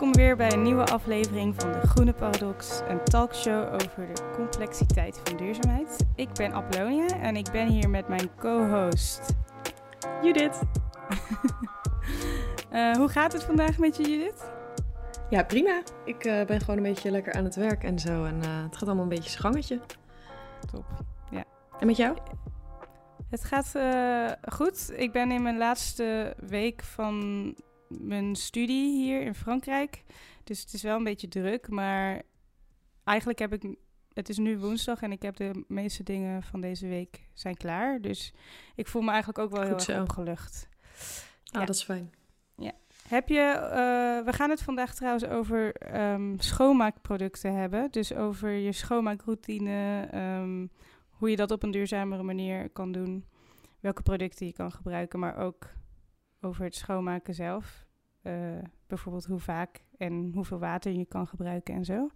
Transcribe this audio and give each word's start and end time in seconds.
Welkom 0.00 0.22
weer 0.22 0.36
bij 0.36 0.52
een 0.52 0.62
nieuwe 0.62 0.84
aflevering 0.84 1.54
van 1.56 1.72
de 1.72 1.80
Groene 1.86 2.12
Paradox, 2.12 2.80
een 2.88 3.04
talkshow 3.04 3.74
over 3.74 4.14
de 4.14 4.30
complexiteit 4.34 5.20
van 5.24 5.36
duurzaamheid. 5.36 6.06
Ik 6.14 6.32
ben 6.32 6.52
Apollonia 6.52 7.06
en 7.06 7.36
ik 7.36 7.50
ben 7.52 7.68
hier 7.68 7.90
met 7.90 8.08
mijn 8.08 8.34
co-host 8.36 9.34
Judith. 10.22 10.60
uh, 12.72 12.96
hoe 13.00 13.08
gaat 13.08 13.32
het 13.32 13.44
vandaag 13.44 13.78
met 13.78 13.96
je, 13.96 14.02
Judith? 14.02 14.50
Ja, 15.30 15.44
prima. 15.44 15.82
Ik 16.04 16.24
uh, 16.24 16.44
ben 16.44 16.60
gewoon 16.60 16.76
een 16.76 16.82
beetje 16.82 17.10
lekker 17.10 17.32
aan 17.32 17.44
het 17.44 17.56
werk 17.56 17.84
en 17.84 17.98
zo. 17.98 18.24
En 18.24 18.36
uh, 18.36 18.62
het 18.62 18.76
gaat 18.76 18.86
allemaal 18.86 19.02
een 19.02 19.08
beetje 19.08 19.30
schangetje. 19.30 19.80
Top, 20.72 20.84
ja. 21.30 21.44
En 21.78 21.86
met 21.86 21.96
jou? 21.96 22.16
Het 23.30 23.44
gaat 23.44 23.72
goed. 24.52 24.92
Ik 24.96 25.12
ben 25.12 25.30
in 25.30 25.42
mijn 25.42 25.58
laatste 25.58 26.34
week 26.38 26.82
van 26.82 27.54
mijn 28.00 28.36
studie 28.36 29.02
hier 29.02 29.22
in 29.22 29.34
Frankrijk. 29.34 30.02
Dus 30.44 30.60
het 30.60 30.72
is 30.72 30.82
wel 30.82 30.96
een 30.96 31.04
beetje 31.04 31.28
druk, 31.28 31.68
maar 31.68 32.22
eigenlijk 33.04 33.38
heb 33.38 33.52
ik. 33.52 33.76
Het 34.12 34.28
is 34.28 34.38
nu 34.38 34.58
woensdag 34.58 35.02
en 35.02 35.12
ik 35.12 35.22
heb 35.22 35.36
de 35.36 35.64
meeste 35.68 36.02
dingen 36.02 36.42
van 36.42 36.60
deze 36.60 36.88
week 36.88 37.28
zijn 37.32 37.56
klaar. 37.56 38.00
Dus 38.00 38.32
ik 38.74 38.86
voel 38.86 39.02
me 39.02 39.10
eigenlijk 39.10 39.38
ook 39.38 39.50
wel 39.50 39.62
heel 39.62 39.78
erg 39.86 40.00
opgelucht. 40.00 40.68
Ah, 41.44 41.60
ja. 41.60 41.64
dat 41.64 41.74
is 41.74 41.82
fijn. 41.82 42.10
Ja. 42.56 42.72
Heb 43.08 43.28
je, 43.28 43.54
uh, 43.62 44.24
we 44.26 44.32
gaan 44.32 44.50
het 44.50 44.62
vandaag 44.62 44.94
trouwens 44.94 45.24
over 45.24 45.72
um, 46.00 46.40
schoonmaakproducten 46.40 47.54
hebben. 47.54 47.90
Dus 47.90 48.14
over 48.14 48.50
je 48.50 48.72
schoonmaakroutine, 48.72 50.08
um, 50.14 50.70
hoe 51.10 51.30
je 51.30 51.36
dat 51.36 51.50
op 51.50 51.62
een 51.62 51.70
duurzamere 51.70 52.22
manier 52.22 52.70
kan 52.70 52.92
doen. 52.92 53.24
Welke 53.80 54.02
producten 54.02 54.46
je 54.46 54.52
kan 54.52 54.72
gebruiken, 54.72 55.18
maar 55.18 55.36
ook 55.36 55.66
over 56.40 56.64
het 56.64 56.74
schoonmaken 56.74 57.34
zelf. 57.34 57.86
Uh, 58.22 58.32
bijvoorbeeld 58.86 59.26
hoe 59.26 59.38
vaak 59.38 59.82
en 59.96 60.30
hoeveel 60.34 60.58
water 60.58 60.92
je 60.92 61.04
kan 61.04 61.26
gebruiken 61.26 61.74
en 61.74 61.84
zo. 61.84 62.10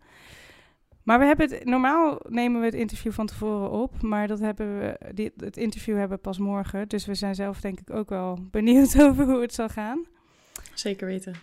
Maar 1.02 1.18
we 1.18 1.24
hebben 1.24 1.50
het, 1.50 1.64
normaal 1.64 2.20
nemen 2.28 2.60
we 2.60 2.66
het 2.66 2.74
interview 2.74 3.12
van 3.12 3.26
tevoren 3.26 3.70
op, 3.70 4.02
maar 4.02 4.26
dat 4.26 4.38
hebben 4.38 4.78
we, 4.78 5.12
dit, 5.14 5.32
het 5.36 5.56
interview 5.56 5.96
hebben 5.96 6.16
we 6.16 6.22
pas 6.22 6.38
morgen. 6.38 6.88
Dus 6.88 7.06
we 7.06 7.14
zijn 7.14 7.34
zelf 7.34 7.60
denk 7.60 7.80
ik 7.80 7.90
ook 7.90 8.08
wel 8.08 8.38
benieuwd 8.50 9.02
over 9.02 9.24
hoe 9.24 9.40
het 9.40 9.54
zal 9.54 9.68
gaan. 9.68 10.06
Zeker 10.74 11.06
weten. 11.06 11.34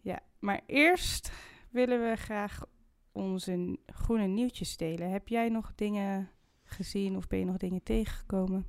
Ja, 0.00 0.20
maar 0.38 0.60
eerst 0.66 1.32
willen 1.70 2.10
we 2.10 2.16
graag 2.16 2.64
onze 3.12 3.78
groene 3.86 4.26
nieuwtjes 4.26 4.76
delen. 4.76 5.10
Heb 5.10 5.28
jij 5.28 5.48
nog 5.48 5.72
dingen 5.74 6.30
gezien 6.64 7.16
of 7.16 7.26
ben 7.26 7.38
je 7.38 7.44
nog 7.44 7.56
dingen 7.56 7.82
tegengekomen? 7.82 8.66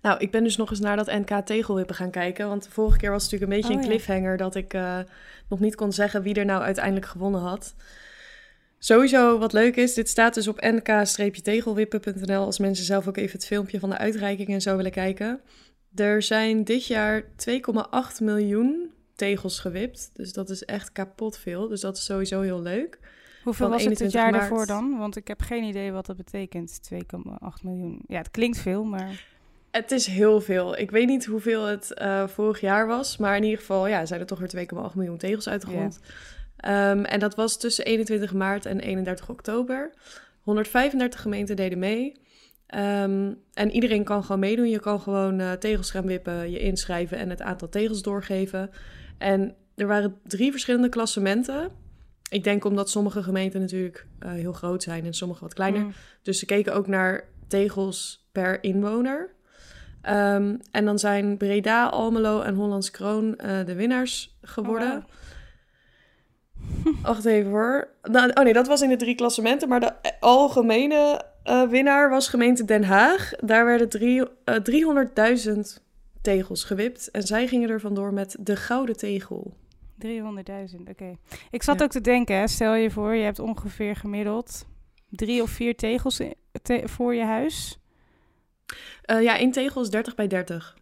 Nou, 0.00 0.18
ik 0.18 0.30
ben 0.30 0.44
dus 0.44 0.56
nog 0.56 0.70
eens 0.70 0.80
naar 0.80 0.96
dat 0.96 1.06
NK 1.06 1.46
tegelwippen 1.46 1.94
gaan 1.94 2.10
kijken. 2.10 2.48
Want 2.48 2.64
de 2.64 2.70
vorige 2.70 2.98
keer 2.98 3.10
was 3.10 3.22
het 3.22 3.32
natuurlijk 3.32 3.52
een 3.52 3.68
beetje 3.68 3.78
Oh, 3.78 3.84
een 3.84 3.90
ja. 3.90 3.96
cliffhanger 4.02 4.36
dat 4.36 4.54
ik 4.54 4.74
eh, 4.74 4.98
nog 5.48 5.60
niet 5.60 5.74
kon 5.74 5.92
zeggen 5.92 6.22
wie 6.22 6.34
er 6.34 6.44
nou 6.44 6.62
uiteindelijk 6.62 7.06
gewonnen 7.06 7.40
had. 7.40 7.74
Sowieso 8.78 9.38
wat 9.38 9.52
leuk 9.52 9.76
is, 9.76 9.94
dit 9.94 10.08
staat 10.08 10.34
dus 10.34 10.48
op 10.48 10.60
nk-tegelwippen.nl 10.60 12.44
als 12.44 12.58
mensen 12.58 12.84
zelf 12.84 13.08
ook 13.08 13.16
even 13.16 13.32
het 13.32 13.46
filmpje 13.46 13.80
van 13.80 13.90
de 13.90 13.98
uitreiking 13.98 14.48
en 14.48 14.60
zo 14.60 14.76
willen 14.76 14.90
kijken. 14.90 15.40
Er 15.94 16.22
zijn 16.22 16.64
dit 16.64 16.86
jaar 16.86 17.22
2,8 17.22 17.28
miljoen 18.22 18.90
tegels 19.14 19.58
gewipt. 19.58 20.10
Dus 20.12 20.32
dat 20.32 20.50
is 20.50 20.64
echt 20.64 20.92
kapot 20.92 21.38
veel. 21.38 21.68
Dus 21.68 21.80
dat 21.80 21.96
is 21.96 22.04
sowieso 22.04 22.40
heel 22.40 22.62
leuk. 22.62 22.98
Hoeveel 23.44 23.66
Van 23.68 23.76
was 23.76 23.84
het 23.84 23.90
het 23.90 24.00
21 24.00 24.20
jaar 24.20 24.30
maart. 24.30 24.48
daarvoor 24.48 24.66
dan? 24.66 24.98
Want 24.98 25.16
ik 25.16 25.28
heb 25.28 25.40
geen 25.40 25.64
idee 25.64 25.92
wat 25.92 26.06
dat 26.06 26.16
betekent, 26.16 26.80
2,8 26.94 26.98
miljoen. 27.62 28.02
Ja, 28.06 28.18
het 28.18 28.30
klinkt 28.30 28.58
veel, 28.58 28.84
maar... 28.84 29.24
Het 29.70 29.90
is 29.90 30.06
heel 30.06 30.40
veel. 30.40 30.78
Ik 30.78 30.90
weet 30.90 31.06
niet 31.06 31.26
hoeveel 31.26 31.64
het 31.64 31.94
eh, 31.94 32.28
vorig 32.28 32.60
jaar 32.60 32.86
was. 32.86 33.16
Maar 33.16 33.36
in 33.36 33.42
ieder 33.42 33.58
geval 33.58 33.86
ja, 33.86 34.06
zijn 34.06 34.20
er 34.20 34.26
toch 34.26 34.38
weer 34.38 34.66
2,8 34.90 34.94
miljoen 34.94 35.18
tegels 35.18 35.48
uit 35.48 35.60
de 35.60 35.66
grond. 35.66 36.00
Ehm, 36.56 37.04
en 37.04 37.20
dat 37.20 37.34
was 37.34 37.58
tussen 37.58 37.84
21 37.84 38.32
maart 38.32 38.66
en 38.66 38.80
31 38.80 39.28
oktober. 39.28 39.92
135 40.40 41.20
gemeenten 41.20 41.56
deden 41.56 41.78
mee. 41.78 42.20
Ehm, 42.66 43.32
en 43.52 43.70
iedereen 43.70 44.04
kan 44.04 44.22
gewoon 44.22 44.40
meedoen. 44.40 44.68
Je 44.68 44.80
kan 44.80 45.00
gewoon 45.00 45.40
eh, 45.40 45.52
tegels 45.52 45.90
gaan 45.90 46.06
wippen, 46.06 46.50
je 46.50 46.58
inschrijven 46.58 47.18
en 47.18 47.30
het 47.30 47.42
aantal 47.42 47.68
tegels 47.68 48.02
doorgeven. 48.02 48.70
En 49.18 49.54
er 49.74 49.86
waren 49.86 50.18
drie 50.26 50.50
verschillende 50.50 50.88
klassementen. 50.88 51.70
Ik 52.30 52.44
denk 52.44 52.64
omdat 52.64 52.90
sommige 52.90 53.22
gemeenten 53.22 53.60
natuurlijk 53.60 54.06
eh, 54.18 54.32
heel 54.32 54.52
groot 54.52 54.82
zijn 54.82 55.04
en 55.04 55.14
sommige 55.14 55.40
wat 55.40 55.54
kleiner. 55.54 55.80
Mm. 55.80 55.92
Dus 56.22 56.38
ze 56.38 56.46
keken 56.46 56.74
ook 56.74 56.86
naar 56.86 57.24
tegels 57.48 58.28
per 58.32 58.62
inwoner. 58.62 59.38
Ehm, 60.02 60.56
en 60.70 60.84
dan 60.84 60.98
zijn 60.98 61.36
Breda, 61.36 61.86
Almelo 61.86 62.40
en 62.40 62.54
Hollands 62.54 62.90
Kroon 62.90 63.36
eh, 63.36 63.64
de 63.66 63.74
winnaars 63.74 64.36
geworden. 64.42 64.96
Oh, 64.96 65.04
Wacht 67.02 67.24
even 67.24 67.50
hoor. 67.50 67.88
Nou, 68.02 68.30
oh 68.34 68.44
nee, 68.44 68.52
dat 68.52 68.66
was 68.66 68.82
in 68.82 68.88
de 68.88 68.96
drie 68.96 69.14
klassementen. 69.14 69.68
Maar 69.68 69.80
de 69.80 69.92
algemene 70.20 71.22
eh, 71.42 71.62
winnaar 71.68 72.10
was 72.10 72.28
gemeente 72.28 72.64
Den 72.64 72.84
Haag. 72.84 73.30
Daar 73.44 73.64
werden 73.64 73.88
drie, 73.88 74.22
eh, 74.44 74.54
300.000 74.62 75.82
tegels 76.22 76.64
gewipt. 76.64 77.10
En 77.10 77.22
zij 77.22 77.46
gingen 77.48 77.68
er 77.70 77.80
vandoor 77.80 78.12
met 78.12 78.36
de 78.40 78.56
gouden 78.56 78.96
tegel. 78.96 79.56
300.000, 79.98 80.88
oké. 80.90 81.16
Ik 81.50 81.62
zat 81.62 81.78
Ja. 81.78 81.84
ook 81.84 81.90
te 81.90 82.00
denken, 82.00 82.36
hè, 82.36 82.48
stel 82.48 82.74
je 82.74 82.90
voor, 82.90 83.14
je 83.14 83.24
hebt 83.24 83.38
ongeveer 83.38 83.96
gemiddeld 83.96 84.66
drie 85.08 85.42
of 85.42 85.50
vier 85.50 85.76
tegels 85.76 86.20
te- 86.62 86.82
voor 86.84 87.14
je 87.14 87.24
huis. 87.24 87.79
Eh, 89.02 89.22
ja, 89.22 89.38
één 89.38 89.50
tegel 89.50 89.82
is 89.82 89.90
30 89.90 90.14
bij 90.14 90.26
30. 90.26 90.76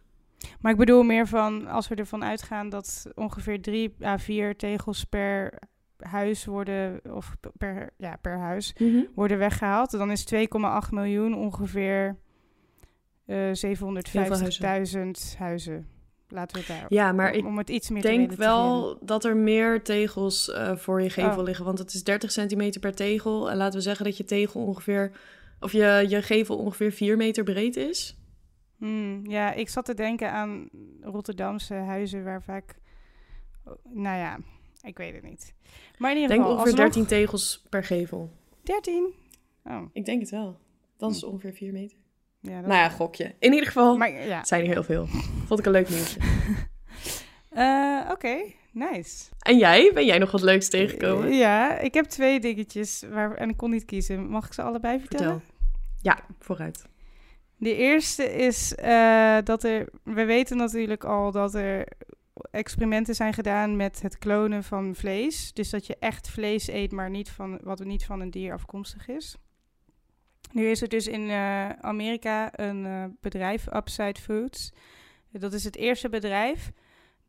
Maar 0.59 0.71
ik 0.71 0.77
bedoel 0.77 1.03
meer 1.03 1.27
van, 1.27 1.67
als 1.67 1.87
we 1.87 1.95
ervan 1.95 2.23
uitgaan 2.23 2.69
dat 2.69 3.05
ongeveer 3.15 3.61
drie 3.61 3.95
à 4.03 4.17
vier 4.17 4.55
tegels 4.55 5.03
per 5.03 5.53
huis 5.97 6.45
worden, 6.45 6.99
of 7.11 7.35
per, 7.57 7.89
ja, 7.97 8.17
per 8.21 8.37
huis, 8.37 8.75
worden 9.15 9.37
weggehaald, 9.37 9.91
dan 9.91 10.11
is 10.11 10.33
2,8 10.33 10.89
miljoen 10.89 11.35
ongeveer 11.35 12.17
eh 13.25 13.51
750.000 13.51 15.37
huizen. 15.37 15.87
Laten 16.31 16.55
we 16.55 16.63
het 16.65 16.79
daar. 16.79 16.85
Ja, 16.89 17.11
maar 17.11 17.31
om, 17.31 17.37
ik 17.37 17.45
om 17.45 17.57
het 17.57 17.69
iets 17.69 17.89
meer 17.89 17.97
Ik 17.97 18.03
te 18.03 18.17
denk 18.17 18.31
wel 18.31 18.97
dat 19.01 19.23
er 19.23 19.37
meer 19.37 19.83
tegels 19.83 20.51
eh, 20.51 20.75
voor 20.75 21.01
je 21.01 21.09
gevel 21.09 21.37
Oh. 21.37 21.43
liggen. 21.43 21.65
Want 21.65 21.79
het 21.79 21.93
is 21.93 22.03
30 22.03 22.31
centimeter 22.31 22.81
per 22.81 22.95
tegel. 22.95 23.51
En 23.51 23.57
laten 23.57 23.77
we 23.77 23.83
zeggen 23.83 24.05
dat 24.05 24.17
je 24.17 24.23
tegel 24.23 24.61
ongeveer... 24.65 25.11
Of 25.59 25.71
je, 25.71 26.05
je 26.07 26.21
gevel 26.21 26.57
ongeveer 26.57 26.91
4 26.91 27.17
meter 27.17 27.43
breed 27.43 27.75
is. 27.75 28.17
Hmm, 28.77 29.25
ja, 29.29 29.53
ik 29.53 29.69
zat 29.69 29.85
te 29.85 29.93
denken 29.93 30.31
aan 30.31 30.69
Rotterdamse 31.01 31.73
huizen 31.73 32.23
waar 32.23 32.43
vaak... 32.43 32.75
Nou 33.83 34.17
ja, 34.17 34.39
ik 34.81 34.97
weet 34.97 35.13
het 35.13 35.23
niet. 35.23 35.53
Maar 35.97 36.11
in 36.11 36.15
Ik 36.17 36.21
ieder 36.21 36.35
denk 36.37 36.47
geval, 36.49 36.51
ongeveer 36.63 36.71
alsnog- 36.83 36.93
13 36.93 37.05
tegels 37.17 37.63
per 37.69 37.83
gevel. 37.83 38.31
13? 38.63 39.13
Oh, 39.63 39.81
Ik 39.93 40.05
denk 40.05 40.21
het 40.21 40.29
wel. 40.29 40.57
Dan 40.97 41.09
is 41.09 41.15
het 41.15 41.25
ongeveer 41.25 41.53
4 41.53 41.71
meter. 41.71 41.97
ja. 42.41 42.59
Dat... 42.59 42.69
Nou 42.69 42.79
ja, 42.81 42.89
gokje. 42.89 43.35
In 43.39 43.51
ieder 43.51 43.65
geval, 43.67 43.97
Maar 43.97 44.11
ja. 44.11 44.43
zijn 44.43 44.61
er 44.65 44.67
heel 44.71 44.83
veel. 44.83 45.05
Vond 45.45 45.59
ik 45.59 45.65
een 45.65 45.71
leuk 45.71 45.89
nieuwtje. 45.89 46.19
Eh, 47.49 48.09
Oké, 48.11 48.37
nice. 48.71 49.29
En 49.39 49.57
jij? 49.57 49.91
Ben 49.93 50.05
jij 50.05 50.17
nog 50.17 50.31
wat 50.31 50.41
leuks 50.41 50.69
tegengekomen? 50.69 51.33
Ja, 51.33 51.77
ik 51.77 51.93
heb 51.93 52.05
twee 52.05 52.39
dingetjes 52.39 53.03
waar, 53.09 53.35
en 53.35 53.49
ik 53.49 53.57
kon 53.57 53.69
niet 53.69 53.85
kiezen. 53.85 54.29
Mag 54.29 54.45
ik 54.45 54.53
ze 54.53 54.61
allebei 54.61 54.99
vertellen? 54.99 55.41
Vertel. 55.41 55.57
Ja, 56.01 56.19
vooruit. 56.39 56.87
De 57.57 57.75
eerste 57.75 58.23
is 58.23 58.75
eh, 58.75 59.37
dat 59.43 59.63
er... 59.63 59.89
We 60.03 60.25
weten 60.25 60.57
natuurlijk 60.57 61.03
al 61.03 61.31
dat 61.31 61.53
er 61.53 61.87
experimenten 62.51 63.15
zijn 63.15 63.33
gedaan 63.33 63.75
met 63.75 64.01
het 64.01 64.17
klonen 64.17 64.63
van 64.63 64.95
vlees. 64.95 65.53
Dus 65.53 65.69
dat 65.69 65.87
je 65.87 65.97
echt 65.99 66.29
vlees 66.29 66.67
eet, 66.67 66.91
maar 66.91 67.09
niet 67.09 67.29
van, 67.29 67.59
wat 67.63 67.83
niet 67.83 68.05
van 68.05 68.19
een 68.19 68.31
dier 68.31 68.53
afkomstig 68.53 69.07
is. 69.07 69.35
Nu 70.51 70.69
is 70.69 70.81
er 70.81 70.89
dus 70.89 71.07
in 71.07 71.29
eh, 71.29 71.69
Amerika 71.69 72.59
een 72.59 72.85
eh, 72.85 73.03
bedrijf, 73.21 73.73
Upside 73.73 74.21
Foods. 74.21 74.73
Dat 75.31 75.53
is 75.53 75.63
het 75.63 75.75
eerste 75.75 76.09
bedrijf 76.09 76.71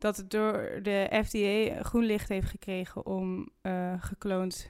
dat 0.01 0.23
door 0.27 0.79
de 0.81 1.21
FDA 1.25 1.83
groen 1.83 2.03
licht 2.03 2.29
heeft 2.29 2.49
gekregen 2.49 3.05
om 3.05 3.49
eh, 3.61 3.93
gekloond, 3.99 4.69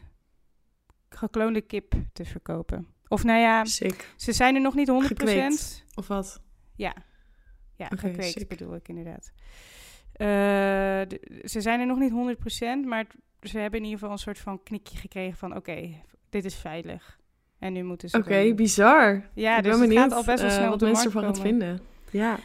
gekloonde 1.09 1.61
kip 1.61 1.93
te 2.13 2.25
verkopen. 2.25 2.87
Of 3.07 3.23
nou 3.23 3.39
ja, 3.39 3.65
Sick. 3.65 4.13
ze 4.15 4.31
zijn 4.33 4.55
er 4.55 4.61
nog 4.61 4.75
niet 4.75 4.89
100%. 4.89 4.91
Gekweekt. 5.05 5.85
Of 5.95 6.07
wat? 6.07 6.41
Ja, 6.75 6.93
ja 7.75 7.85
Oké, 7.85 7.97
gekweekt 7.97 8.31
sick. 8.39 8.47
bedoel 8.47 8.75
ik 8.75 8.87
inderdaad. 8.87 9.31
Eh, 10.13 10.27
de- 11.07 11.41
ze 11.43 11.61
zijn 11.61 11.79
er 11.79 11.85
nog 11.85 11.99
niet 11.99 12.11
100%, 12.11 12.85
maar 12.85 12.99
het- 13.39 13.49
ze 13.51 13.57
hebben 13.57 13.79
in 13.79 13.85
ieder 13.85 13.99
geval 13.99 14.13
een 14.13 14.21
soort 14.21 14.39
van 14.39 14.63
knikje 14.63 14.97
gekregen 14.97 15.37
van... 15.37 15.55
oké, 15.55 16.01
dit 16.29 16.45
is 16.45 16.55
veilig. 16.55 17.19
En 17.59 17.73
nu 17.73 17.83
moeten 17.83 18.09
ze... 18.09 18.17
Oké, 18.17 18.53
bizar. 18.53 19.29
Ja, 19.33 19.61
dus 19.61 19.71
het 19.71 19.79
benieuwd 19.81 19.99
gaat 20.01 20.11
al 20.11 20.23
best 20.23 20.41
wel 20.41 20.49
eh, 20.49 20.55
snel 20.55 20.63
op 20.65 20.69
wat 20.69 20.79
de 20.79 20.85
mensen 20.85 21.11
markt 21.13 21.25
ervan 21.27 21.35
gaan 21.35 21.43
vinden. 21.45 21.79
Ja. 22.11 22.37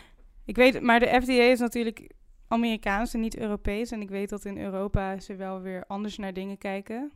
Ik 0.44 0.56
weet, 0.56 0.80
maar 0.80 1.00
de 1.00 1.06
FDA 1.22 1.32
is 1.42 1.58
natuurlijk 1.58 2.10
Amerikaans 2.48 3.14
en 3.14 3.20
niet 3.20 3.36
Europees. 3.36 3.90
En 3.90 4.00
ik 4.00 4.08
weet 4.08 4.28
dat 4.28 4.44
in 4.44 4.58
Europa 4.58 5.20
ze 5.20 5.34
wel 5.34 5.60
weer 5.60 5.84
anders 5.86 6.16
naar 6.16 6.32
dingen 6.32 6.58
kijken. 6.58 7.12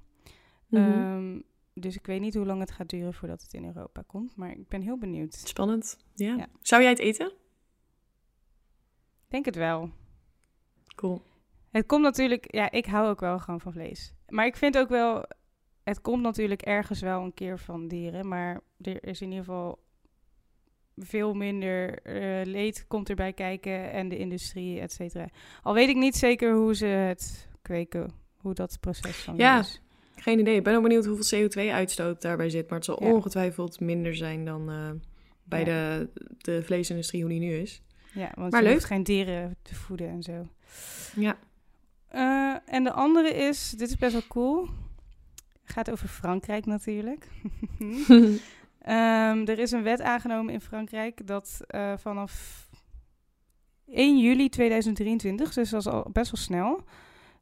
Mhm. 0.66 0.82
Ehm, 0.82 1.40
dus 1.74 1.96
ik 1.96 2.06
weet 2.06 2.20
niet 2.20 2.34
hoe 2.34 2.46
lang 2.46 2.60
het 2.60 2.70
gaat 2.70 2.88
duren 2.88 3.14
voordat 3.14 3.42
het 3.42 3.52
in 3.52 3.64
Europa 3.64 4.02
komt. 4.06 4.36
Maar 4.36 4.50
ik 4.50 4.68
ben 4.68 4.80
heel 4.80 4.98
benieuwd. 4.98 5.34
Spannend. 5.34 5.96
Ja. 6.14 6.36
Ja. 6.36 6.46
Zou 6.60 6.82
jij 6.82 6.90
het 6.90 6.98
eten? 6.98 7.26
Ik 7.26 7.36
denk 9.28 9.44
het 9.44 9.56
wel. 9.56 9.90
Cool. 10.94 11.22
Het 11.70 11.86
komt 11.86 12.02
natuurlijk, 12.02 12.54
ja, 12.54 12.70
ik 12.70 12.86
hou 12.86 13.08
ook 13.08 13.20
wel 13.20 13.38
gewoon 13.38 13.60
van 13.60 13.72
vlees. 13.72 14.14
Maar 14.28 14.46
ik 14.46 14.56
vind 14.56 14.78
ook 14.78 14.88
wel, 14.88 15.24
het 15.82 16.00
komt 16.00 16.22
natuurlijk 16.22 16.62
ergens 16.62 17.00
wel 17.00 17.22
een 17.22 17.34
keer 17.34 17.58
van 17.58 17.88
dieren. 17.88 18.28
Maar 18.28 18.60
er 18.80 19.04
is 19.04 19.20
in 19.20 19.28
ieder 19.28 19.44
geval 19.44 19.78
veel 21.04 21.34
minder 21.34 21.98
eh, 22.02 22.46
leed 22.46 22.84
komt 22.88 23.08
erbij 23.08 23.32
kijken 23.32 23.92
en 23.92 24.08
de 24.08 24.18
industrie, 24.18 24.80
et 24.80 24.92
cetera. 24.92 25.28
Al 25.62 25.74
weet 25.74 25.88
ik 25.88 25.96
niet 25.96 26.16
zeker 26.16 26.54
hoe 26.54 26.74
ze 26.74 26.86
het 26.86 27.48
kweken, 27.62 28.10
hoe 28.36 28.54
dat 28.54 28.76
proces 28.80 29.16
van 29.16 29.36
Ja. 29.36 29.58
is. 29.58 29.80
Geen 30.16 30.38
idee. 30.38 30.56
Ik 30.56 30.64
ben 30.64 30.76
ook 30.76 30.82
benieuwd 30.82 31.04
hoeveel 31.06 31.38
CO2-uitstoot 31.48 32.22
daarbij 32.22 32.50
zit. 32.50 32.68
Maar 32.68 32.76
het 32.78 32.84
zal 32.86 33.04
Ja. 33.04 33.12
ongetwijfeld 33.12 33.80
minder 33.80 34.16
zijn 34.16 34.44
dan 34.44 34.70
eh, 34.70 34.90
bij 35.44 35.58
Ja. 35.58 35.64
de, 35.64 36.08
de 36.38 36.62
vleesindustrie 36.62 37.20
hoe 37.20 37.30
die 37.30 37.40
nu 37.40 37.54
is. 37.54 37.82
Ja, 38.14 38.30
want 38.34 38.50
Maar 38.52 38.60
je 38.60 38.66
leuk. 38.66 38.74
hoeft 38.76 38.86
geen 38.86 39.02
dieren 39.02 39.56
te 39.62 39.74
voeden 39.74 40.08
en 40.08 40.22
zo. 40.22 40.46
Ja. 41.14 41.38
Eh, 42.08 42.56
en 42.74 42.84
de 42.84 42.92
andere 42.92 43.34
is, 43.34 43.70
dit 43.70 43.88
is 43.88 43.96
best 43.96 44.12
wel 44.12 44.26
cool. 44.28 44.68
Gaat 45.64 45.90
over 45.90 46.08
Frankrijk 46.08 46.66
natuurlijk. 46.66 47.28
Ehm, 48.80 49.44
er 49.46 49.58
is 49.58 49.70
een 49.70 49.82
wet 49.82 50.00
aangenomen 50.00 50.52
in 50.52 50.60
Frankrijk 50.60 51.26
dat 51.26 51.60
eh, 51.66 51.92
vanaf 51.96 52.68
1 53.86 54.18
juli 54.18 54.48
2023, 54.48 55.52
dus 55.52 55.70
dat 55.70 55.80
is 55.80 55.86
al 55.86 56.08
best 56.12 56.30
wel 56.30 56.40
snel, 56.40 56.84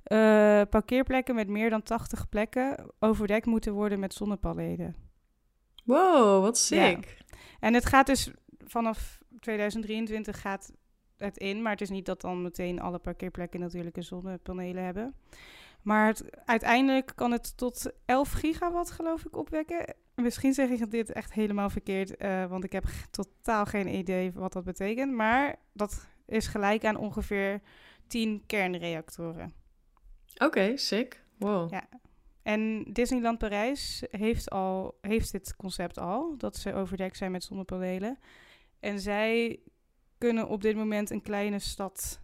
eh, 0.02 0.62
parkeerplekken 0.70 1.35
met 1.35 1.49
meer 1.49 1.70
dan 1.70 1.82
80 1.82 2.29
plekken 2.29 2.90
overdekt 2.99 3.46
moeten 3.46 3.73
worden 3.73 4.00
met 4.00 4.14
zonnepanelen. 4.14 4.96
wow, 5.85 6.43
wat 6.43 6.58
sick. 6.58 7.17
En 7.61 7.75
het 7.75 7.87
gaat 7.87 8.06
dus 8.06 8.31
vanaf 8.64 9.19
2023 9.40 10.40
gaat 10.40 10.73
het 11.17 11.37
in, 11.37 11.62
maar 11.62 11.73
het 11.73 11.81
is 11.81 11.90
niet 11.90 12.06
dat 12.06 12.20
dan 12.20 12.43
meteen 12.43 12.81
alle 12.81 12.99
parkeerplekken 12.99 13.61
natuurlijk 13.61 13.96
een 13.96 14.02
zonnepanelen 14.02 14.85
hebben. 14.85 15.14
Maar 15.82 16.06
het, 16.06 16.44
uiteindelijk 16.44 17.12
kan 17.14 17.32
het 17.32 17.56
tot 17.56 17.90
11 18.04 18.30
gigawatt 18.32 18.90
geloof 18.90 19.25
ik 19.25 19.36
opwekken. 19.36 19.94
Misschien 20.14 20.54
zeg 20.54 20.69
ik 20.69 20.90
dit 20.90 21.12
echt 21.12 21.32
helemaal 21.32 21.70
verkeerd, 21.70 22.16
eh, 22.16 22.46
want 22.46 22.64
ik 22.64 22.72
heb 22.72 22.84
totaal 23.10 23.66
geen 23.66 23.94
idee 23.94 24.32
wat 24.32 24.52
dat 24.52 24.64
betekent. 24.64 25.12
Maar 25.12 25.56
dat 25.72 26.06
is 26.26 26.46
gelijk 26.46 26.84
aan 26.84 26.96
ongeveer 26.96 27.60
10 28.06 28.42
kernreactoren. 28.46 29.52
Oké, 30.38 30.76
sick. 30.76 31.22
Wow. 31.38 31.70
Ja. 31.70 31.88
En 32.42 32.84
Disneyland 32.92 33.38
Parijs 33.38 34.02
heeft, 34.10 34.50
al, 34.50 34.98
heeft 35.00 35.32
dit 35.32 35.56
concept 35.56 35.98
al, 35.98 36.34
dat 36.36 36.56
ze 36.56 36.75
overdekt 36.75 37.16
zijn 37.16 37.30
met 37.30 37.44
zonnepanelen. 37.44 38.19
En 38.80 39.00
zij 39.00 39.60
kunnen 40.19 40.48
op 40.48 40.62
dit 40.62 40.76
moment 40.76 41.10
een 41.10 41.22
kleine 41.22 41.58
stad 41.58 42.20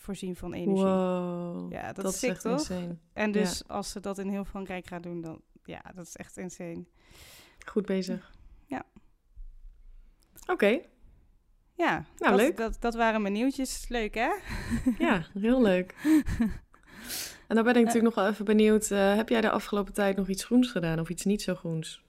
voorzien 0.00 0.36
van 0.36 0.52
energie. 0.52 0.84
Wow. 0.84 1.72
Ja, 1.72 1.92
dat, 1.92 2.04
dat 2.04 2.12
is 2.12 2.18
sick, 2.18 2.30
echt 2.30 2.42
toch? 2.42 2.52
insane. 2.58 2.96
En 3.12 3.32
dus 3.32 3.68
als 3.68 3.90
ze 3.90 4.00
dat 4.00 4.18
in 4.18 4.28
heel 4.28 4.44
Frankrijk 4.44 4.86
gaan 4.86 5.02
doen, 5.02 5.20
dan 5.20 5.40
ja, 5.64 5.82
dat 5.94 6.06
is 6.06 6.16
echt 6.16 6.36
insane. 6.36 6.84
Goed 7.66 7.86
bezig. 7.86 8.32
Ja. 8.66 8.82
Oké, 10.46 10.80
Ja, 11.74 12.04
Nou, 12.18 12.30
dat, 12.30 12.40
leuk. 12.40 12.56
Dat, 12.56 12.76
dat 12.80 12.94
waren 12.94 13.22
mijn 13.22 13.34
nieuwtjes. 13.34 13.88
Leuk, 13.88 14.14
hè? 14.14 14.30
ja, 15.06 15.26
heel 15.38 15.62
leuk. 15.62 15.94
En 17.48 17.56
dan 17.56 17.64
ben 17.64 17.74
ik 17.76 17.84
natuurlijk 17.84 18.14
nog 18.14 18.24
wel 18.24 18.32
even 18.32 18.44
benieuwd. 18.44 18.90
eh, 18.90 19.14
heb 19.16 19.28
jij 19.28 19.40
de 19.40 19.50
afgelopen 19.50 19.92
tijd 19.92 20.16
nog 20.16 20.28
iets 20.28 20.44
groens 20.44 20.70
gedaan 20.70 21.00
of 21.00 21.08
iets 21.08 21.24
niet 21.24 21.42
zo 21.42 21.54
groens? 21.54 22.04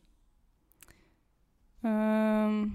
Ehm, 1.82 2.68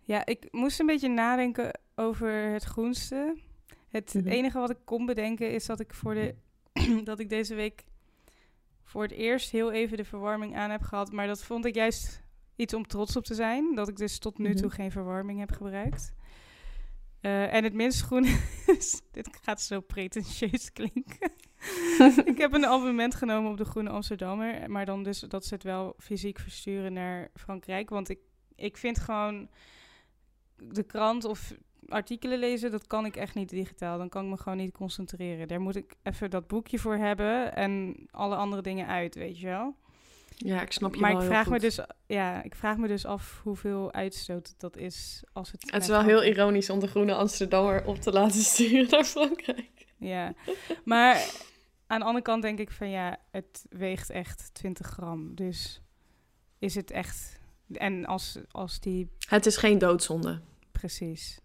ja, 0.00 0.26
ik 0.26 0.48
moest 0.50 0.80
een 0.80 0.86
beetje 0.86 1.08
nadenken 1.08 1.78
over 1.94 2.32
het 2.52 2.64
groenste. 2.64 3.36
Het 3.96 4.14
Mhm. 4.14 4.28
enige 4.28 4.58
wat 4.58 4.70
ik 4.70 4.78
kon 4.84 5.06
bedenken 5.06 5.50
is 5.52 5.66
dat 5.66 5.80
ik 5.80 5.94
voor 5.94 6.14
de 6.14 6.34
dat 7.04 7.18
ik 7.18 7.28
deze 7.28 7.54
week 7.54 7.84
voor 8.84 9.02
het 9.02 9.12
eerst 9.12 9.50
heel 9.50 9.72
even 9.72 9.96
de 9.96 10.04
verwarming 10.04 10.56
aan 10.56 10.70
heb 10.70 10.82
gehad. 10.82 11.12
Maar 11.12 11.26
dat 11.26 11.42
vond 11.44 11.64
ik 11.64 11.74
juist 11.74 12.22
iets 12.56 12.74
om 12.74 12.86
trots 12.86 13.16
op 13.16 13.24
te 13.24 13.34
zijn. 13.34 13.74
Dat 13.74 13.88
ik 13.88 13.96
dus 13.96 14.18
tot 14.18 14.38
nu 14.38 14.48
Mhm. 14.48 14.56
toe 14.56 14.70
geen 14.70 14.90
verwarming 14.90 15.38
heb 15.38 15.50
gebruikt. 15.52 16.12
Eh, 17.20 17.54
en 17.54 17.64
het 17.64 17.72
minst 17.74 18.02
groen 18.02 18.24
is... 18.78 19.00
Dit 19.10 19.38
gaat 19.42 19.60
zo 19.60 19.80
pretentieus 19.80 20.72
klinken. 20.78 21.30
ik 22.32 22.38
heb 22.38 22.52
een 22.52 22.66
abonnement 22.66 23.14
genomen 23.14 23.50
op 23.50 23.56
de 23.56 23.64
Groene 23.64 23.90
Amsterdammer. 23.90 24.70
Maar 24.70 24.84
dan 24.84 25.02
dus 25.02 25.20
dat 25.20 25.44
ze 25.46 25.54
het 25.54 25.62
wel 25.62 25.94
fysiek 25.98 26.38
versturen 26.38 26.92
naar 26.92 27.28
Frankrijk. 27.34 27.88
Want 27.90 28.08
ik, 28.08 28.18
ik 28.54 28.76
vind 28.76 28.98
gewoon 28.98 29.48
de 30.56 30.82
krant 30.82 31.24
of 31.24 31.54
artikelen 31.88 32.38
lezen, 32.38 32.70
dat 32.70 32.86
kan 32.86 33.04
ik 33.04 33.16
echt 33.16 33.34
niet 33.34 33.48
digitaal. 33.48 33.98
Dan 33.98 34.08
kan 34.08 34.24
ik 34.24 34.30
me 34.30 34.36
gewoon 34.36 34.58
niet 34.58 34.72
concentreren. 34.72 35.48
Daar 35.48 35.60
moet 35.60 35.76
ik 35.76 35.94
even 36.02 36.30
dat 36.30 36.46
boekje 36.46 36.78
voor 36.78 36.96
hebben 36.96 37.56
en 37.56 37.96
alle 38.10 38.36
andere 38.36 38.62
dingen 38.62 38.86
uit, 38.86 39.14
weet 39.14 39.40
je 39.40 39.46
wel. 39.46 39.76
Ja, 40.36 40.62
ik 40.62 40.72
snap 40.72 40.94
je 40.94 41.00
maar 41.00 41.10
wel 41.10 41.20
ik 41.20 41.26
heel 41.26 41.34
vraag, 41.34 41.46
me 41.46 41.52
goed. 41.52 41.60
dus, 41.60 41.80
ja, 42.06 42.42
ik 42.42 42.54
vraag 42.54 42.76
me 42.76 42.88
dus 42.88 43.04
af 43.04 43.40
hoeveel 43.42 43.92
uitstoot 43.92 44.54
dat 44.58 44.76
is 44.76 45.22
als 45.32 45.52
het... 45.52 45.70
Het 45.70 45.82
is 45.82 45.88
wel 45.88 46.02
heel 46.02 46.24
ironisch 46.24 46.70
om 46.70 46.80
de 46.80 46.86
groene 46.86 47.14
Amsterdammer 47.14 47.86
op 47.86 48.00
te 48.00 48.12
laten 48.12 48.40
sturen 48.52 48.90
naar 48.90 49.04
Frankrijk. 49.04 49.86
Ja, 49.96 50.34
maar 50.84 51.30
aan 51.86 51.98
de 51.98 52.04
andere 52.04 52.24
kant 52.24 52.42
denk 52.42 52.58
ik 52.58 52.70
van 52.70 52.90
ja, 52.90 53.18
het 53.30 53.66
weegt 53.68 54.10
echt 54.10 54.50
20 54.54 54.86
gram. 54.86 55.34
Dus 55.34 55.80
is 56.58 56.74
het 56.74 56.90
echt... 56.90 57.40
En 57.72 58.04
als, 58.04 58.38
als 58.50 58.80
die 58.80 59.10
Het 59.28 59.46
is 59.46 59.56
geen 59.56 59.78
doodzonde. 59.78 60.40
Precies. 60.72 61.40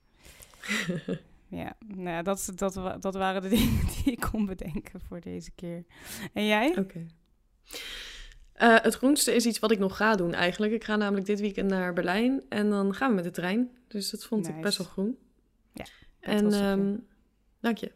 ja, 1.61 1.75
nou, 1.87 2.23
dat, 2.23 2.51
dat, 2.55 3.01
dat 3.01 3.15
waren 3.15 3.41
de 3.41 3.49
dingen 3.57 3.85
die 3.85 4.13
ik 4.13 4.19
kon 4.31 4.45
bedenken 4.45 5.01
voor 5.07 5.21
deze 5.21 5.51
keer. 5.55 5.83
En 6.33 6.45
jij? 6.45 6.77
Oké. 6.77 7.05
Eh, 8.61 8.77
het 8.81 8.95
groenste 8.95 9.35
is 9.35 9.45
iets 9.45 9.59
wat 9.59 9.71
ik 9.71 9.79
nog 9.79 9.97
ga 9.97 10.15
doen 10.15 10.33
eigenlijk. 10.33 10.73
Ik 10.73 10.83
ga 10.83 10.95
namelijk 10.95 11.25
dit 11.25 11.39
weekend 11.39 11.69
naar 11.69 11.93
Berlijn 11.93 12.43
en 12.49 12.69
dan 12.69 12.95
gaan 12.95 13.09
we 13.09 13.15
met 13.15 13.23
de 13.23 13.31
trein. 13.31 13.69
Dus 13.87 14.09
dat 14.09 14.23
vond 14.25 14.47
ik 14.47 14.61
best 14.61 14.77
wel 14.77 14.87
groen. 14.87 15.17
Ja, 15.73 15.85
En 16.19 16.53
ehm, 16.53 16.95
dank 17.59 17.77
je. 17.77 17.91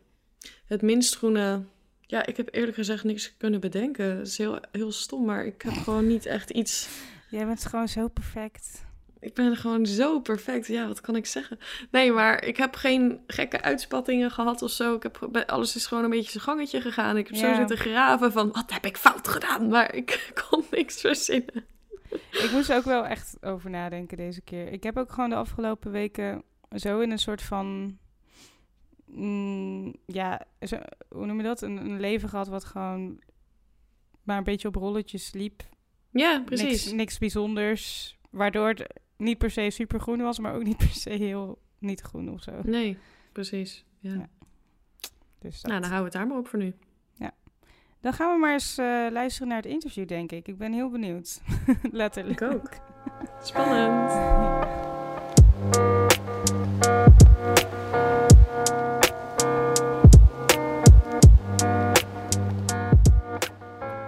Het 0.65 0.81
minst 0.81 1.15
groene, 1.15 1.63
ja, 2.01 2.25
ik 2.25 2.37
heb 2.37 2.47
eerlijk 2.51 2.75
gezegd 2.75 3.03
niks 3.03 3.37
kunnen 3.37 3.59
bedenken. 3.59 4.17
Het 4.17 4.27
is 4.27 4.37
heel, 4.37 4.59
heel 4.71 4.91
stom, 4.91 5.25
maar 5.25 5.45
ik 5.45 5.61
heb 5.61 5.73
gewoon 5.83 6.07
niet 6.07 6.25
echt 6.25 6.49
iets. 6.49 6.89
Jij 7.29 7.45
bent 7.45 7.65
gewoon 7.65 7.87
zo 7.87 8.07
perfect. 8.07 8.85
Ik 9.25 9.33
ben 9.33 9.55
gewoon 9.55 9.85
zo 9.85 10.19
perfect. 10.19 10.67
Ja, 10.67 10.87
wat 10.87 11.01
kan 11.01 11.15
ik 11.15 11.25
zeggen? 11.25 11.59
Nee, 11.91 12.11
maar 12.11 12.43
ik 12.43 12.57
heb 12.57 12.75
geen 12.75 13.19
gekke 13.27 13.61
uitspattingen 13.61 14.31
gehad 14.31 14.61
of 14.61 14.71
zo. 14.71 14.95
Ik 14.95 15.03
heb, 15.03 15.43
alles 15.47 15.75
is 15.75 15.85
gewoon 15.85 16.03
een 16.03 16.09
beetje 16.09 16.31
zijn 16.31 16.43
gangetje 16.43 16.81
gegaan. 16.81 17.17
Ik 17.17 17.27
heb 17.27 17.35
zo 17.35 17.53
zitten 17.53 17.77
graven 17.77 18.31
van, 18.31 18.51
wat 18.51 18.71
heb 18.71 18.85
ik 18.85 18.97
fout 18.97 19.27
gedaan? 19.27 19.67
Maar 19.67 19.93
ik 19.95 20.31
kon 20.49 20.63
niks 20.71 21.01
verzinnen. 21.01 21.65
Ik 22.31 22.49
moest 22.51 22.69
er 22.69 22.77
ook 22.77 22.83
wel 22.83 23.05
echt 23.05 23.37
over 23.41 23.69
nadenken 23.69 24.17
deze 24.17 24.41
keer. 24.41 24.71
Ik 24.71 24.83
heb 24.83 24.97
ook 24.97 25.11
gewoon 25.11 25.29
de 25.29 25.35
afgelopen 25.35 25.91
weken 25.91 26.43
zo 26.75 26.99
in 26.99 27.11
een 27.11 27.19
soort 27.19 27.41
van... 27.41 27.97
mm, 29.05 29.95
ja, 30.05 30.41
zo, 30.61 30.77
hoe 31.09 31.25
noem 31.25 31.37
je 31.37 31.43
dat? 31.43 31.61
Een, 31.61 31.77
een 31.77 31.99
leven 31.99 32.29
gehad 32.29 32.47
wat 32.47 32.65
gewoon 32.65 33.19
maar 34.23 34.37
een 34.37 34.43
beetje 34.43 34.67
op 34.67 34.75
rolletjes 34.75 35.33
liep. 35.33 35.63
Ja, 36.11 36.41
precies. 36.45 36.83
Niks, 36.83 36.91
niks 36.91 37.17
bijzonders. 37.17 38.17
Waardoor 38.29 38.67
het 38.67 39.03
niet 39.17 39.37
per 39.37 39.51
se 39.51 39.69
supergroen 39.69 40.21
was, 40.21 40.39
maar 40.39 40.55
ook 40.55 40.63
niet 40.63 40.77
per 40.77 40.87
se 40.89 41.09
heel 41.09 41.59
niet 41.79 42.01
groen 42.01 42.29
of 42.29 42.41
zo. 42.41 42.51
Nee, 42.63 42.97
precies. 43.31 43.85
Ja. 43.99 44.13
Ja, 44.13 44.29
Dus 45.39 45.61
dat. 45.61 45.71
Nou, 45.71 45.81
dan 45.81 45.89
houden 45.91 45.97
we 45.97 46.03
het 46.03 46.13
daar 46.13 46.27
maar 46.27 46.37
op 46.37 46.47
voor 46.47 46.59
nu. 46.59 46.73
Dan 48.05 48.13
gaan 48.13 48.33
we 48.33 48.39
maar 48.39 48.53
eens 48.53 48.77
eh, 48.77 48.85
luisteren 49.11 49.47
naar 49.47 49.57
het 49.57 49.65
interview, 49.65 50.07
denk 50.07 50.31
ik. 50.31 50.47
Ik 50.47 50.57
ben 50.57 50.73
heel 50.73 50.89
benieuwd. 50.89 51.41
Letterlijk. 51.91 52.41
Ik 52.41 52.51
ook. 52.51 52.69
Spannend. 53.43 54.11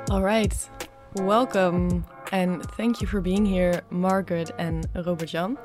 All 0.08 0.24
right. 0.24 0.70
Welcome 1.14 2.02
and 2.32 2.64
thank 2.72 3.02
you 3.02 3.08
for 3.08 3.22
being 3.22 3.46
here, 3.46 3.82
Margaret 3.90 4.52
and 4.58 4.88
Robert 4.96 5.28
Jan. 5.28 5.58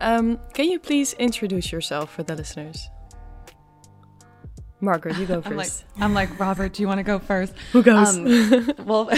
Um, 0.00 0.38
can 0.54 0.70
you 0.70 0.78
please 0.78 1.12
introduce 1.14 1.72
yourself 1.72 2.12
for 2.12 2.22
the 2.22 2.34
listeners? 2.34 2.88
Margaret, 4.80 5.16
you 5.18 5.26
go 5.26 5.42
I'm 5.44 5.56
like, 5.56 5.66
first. 5.66 5.84
I'm 5.98 6.14
like, 6.14 6.38
Robert, 6.38 6.74
do 6.74 6.82
you 6.82 6.88
want 6.88 6.98
to 6.98 7.04
go 7.04 7.18
first? 7.18 7.54
Who 7.72 7.82
goes? 7.82 8.16
Um, 8.16 8.72
well, 8.84 9.10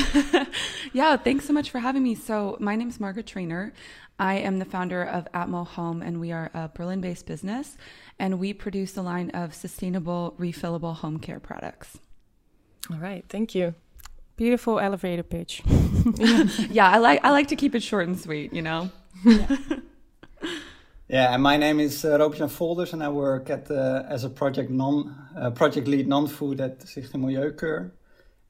yeah, 0.93 1.17
thanks 1.17 1.47
so 1.47 1.53
much 1.53 1.71
for 1.71 1.79
having 1.79 2.03
me. 2.03 2.15
So, 2.15 2.57
my 2.61 2.77
name 2.77 2.89
is 2.89 3.01
Margaret 3.01 3.27
Trainor. 3.27 3.73
I 4.21 4.35
am 4.35 4.59
the 4.59 4.65
founder 4.65 5.03
of 5.03 5.31
Atmo 5.33 5.67
Home, 5.67 6.03
and 6.03 6.21
we 6.21 6.33
are 6.33 6.51
a 6.55 6.69
Berlin 6.69 7.01
based 7.01 7.27
business, 7.27 7.77
and 8.19 8.39
we 8.39 8.53
produce 8.53 8.97
a 8.97 9.03
line 9.03 9.31
of 9.31 9.55
sustainable, 9.55 10.35
refillable 10.39 10.97
home 10.97 11.19
care 11.19 11.39
products. 11.39 11.99
All 12.91 12.99
right, 12.99 13.25
thank 13.29 13.55
you. 13.55 13.75
Beautiful 14.39 14.79
elevator 14.79 15.25
pitch. 15.25 15.63
yeah, 16.71 16.89
I 16.89 16.99
like 16.99 17.25
I 17.25 17.31
like 17.33 17.49
to 17.49 17.57
keep 17.57 17.75
it 17.75 17.83
short 17.83 18.07
and 18.07 18.17
sweet, 18.17 18.53
you 18.53 18.63
know. 18.63 18.89
Yeah, 21.09 21.33
and 21.35 21.43
my 21.43 21.57
name 21.57 21.81
is 21.81 22.05
uh, 22.05 22.17
Robert 22.21 22.49
Volders, 22.49 22.93
and 22.93 23.03
I 23.03 23.09
work 23.09 23.51
at 23.51 23.69
uh, 23.69 24.05
as 24.09 24.23
a 24.23 24.31
project 24.31 24.71
non 24.71 25.13
uh, 25.37 25.51
project 25.51 25.89
lead 25.89 26.07
non-food 26.07 26.61
at 26.61 26.79
Stichting 26.79 27.21
Milieukeur. 27.21 27.91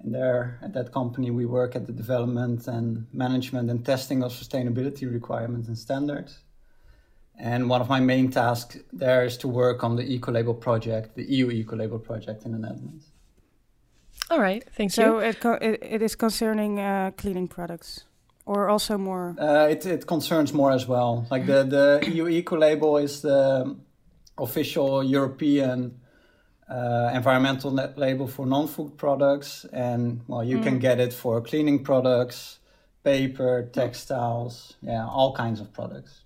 And 0.00 0.14
there, 0.14 0.60
at 0.62 0.74
that 0.74 0.92
company, 0.92 1.30
we 1.30 1.46
work 1.46 1.74
at 1.74 1.86
the 1.86 1.92
development 1.92 2.68
and 2.68 3.06
management 3.14 3.70
and 3.70 3.82
testing 3.82 4.22
of 4.22 4.32
sustainability 4.32 5.10
requirements 5.10 5.68
and 5.68 5.78
standards. 5.78 6.40
And 7.38 7.70
one 7.70 7.80
of 7.80 7.88
my 7.88 8.00
main 8.00 8.30
tasks 8.30 8.76
there 8.92 9.24
is 9.24 9.38
to 9.38 9.48
work 9.48 9.82
on 9.82 9.96
the 9.96 10.04
Ecolabel 10.04 10.60
project, 10.60 11.16
the 11.16 11.24
EU 11.24 11.48
Ecolabel 11.48 12.04
project 12.04 12.44
in 12.44 12.52
the 12.52 12.58
Netherlands. 12.58 13.06
All 14.30 14.40
right, 14.40 14.64
thank 14.76 14.92
so 14.92 15.02
you. 15.02 15.08
So 15.08 15.18
it, 15.18 15.40
co- 15.40 15.58
it, 15.60 15.78
it 15.82 16.02
is 16.02 16.16
concerning 16.16 16.80
uh, 16.80 17.12
cleaning 17.16 17.48
products 17.48 18.04
or 18.48 18.68
also 18.68 18.96
more? 18.98 19.36
Uh, 19.38 19.68
it, 19.70 19.86
it 19.86 20.06
concerns 20.06 20.52
more 20.52 20.72
as 20.72 20.88
well. 20.88 21.26
Like 21.30 21.46
the, 21.46 21.64
the 21.64 22.10
EU 22.10 22.28
Eco 22.28 22.56
Label 22.56 22.96
is 22.96 23.20
the 23.20 23.76
official 24.38 25.04
European 25.04 26.00
uh, 26.68 27.10
environmental 27.14 27.70
label 27.70 28.26
for 28.26 28.46
non-food 28.46 28.96
products, 28.96 29.66
and 29.72 30.22
well, 30.26 30.42
you 30.42 30.58
mm. 30.58 30.62
can 30.62 30.78
get 30.78 30.98
it 30.98 31.12
for 31.12 31.40
cleaning 31.40 31.82
products, 31.82 32.58
paper, 33.04 33.68
textiles, 33.72 34.76
yeah, 34.82 35.06
all 35.06 35.34
kinds 35.34 35.60
of 35.60 35.72
products. 35.72 36.22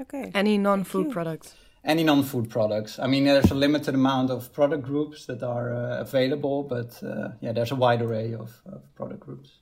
Okay. 0.00 0.30
Any 0.34 0.58
non-food 0.58 1.10
products. 1.10 1.54
Any 1.86 2.02
non-food 2.02 2.50
products. 2.50 2.98
I 2.98 3.06
mean, 3.06 3.24
there's 3.24 3.52
a 3.52 3.54
limited 3.54 3.94
amount 3.94 4.30
of 4.30 4.52
product 4.52 4.82
groups 4.82 5.26
that 5.26 5.42
are 5.44 5.72
uh, 5.72 6.00
available, 6.00 6.64
but 6.64 7.00
uh, 7.02 7.28
yeah, 7.40 7.52
there's 7.52 7.70
a 7.70 7.76
wide 7.76 8.02
array 8.02 8.34
of, 8.34 8.60
of 8.66 8.82
product 8.96 9.20
groups. 9.20 9.60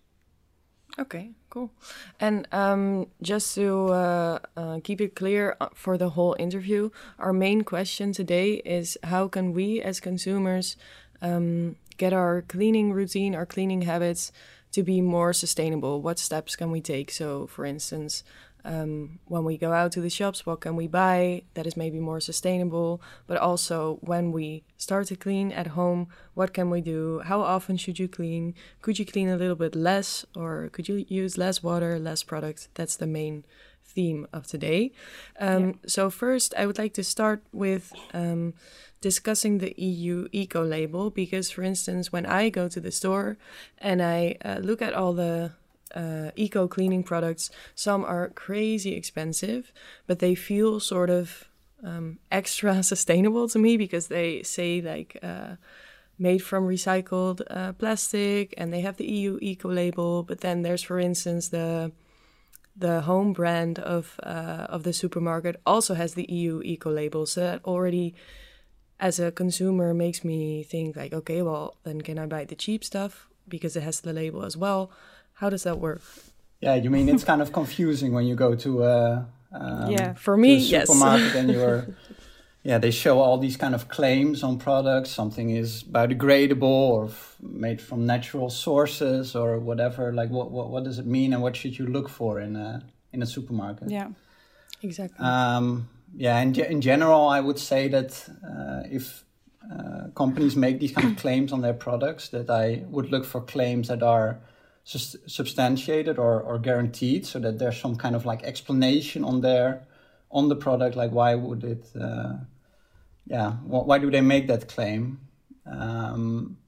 Okay, 0.99 1.33
cool. 1.51 1.73
And 2.21 2.47
um, 2.53 3.09
just 3.21 3.55
to 3.57 3.89
uh, 3.89 4.39
uh, 4.57 4.81
keep 4.85 5.01
it 5.01 5.17
clear 5.17 5.57
uh, 5.61 5.69
for 5.75 5.99
the 5.99 6.11
whole 6.11 6.37
interview, 6.39 6.91
our 7.19 7.33
main 7.33 7.63
question 7.63 8.13
today 8.13 8.63
is 8.65 8.97
how 9.03 9.27
can 9.27 9.53
we 9.53 9.83
as 9.83 9.99
consumers 9.99 10.77
um, 11.21 11.77
get 11.97 12.13
our 12.13 12.43
cleaning 12.43 12.93
routine, 12.93 13.35
our 13.35 13.47
cleaning 13.47 13.83
habits 13.83 14.31
to 14.71 14.85
be 14.85 15.01
more 15.01 15.33
sustainable? 15.33 16.01
What 16.01 16.21
steps 16.21 16.55
can 16.55 16.71
we 16.71 16.81
take? 16.81 17.11
So, 17.11 17.49
for 17.49 17.65
instance, 17.65 18.23
um, 18.65 19.19
when 19.27 19.45
we 19.45 19.59
go 19.59 19.73
out 19.73 19.93
to 19.93 20.01
the 20.01 20.11
shops, 20.11 20.47
what 20.47 20.61
can 20.61 20.75
we 20.75 20.87
buy 20.87 21.43
that 21.55 21.67
is 21.67 21.77
maybe 21.77 22.01
more 22.01 22.21
sustainable? 22.21 23.03
But 23.27 23.37
also, 23.37 23.99
when 24.01 24.33
we 24.33 24.65
start 24.79 25.07
to 25.09 25.17
clean 25.17 25.53
at 25.53 25.69
home, 25.69 26.09
what 26.35 26.55
can 26.55 26.71
we 26.71 26.81
do? 26.81 27.21
How 27.25 27.43
often 27.43 27.77
should 27.77 27.99
you 27.99 28.09
clean? 28.09 28.55
Could 28.81 28.99
you 28.99 29.05
clean 29.05 29.29
a 29.29 29.37
little 29.37 29.57
bit 29.57 29.75
less, 29.75 30.25
or 30.35 30.71
could 30.73 30.89
you 30.89 31.05
use 31.09 31.37
less 31.37 31.63
water, 31.63 31.99
less 31.99 32.23
product? 32.23 32.69
That's 32.75 32.97
the 32.97 33.07
main 33.07 33.45
theme 33.85 34.27
of 34.33 34.47
today. 34.47 34.93
Um, 35.39 35.67
yeah. 35.67 35.73
So, 35.87 36.11
first, 36.11 36.55
I 36.57 36.65
would 36.67 36.79
like 36.79 36.95
to 36.95 37.05
start 37.05 37.43
with 37.53 37.93
um, 38.15 38.55
discussing 39.03 39.59
the 39.59 39.75
EU 39.77 40.27
eco 40.33 40.65
label 40.65 41.11
because, 41.11 41.51
for 41.51 41.63
instance, 41.63 42.11
when 42.11 42.25
I 42.25 42.49
go 42.49 42.69
to 42.69 42.81
the 42.81 42.91
store 42.91 43.37
and 43.77 44.03
I 44.03 44.37
uh, 44.43 44.61
look 44.63 44.81
at 44.81 44.95
all 44.95 45.13
the 45.13 45.53
uh, 45.95 46.31
eco 46.37 46.69
cleaning 46.69 47.03
products. 47.03 47.51
Some 47.75 48.05
are 48.05 48.29
crazy 48.31 48.95
expensive, 48.95 49.73
but 50.07 50.19
they 50.19 50.35
feel 50.35 50.81
sort 50.81 51.11
of 51.11 51.45
um, 51.83 52.19
extra 52.33 52.83
sustainable 52.83 53.49
to 53.49 53.59
me 53.59 53.77
because 53.77 54.09
they 54.09 54.43
say 54.43 54.81
like 54.81 55.17
uh, 55.23 55.57
made 56.19 56.43
from 56.43 56.67
recycled 56.67 57.43
uh, 57.51 57.73
plastic 57.73 58.55
and 58.57 58.73
they 58.73 58.81
have 58.81 58.97
the 58.97 59.07
EU 59.07 59.39
eco 59.41 59.71
label. 59.71 60.23
But 60.23 60.41
then 60.41 60.63
there's, 60.63 60.83
for 60.83 60.99
instance, 60.99 61.49
the 61.49 61.93
the 62.77 63.03
home 63.03 63.33
brand 63.33 63.79
of 63.79 64.19
uh, 64.23 64.67
of 64.69 64.83
the 64.83 64.93
supermarket 64.93 65.61
also 65.65 65.95
has 65.95 66.15
the 66.15 66.27
EU 66.29 66.61
eco 66.65 66.91
label, 66.91 67.25
so 67.25 67.41
that 67.41 67.65
already 67.65 68.15
as 69.01 69.19
a 69.19 69.33
consumer 69.33 69.93
makes 69.93 70.25
me 70.25 70.63
think 70.63 70.97
like 70.97 71.13
okay 71.13 71.43
well 71.43 71.77
then 71.85 72.01
can 72.01 72.19
i 72.19 72.27
buy 72.27 72.45
the 72.45 72.55
cheap 72.55 72.85
stuff 72.85 73.27
because 73.49 73.77
it 73.77 73.83
has 73.83 74.01
the 74.01 74.13
label 74.13 74.45
as 74.45 74.57
well 74.57 74.91
how 75.35 75.51
does 75.51 75.63
that 75.65 75.79
work? 75.79 76.03
Yeah, 76.61 76.75
you 76.77 76.91
mean 76.91 77.09
it's 77.09 77.25
kind 77.25 77.43
of 77.43 77.53
confusing 77.53 78.13
when 78.13 78.27
you 78.27 78.35
go 78.35 78.55
to 78.55 78.85
a 78.85 79.27
um, 79.53 79.91
yeah 79.91 80.15
for 80.15 80.37
me 80.37 80.57
yes. 80.57 80.89
supermarket 80.89 81.35
and 81.35 81.51
you're 81.51 81.87
yeah 82.63 82.79
they 82.79 82.91
show 82.91 83.21
all 83.21 83.39
these 83.39 83.57
kind 83.57 83.75
of 83.75 83.89
claims 83.89 84.43
on 84.43 84.59
products. 84.59 85.11
Something 85.11 85.51
is 85.51 85.85
biodegradable 85.85 86.63
or 86.63 87.07
f- 87.07 87.37
made 87.41 87.81
from 87.81 88.07
natural 88.07 88.49
sources 88.51 89.37
or 89.37 89.59
whatever. 89.59 90.13
Like 90.13 90.31
what, 90.31 90.51
what 90.51 90.71
what 90.71 90.85
does 90.85 90.99
it 90.99 91.07
mean 91.07 91.33
and 91.33 91.43
what 91.43 91.55
should 91.57 91.79
you 91.79 91.87
look 91.87 92.09
for 92.09 92.41
in 92.41 92.57
a 92.57 92.83
in 93.13 93.23
a 93.23 93.27
supermarket? 93.27 93.91
Yeah 93.91 94.09
exactly. 94.83 95.25
Um, 95.25 95.89
yeah 96.17 96.41
in, 96.41 96.55
in 96.55 96.81
general 96.81 97.29
i 97.29 97.41
would 97.41 97.59
say 97.59 97.89
that 97.89 98.29
uh, 98.47 98.83
if 98.91 99.25
uh, 99.73 100.09
companies 100.15 100.55
make 100.57 100.79
these 100.79 100.93
kind 100.93 101.09
of 101.13 101.17
claims 101.17 101.53
on 101.53 101.61
their 101.61 101.75
products 101.75 102.29
that 102.29 102.49
i 102.51 102.85
would 102.89 103.11
look 103.11 103.25
for 103.25 103.41
claims 103.41 103.89
that 103.89 104.03
are 104.03 104.39
substantiated 104.85 106.19
or, 106.19 106.41
or 106.41 106.59
guaranteed 106.59 107.25
so 107.25 107.39
that 107.39 107.59
there's 107.59 107.81
some 107.81 107.97
kind 107.97 108.15
of 108.15 108.27
like 108.27 108.43
explanation 108.43 109.25
on 109.25 109.41
there 109.41 109.87
on 110.31 110.49
the 110.49 110.57
product 110.57 110.95
like 110.95 111.11
why 111.11 111.35
would 111.35 111.65
it 111.65 111.87
uh, 111.99 112.35
yeah 113.27 113.53
why 113.65 113.99
do 113.99 114.11
they 114.11 114.21
make 114.21 114.47
that 114.49 114.69
claim? 114.69 115.21
Um, 115.65 116.59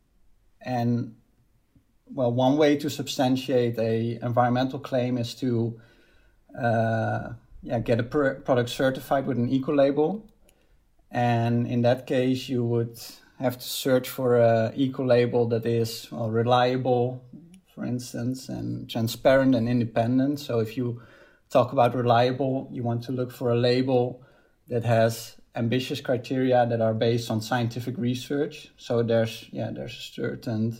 and 0.62 1.14
well 2.06 2.32
one 2.32 2.56
way 2.56 2.76
to 2.76 2.88
substantiate 2.88 3.78
a 3.78 4.18
environmental 4.22 4.78
claim 4.78 5.18
is 5.18 5.34
to 5.34 5.78
uh, 6.58 7.32
yeah 7.62 7.80
get 7.80 8.00
a 8.00 8.02
product 8.02 8.70
certified 8.70 9.26
with 9.26 9.36
an 9.36 9.50
eco 9.50 9.74
label 9.74 10.26
and 11.10 11.66
in 11.66 11.82
that 11.82 12.06
case 12.06 12.48
you 12.48 12.64
would 12.64 12.98
have 13.38 13.58
to 13.58 13.64
search 13.64 14.08
for 14.08 14.36
a 14.36 14.72
eco 14.74 15.04
label 15.04 15.46
that 15.48 15.66
is 15.66 16.08
well, 16.10 16.30
reliable 16.30 17.22
for 17.76 17.84
instance, 17.84 18.48
and 18.48 18.88
transparent 18.88 19.54
and 19.54 19.68
independent. 19.68 20.40
So 20.40 20.60
if 20.60 20.78
you 20.78 21.02
talk 21.50 21.72
about 21.72 21.94
reliable, 21.94 22.68
you 22.72 22.82
want 22.82 23.04
to 23.04 23.12
look 23.12 23.30
for 23.30 23.50
a 23.52 23.54
label 23.54 24.22
that 24.68 24.84
has 24.84 25.36
ambitious 25.54 26.00
criteria 26.00 26.66
that 26.66 26.80
are 26.80 26.94
based 26.94 27.30
on 27.30 27.42
scientific 27.42 27.98
research. 27.98 28.68
So 28.78 29.02
there's 29.02 29.46
yeah 29.52 29.70
there's 29.72 29.92
a 29.92 30.12
certain 30.22 30.78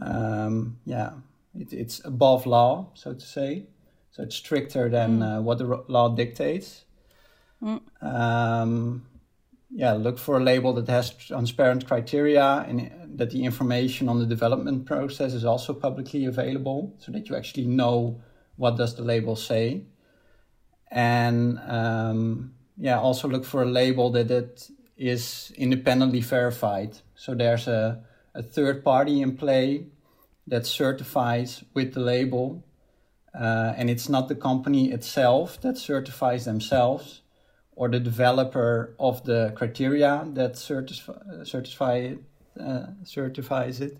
um, 0.00 0.78
yeah 0.84 1.10
it, 1.54 1.72
it's 1.72 2.04
above 2.04 2.46
law 2.46 2.90
so 2.94 3.14
to 3.14 3.26
say. 3.26 3.66
So 4.12 4.22
it's 4.22 4.36
stricter 4.36 4.88
than 4.88 5.20
mm. 5.20 5.38
uh, 5.38 5.42
what 5.42 5.58
the 5.58 5.84
law 5.88 6.10
dictates. 6.10 6.84
Mm. 7.62 7.80
Um, 8.02 9.06
yeah, 9.70 9.92
look 9.94 10.18
for 10.18 10.36
a 10.36 10.42
label 10.42 10.74
that 10.74 10.88
has 10.88 11.10
transparent 11.10 11.86
criteria 11.86 12.64
and 12.68 12.80
that 13.16 13.30
the 13.30 13.44
information 13.44 14.08
on 14.08 14.18
the 14.18 14.26
development 14.26 14.86
process 14.86 15.32
is 15.34 15.44
also 15.44 15.72
publicly 15.72 16.24
available 16.24 16.94
so 16.98 17.12
that 17.12 17.28
you 17.28 17.36
actually 17.36 17.66
know 17.66 18.20
what 18.56 18.76
does 18.76 18.94
the 18.94 19.02
label 19.02 19.36
say. 19.36 19.84
And 20.90 21.58
um, 21.66 22.54
yeah 22.76 22.98
also 22.98 23.28
look 23.28 23.44
for 23.44 23.62
a 23.62 23.66
label 23.66 24.10
that 24.10 24.30
it 24.30 24.68
is 24.96 25.52
independently 25.56 26.20
verified. 26.20 26.98
So 27.14 27.34
there's 27.34 27.68
a, 27.68 28.02
a 28.34 28.42
third 28.42 28.84
party 28.84 29.22
in 29.22 29.36
play 29.36 29.86
that 30.46 30.66
certifies 30.66 31.64
with 31.74 31.94
the 31.94 32.00
label 32.00 32.64
uh, 33.34 33.72
and 33.76 33.88
it's 33.88 34.08
not 34.08 34.28
the 34.28 34.34
company 34.34 34.90
itself 34.90 35.60
that 35.62 35.78
certifies 35.78 36.44
themselves 36.44 37.22
or 37.74 37.88
the 37.88 38.00
developer 38.00 38.94
of 38.98 39.24
the 39.24 39.52
criteria 39.56 40.24
that 40.34 40.56
certify 40.56 41.94
it 41.96 42.18
uh, 42.58 42.86
certifies 43.04 43.80
it. 43.80 43.98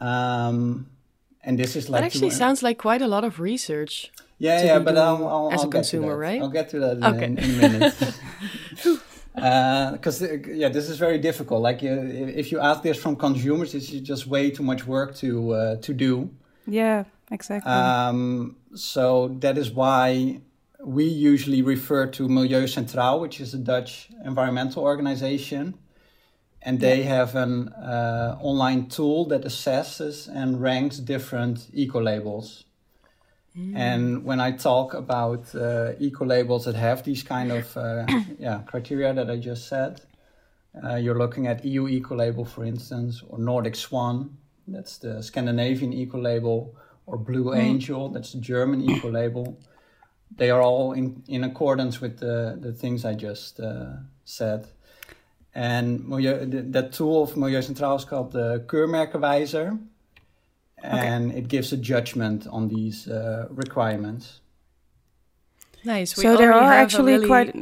Um, 0.00 0.88
and 1.42 1.58
this 1.58 1.76
is 1.76 1.88
like 1.88 2.00
that 2.00 2.06
actually 2.06 2.30
sounds 2.30 2.62
like 2.62 2.78
quite 2.78 3.02
a 3.02 3.06
lot 3.08 3.24
of 3.24 3.38
research. 3.40 4.10
Yeah, 4.38 4.64
yeah, 4.64 4.78
but 4.80 4.98
I'll, 4.98 5.26
I'll, 5.26 5.52
as 5.52 5.60
I'll 5.60 5.68
a 5.68 5.70
consumer, 5.70 6.16
right? 6.16 6.42
I'll 6.42 6.50
get 6.50 6.68
to 6.70 6.80
that 6.80 6.96
in, 6.98 7.04
okay. 7.04 7.24
in, 7.24 7.38
in 7.38 7.50
a 7.50 7.68
minute. 7.68 8.14
Because 9.36 10.22
uh, 10.22 10.38
yeah, 10.48 10.70
this 10.70 10.88
is 10.88 10.96
very 10.96 11.18
difficult. 11.18 11.60
Like 11.60 11.82
uh, 11.82 11.88
if 12.40 12.50
you 12.50 12.58
ask 12.58 12.82
this 12.82 12.96
from 12.96 13.16
consumers, 13.16 13.74
it's 13.74 13.88
just 13.88 14.26
way 14.26 14.50
too 14.50 14.62
much 14.62 14.86
work 14.86 15.14
to 15.16 15.52
uh, 15.52 15.76
to 15.82 15.92
do. 15.92 16.30
Yeah, 16.66 17.04
exactly. 17.30 17.70
Um, 17.70 18.56
so 18.74 19.28
that 19.40 19.58
is 19.58 19.70
why 19.70 20.40
we 20.82 21.04
usually 21.04 21.60
refer 21.60 22.06
to 22.06 22.28
Milieu 22.28 22.66
Centraal, 22.66 23.20
which 23.20 23.40
is 23.40 23.52
a 23.52 23.58
Dutch 23.58 24.08
environmental 24.24 24.84
organization, 24.84 25.74
and 26.66 26.80
they 26.80 27.04
have 27.04 27.36
an 27.36 27.68
uh, 27.68 28.36
online 28.40 28.88
tool 28.88 29.24
that 29.26 29.42
assesses 29.42 30.28
and 30.28 30.60
ranks 30.60 30.98
different 30.98 31.68
eco 31.72 32.00
labels. 32.00 32.64
Mm. 33.56 33.76
And 33.76 34.24
when 34.24 34.40
I 34.40 34.50
talk 34.50 34.92
about 34.92 35.54
uh, 35.54 35.92
eco 36.00 36.24
labels 36.24 36.64
that 36.64 36.74
have 36.74 37.04
these 37.04 37.22
kind 37.22 37.52
of 37.52 37.76
uh, 37.76 38.04
yeah 38.38 38.62
criteria 38.66 39.14
that 39.14 39.30
I 39.30 39.36
just 39.36 39.68
said, 39.68 40.00
uh, 40.82 40.96
you're 40.96 41.16
looking 41.16 41.46
at 41.46 41.64
EU 41.64 41.86
eco 41.86 42.16
label, 42.16 42.44
for 42.44 42.64
instance, 42.64 43.22
or 43.28 43.38
Nordic 43.38 43.76
Swan, 43.76 44.36
that's 44.66 44.98
the 44.98 45.22
Scandinavian 45.22 45.92
eco 45.92 46.18
label, 46.18 46.74
or 47.06 47.16
Blue 47.16 47.44
mm. 47.44 47.58
Angel, 47.58 48.08
that's 48.08 48.32
the 48.32 48.40
German 48.40 48.82
eco 48.90 49.08
label. 49.08 49.56
they 50.36 50.50
are 50.50 50.60
all 50.60 50.92
in, 50.92 51.22
in 51.28 51.44
accordance 51.44 52.00
with 52.00 52.18
the, 52.18 52.58
the 52.60 52.72
things 52.72 53.04
I 53.04 53.14
just 53.14 53.60
uh, 53.60 53.98
said. 54.24 54.66
And 55.56 56.06
milieu, 56.06 56.44
that 56.72 56.92
tool 56.92 57.22
of 57.22 57.34
Milieu 57.34 57.62
Centraal 57.62 57.96
is 57.96 58.04
called 58.04 58.32
the 58.32 58.62
Keurmerkenwijzer. 58.66 59.78
And 60.82 61.30
okay. 61.30 61.38
it 61.38 61.48
gives 61.48 61.72
a 61.72 61.78
judgment 61.78 62.46
on 62.46 62.68
these 62.68 63.08
uh, 63.08 63.46
requirements. 63.48 64.40
Nice. 65.82 66.14
We 66.14 66.24
so 66.24 66.36
there 66.36 66.52
are 66.52 66.72
actually 66.74 67.14
really, 67.14 67.26
quite 67.26 67.56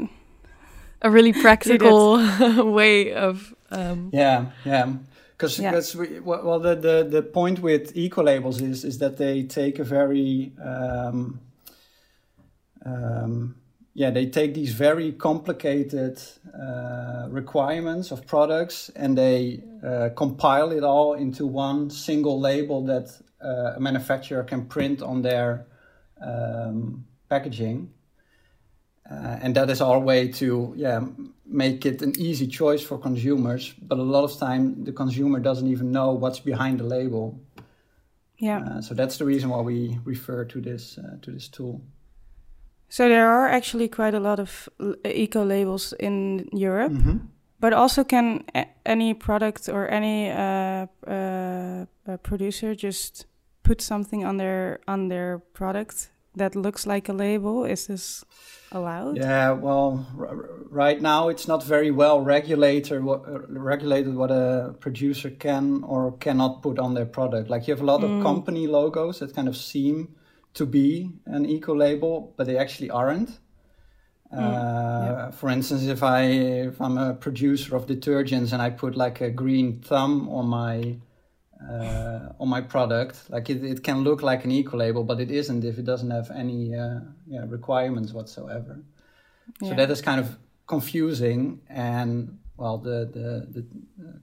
a 1.03 1.11
really 1.11 1.33
practical 1.45 2.17
way 2.73 3.13
of. 3.13 3.55
Um, 3.71 4.11
yeah, 4.13 4.47
yeah. 4.65 4.93
Because 5.37 5.61
yeah. 5.61 5.81
well, 6.25 6.59
the, 6.59 6.75
the 6.75 7.07
the 7.09 7.23
point 7.23 7.61
with 7.61 7.97
eco 7.97 8.25
labels 8.25 8.61
is 8.61 8.85
is 8.85 8.99
that 8.99 9.19
they 9.19 9.45
take 9.45 9.79
a 9.79 9.85
very 9.85 10.53
um, 10.61 11.39
um, 12.85 13.55
yeah 13.95 14.11
they 14.11 14.27
take 14.27 14.55
these 14.55 14.73
very 14.73 15.13
complicated 15.13 16.21
uh, 16.53 17.27
requirements 17.31 18.11
of 18.11 18.27
products 18.27 18.91
and 18.97 19.17
they 19.17 19.63
uh, 19.85 20.11
compile 20.17 20.73
it 20.73 20.83
all 20.83 21.15
into 21.15 21.47
one 21.47 21.89
single 21.89 22.41
label 22.41 22.85
that 22.85 23.09
uh, 23.43 23.75
a 23.77 23.81
manufacturer 23.81 24.43
can 24.43 24.65
print 24.67 25.03
on 25.03 25.23
their 25.23 25.67
um, 26.21 27.05
packaging. 27.29 27.91
Uh, 29.11 29.39
and 29.43 29.55
that 29.55 29.69
is 29.69 29.83
our 29.83 29.99
way 29.99 30.29
to 30.29 30.73
yeah 30.77 31.01
make 31.45 31.85
it 31.85 32.01
an 32.01 32.19
easy 32.19 32.47
choice 32.47 32.83
for 32.83 32.97
consumers 32.97 33.75
but 33.83 33.99
a 33.99 34.03
lot 34.03 34.25
of 34.25 34.35
time 34.39 34.83
the 34.85 34.93
consumer 34.93 35.39
doesn't 35.39 35.69
even 35.69 35.93
know 35.93 36.13
what's 36.13 36.41
behind 36.41 36.81
the 36.81 36.85
label. 36.85 37.39
Yeah. 38.39 38.61
Uh, 38.61 38.81
so 38.81 38.95
that's 38.95 39.19
the 39.19 39.27
reason 39.27 39.51
why 39.51 39.61
we 39.61 39.99
refer 40.05 40.47
to 40.47 40.61
this 40.61 40.99
uh, 40.99 41.19
to 41.21 41.31
this 41.31 41.49
tool 41.49 41.83
so 42.95 43.09
there 43.09 43.29
are 43.29 43.49
actually 43.49 43.89
quite 43.89 44.15
a 44.15 44.21
lot 44.21 44.39
of 44.39 44.69
eco 45.05 45.45
labels 45.45 45.95
in 45.99 46.49
europe 46.53 46.93
mm-hmm. 46.93 47.19
but 47.61 47.73
also 47.73 48.05
can 48.05 48.45
any 48.87 49.15
product 49.15 49.69
or 49.69 49.89
any 49.91 50.31
uh, 50.31 50.87
uh, 51.07 52.17
producer 52.23 52.75
just 52.75 53.27
put 53.63 53.81
something 53.81 54.25
on 54.25 54.37
their 54.37 54.79
on 54.87 55.09
their 55.09 55.39
product 55.53 56.11
that 56.37 56.55
looks 56.57 56.87
like 56.87 57.09
a 57.09 57.13
label 57.13 57.65
is 57.65 57.87
this 57.87 58.25
allowed? 58.73 59.17
Yeah, 59.17 59.53
well, 59.53 60.07
right 60.69 61.01
now 61.01 61.29
it's 61.29 61.47
not 61.47 61.63
very 61.63 61.91
well 61.91 62.21
regulated 62.21 63.03
what, 63.05 63.27
uh, 63.27 63.39
regulated 63.49 64.15
what 64.15 64.31
a 64.31 64.75
producer 64.81 65.31
can 65.31 65.85
or 65.85 66.13
cannot 66.19 66.63
put 66.63 66.79
on 66.79 66.95
their 66.95 67.07
product. 67.07 67.51
Like 67.51 67.69
you 67.69 67.75
have 67.75 67.83
a 67.83 67.87
lot 67.87 68.01
mm. 68.01 68.19
of 68.19 68.23
company 68.23 68.67
logos 68.67 69.21
that 69.21 69.35
kind 69.35 69.49
of 69.49 69.57
seem 69.57 70.17
to 70.55 70.67
be 70.67 71.11
an 71.27 71.47
eco 71.47 71.75
label, 71.75 72.33
but 72.37 72.47
they 72.47 72.59
actually 72.59 72.91
aren't. 72.91 73.31
Mm. 74.33 74.39
Uh, 74.39 75.31
For 75.31 75.49
instance, 75.51 75.85
if 75.85 76.03
I 76.03 76.23
if 76.23 76.81
I'm 76.81 76.99
a 76.99 77.15
producer 77.15 77.77
of 77.77 77.87
detergents 77.87 78.53
and 78.53 78.61
I 78.61 78.71
put 78.71 78.97
like 78.97 79.21
a 79.21 79.31
green 79.31 79.81
thumb 79.81 80.29
on 80.29 80.47
my 80.47 80.97
uh, 81.71 82.33
on 82.41 82.49
my 82.49 82.61
product. 82.61 83.31
Like 83.31 83.51
it, 83.51 83.65
it 83.65 83.83
can 83.83 84.03
look 84.05 84.23
like 84.23 84.45
an 84.45 84.51
eco 84.51 84.77
label, 84.77 85.05
but 85.05 85.21
it 85.21 85.31
isn't 85.31 85.65
if 85.65 85.79
it 85.79 85.85
doesn't 85.85 86.11
have 86.11 86.31
any 86.31 86.75
uh, 86.75 87.01
yeah, 87.27 87.45
requirements 87.47 88.13
whatsoever. 88.13 88.83
Yeah. 89.61 89.71
So 89.71 89.75
that 89.77 89.91
is 89.91 90.01
kind 90.01 90.21
of 90.21 90.37
confusing. 90.67 91.61
And 91.69 92.39
well, 92.57 92.79
the 92.79 93.09
the 93.13 93.61
the 93.61 93.67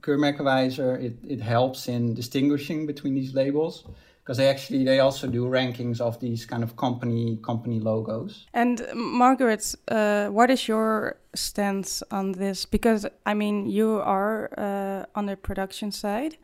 Keurmerkenwijzer 0.00 1.02
it 1.02 1.18
it 1.26 1.40
helps 1.40 1.88
in 1.88 2.14
distinguishing 2.14 2.86
between 2.86 3.14
these 3.14 3.34
labels 3.34 3.84
because 4.22 4.38
they 4.38 4.48
actually 4.48 4.84
they 4.84 5.00
also 5.00 5.26
do 5.26 5.46
rankings 5.46 6.00
of 6.00 6.18
these 6.20 6.46
kind 6.46 6.62
of 6.62 6.76
company 6.76 7.38
company 7.42 7.80
logos. 7.80 8.46
And 8.54 8.86
Margaret, 8.94 9.74
uh, 9.88 10.28
what 10.28 10.50
is 10.50 10.68
your 10.68 11.16
stance 11.34 12.02
on 12.10 12.32
this? 12.32 12.66
Because 12.66 13.06
I 13.26 13.34
mean, 13.34 13.66
you 13.66 14.00
are 14.00 14.50
uh, 14.56 15.18
on 15.18 15.26
the 15.26 15.36
production 15.36 15.92
side. 15.92 16.36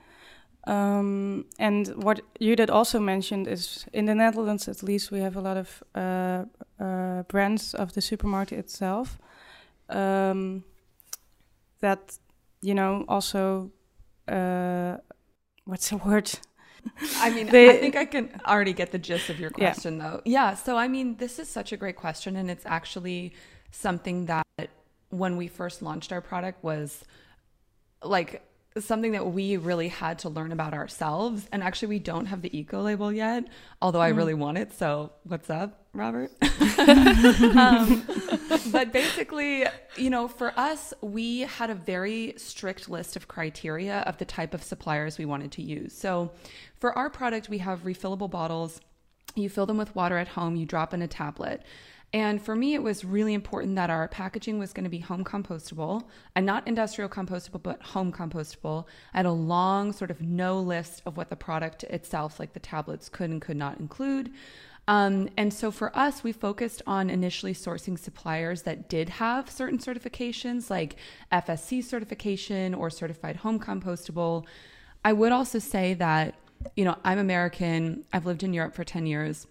Um, 0.67 1.47
and 1.59 1.89
what 1.97 2.21
you 2.39 2.55
did 2.55 2.69
also 2.69 3.01
mentioned 3.01 3.49
is 3.49 3.87
in 3.93 4.05
the 4.05 4.15
Netherlands, 4.15 4.69
at 4.69 4.83
least, 4.83 5.11
we 5.11 5.21
have 5.21 5.37
a 5.37 5.41
lot 5.41 5.57
of 5.57 5.83
uh, 5.95 6.45
uh, 6.79 7.23
brands 7.23 7.75
of 7.75 7.95
the 7.95 8.03
supermarket 8.03 8.59
itself 8.59 9.19
um, 9.89 10.65
that, 11.81 12.19
you 12.61 12.75
know, 12.75 13.05
also, 13.09 13.71
uh, 14.27 14.99
what's 15.65 15.89
the 15.89 15.97
word? 16.05 16.31
I 17.17 17.31
mean, 17.31 17.47
they, 17.49 17.71
I 17.71 17.77
think 17.77 17.97
I 17.97 18.05
can 18.05 18.41
already 18.47 18.73
get 18.73 18.93
the 18.93 18.99
gist 18.99 19.31
of 19.31 19.39
your 19.41 19.51
question, 19.51 19.97
yeah. 19.97 20.11
though. 20.11 20.23
Yeah. 20.25 20.55
So, 20.55 20.77
I 20.77 20.89
mean, 20.89 21.17
this 21.17 21.39
is 21.39 21.49
such 21.49 21.73
a 21.73 21.77
great 21.77 21.97
question, 21.97 22.37
and 22.37 22.51
it's 22.51 22.67
actually 22.67 23.35
something 23.71 24.27
that 24.27 24.45
when 25.11 25.37
we 25.37 25.49
first 25.49 25.83
launched 25.83 26.13
our 26.13 26.21
product 26.21 26.63
was 26.63 27.05
like 28.03 28.43
something 28.79 29.13
that 29.13 29.27
we 29.27 29.57
really 29.57 29.89
had 29.89 30.19
to 30.21 30.29
learn 30.29 30.53
about 30.53 30.75
ourselves. 30.75 31.49
And 31.53 31.63
actually, 31.63 31.89
we 31.89 31.99
don't 31.99 32.27
have 32.27 32.43
the 32.43 32.57
eco 32.57 32.83
label 32.83 33.13
yet, 33.13 33.45
although 33.83 34.01
I 34.01 34.13
mm. 34.13 34.17
really 34.17 34.35
want 34.35 34.59
it. 34.59 34.73
So, 34.73 35.13
what's 35.25 35.51
up, 35.51 35.85
Robert? 35.93 36.31
um, 36.79 38.07
but 38.73 38.93
basically, 38.93 39.65
you 39.97 40.11
know, 40.11 40.29
for 40.29 40.53
us, 40.59 40.95
we 41.01 41.41
had 41.41 41.71
a 41.71 41.75
very 41.75 42.35
strict 42.37 42.89
list 42.89 43.17
of 43.17 43.29
criteria 43.29 44.01
of 44.01 44.19
the 44.19 44.25
type 44.25 44.55
of 44.55 44.63
suppliers 44.63 45.19
we 45.19 45.25
wanted 45.25 45.53
to 45.53 45.63
use. 45.63 45.93
So, 45.93 46.31
for 46.79 46.97
our 46.97 47.11
product, 47.11 47.49
we 47.49 47.59
have 47.59 47.85
refillable 47.85 48.31
bottles. 48.31 48.81
You 49.35 49.49
fill 49.49 49.67
them 49.67 49.79
with 49.79 49.95
water 49.95 50.17
at 50.17 50.29
home, 50.29 50.57
you 50.57 50.67
drop 50.67 50.95
in 50.95 51.03
a 51.03 51.09
tablet. 51.09 51.63
And 52.15 52.41
for 52.41 52.57
me, 52.57 52.75
it 52.75 52.83
was 52.83 53.05
really 53.05 53.35
important 53.35 53.77
that 53.77 53.91
our 53.91 54.09
packaging 54.09 54.59
was 54.59 54.73
going 54.73 54.85
to 54.85 54.91
be 54.91 55.01
home 55.01 55.25
compostable 55.25 56.05
and 56.35 56.47
not 56.47 56.67
industrial 56.67 57.11
compostable, 57.11 57.63
but 57.63 57.83
home 57.83 58.13
compostable. 58.13 58.87
I 59.13 59.19
had 59.19 59.27
a 59.27 59.33
long 59.33 59.93
sort 59.93 60.11
of 60.11 60.23
no 60.23 60.59
list 60.59 61.03
of 61.05 61.19
what 61.19 61.29
the 61.29 61.37
product 61.37 61.85
itself, 61.85 62.41
like 62.41 62.55
the 62.55 62.61
tablets, 62.61 63.11
could 63.11 63.29
and 63.29 63.43
could 63.43 63.59
not 63.59 63.79
include. 63.79 64.31
Um, 64.89 65.29
and 65.37 65.53
so 65.53 65.71
for 65.71 65.97
us, 65.97 66.25
we 66.25 66.33
focused 66.33 66.81
on 66.87 67.11
initially 67.11 67.53
sourcing 67.53 67.99
suppliers 67.99 68.63
that 68.63 68.89
did 68.89 69.11
have 69.11 69.51
certain 69.51 69.79
certifications 69.79 70.71
like 70.71 70.97
FSC 71.31 71.85
certification 71.85 72.73
or 72.73 72.89
certified 72.89 73.37
home 73.37 73.61
compostable. 73.61 74.47
I 75.05 75.13
would 75.13 75.31
also 75.31 75.59
say 75.59 75.93
that, 75.95 76.37
you 76.75 76.87
know, 76.87 76.97
I'm 77.05 77.19
American, 77.19 78.05
I've 78.15 78.25
lived 78.25 78.43
in 78.43 78.55
Europe 78.55 78.75
for 78.75 78.83
10 78.83 79.05
years. 79.05 79.47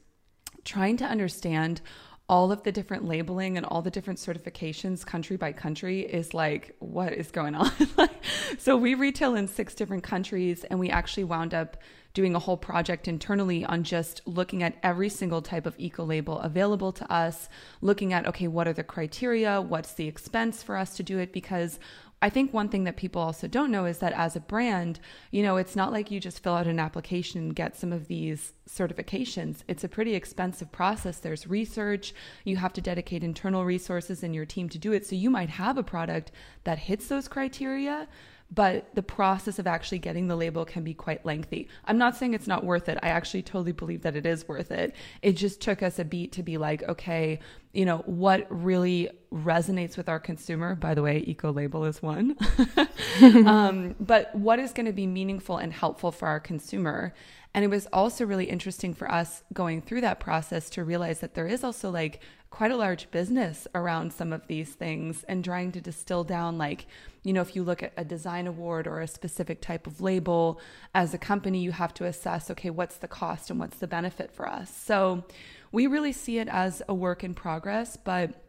Trying 0.66 0.98
to 0.98 1.06
understand 1.06 1.82
all 2.30 2.52
of 2.52 2.64
the 2.64 2.72
different 2.72 3.06
labeling 3.06 3.56
and 3.56 3.66
all 3.66 3.82
the 3.82 3.90
different 3.90 4.20
certifications 4.20 5.06
country 5.06 5.38
by 5.38 5.54
country 5.54 6.02
is 6.02 6.34
like 6.34 6.76
what 6.80 7.14
is 7.14 7.32
going 7.32 7.56
on? 7.56 7.72
So 8.58 8.76
we 8.76 8.96
retail 8.96 9.36
in 9.36 9.48
six 9.48 9.74
different 9.76 10.04
countries 10.04 10.64
and 10.66 10.80
we 10.80 10.90
actually 10.90 11.24
wound 11.24 11.54
up 11.54 11.78
doing 12.14 12.34
a 12.34 12.40
whole 12.40 12.58
project 12.58 13.08
internally 13.08 13.64
on 13.64 13.84
just 13.84 14.22
looking 14.26 14.64
at 14.64 14.76
every 14.82 15.10
single 15.10 15.42
type 15.42 15.66
of 15.66 15.76
eco 15.78 16.04
label 16.04 16.40
available 16.40 16.92
to 16.92 17.14
us 17.14 17.48
looking 17.82 18.12
at 18.12 18.26
okay 18.26 18.48
what 18.48 18.68
are 18.68 18.74
the 18.74 18.84
criteria? 18.84 19.62
What's 19.62 19.94
the 19.94 20.08
expense 20.08 20.64
for 20.64 20.76
us 20.76 20.96
to 20.98 21.04
do 21.04 21.20
it? 21.20 21.32
Because 21.32 21.80
I 22.20 22.32
think 22.32 22.52
one 22.52 22.70
thing 22.70 22.84
that 22.86 22.98
people 22.98 23.22
also 23.22 23.48
don't 23.48 23.70
know 23.70 23.86
is 23.86 24.00
that 24.00 24.14
as 24.14 24.36
a 24.36 24.40
brand, 24.40 25.00
you 25.30 25.44
know, 25.44 25.58
it's 25.58 25.76
not 25.76 25.92
like 25.92 26.10
you 26.10 26.20
just 26.20 26.42
fill 26.42 26.56
out 26.56 26.66
an 26.66 26.80
application 26.80 27.40
and 27.40 27.56
get 27.56 27.76
some 27.76 27.94
of 27.94 28.08
these 28.08 28.54
certifications. 28.68 29.58
It's 29.68 29.84
a 29.84 29.90
pretty 29.90 30.16
expensive 30.16 30.72
process. 30.72 31.20
There's 31.20 31.46
research, 31.46 32.16
you 32.44 32.58
have 32.58 32.74
to 32.74 32.82
dedicate 32.82 33.24
internal 33.24 33.66
resources 33.66 34.24
in 34.24 34.34
your 34.34 34.46
team 34.46 34.68
to 34.70 34.80
do 34.80 34.94
it. 34.94 35.06
So 35.06 35.16
you 35.16 35.30
might 35.30 35.52
have 35.52 35.78
a 35.78 35.84
product 35.84 36.32
that 36.64 36.80
hits 36.80 37.08
those 37.08 37.28
criteria, 37.28 38.08
but 38.50 38.96
the 38.96 39.04
process 39.04 39.60
of 39.60 39.68
actually 39.68 40.00
getting 40.00 40.28
the 40.28 40.36
label 40.36 40.64
can 40.64 40.84
be 40.84 40.94
quite 40.94 41.26
lengthy. 41.26 41.68
I'm 41.86 41.98
not 41.98 42.16
saying 42.16 42.34
it's 42.34 42.48
not 42.48 42.64
worth 42.64 42.88
it. 42.88 42.98
I 43.04 43.10
actually 43.10 43.42
totally 43.42 43.74
believe 43.74 44.04
that 44.04 44.16
it 44.16 44.26
is 44.26 44.48
worth 44.48 44.72
it. 44.72 44.96
It 45.22 45.34
just 45.34 45.60
took 45.60 45.84
us 45.84 46.00
a 46.00 46.06
beat 46.06 46.32
to 46.34 46.44
be 46.44 46.58
like, 46.58 46.84
okay, 46.84 47.40
you 47.74 47.86
know, 47.86 47.98
what 48.06 48.48
really 48.50 49.10
resonates 49.34 49.98
with 49.98 50.08
our 50.08 50.20
consumer? 50.20 50.76
By 50.76 50.94
the 50.94 51.02
way, 51.02 51.24
eco 51.28 51.52
label 51.52 51.84
is 51.84 52.02
one. 52.02 52.38
um, 53.22 53.96
but 54.00 54.34
what 54.34 54.60
is 54.60 54.72
going 54.72 54.86
to 54.86 54.94
be 54.94 55.08
meaningful 55.08 55.58
and 55.58 55.74
helpful 55.74 56.12
for 56.12 56.28
our 56.28 56.40
consumer? 56.40 57.14
And 57.58 57.64
it 57.64 57.70
was 57.70 57.88
also 57.92 58.24
really 58.24 58.46
interesting 58.46 58.94
for 58.94 59.12
us 59.12 59.42
going 59.52 59.82
through 59.82 60.02
that 60.02 60.20
process 60.20 60.70
to 60.70 60.84
realize 60.84 61.22
that 61.22 61.34
there 61.34 61.48
is 61.48 61.64
also 61.64 61.90
like 61.90 62.20
quite 62.52 62.70
a 62.70 62.78
large 62.78 63.10
business 63.10 63.68
around 63.74 64.14
some 64.14 64.32
of 64.32 64.46
these 64.46 64.76
things 64.76 65.24
and 65.24 65.44
trying 65.44 65.72
to 65.72 65.82
distill 65.82 66.24
down 66.24 66.60
like 66.60 66.86
you 67.24 67.34
know 67.34 67.42
if 67.42 67.56
you 67.56 67.64
look 67.64 67.82
at 67.82 67.94
a 67.98 68.06
design 68.06 68.46
award 68.46 68.86
or 68.86 69.02
a 69.02 69.08
specific 69.08 69.60
type 69.60 69.88
of 69.88 70.02
label 70.02 70.62
as 70.94 71.16
a 71.16 71.18
company 71.18 71.58
you 71.58 71.72
have 71.72 71.96
to 71.96 72.06
assess 72.06 72.52
okay 72.52 72.70
what's 72.70 72.98
the 72.98 73.08
cost 73.08 73.50
and 73.50 73.60
what's 73.60 73.78
the 73.78 73.88
benefit 73.88 74.32
for 74.32 74.48
us. 74.48 74.72
So 74.72 75.26
we 75.72 75.88
really 75.88 76.14
see 76.14 76.38
it 76.38 76.50
as 76.50 76.84
a 76.88 76.94
work 76.94 77.24
in 77.24 77.34
progress 77.34 77.98
but 77.98 78.40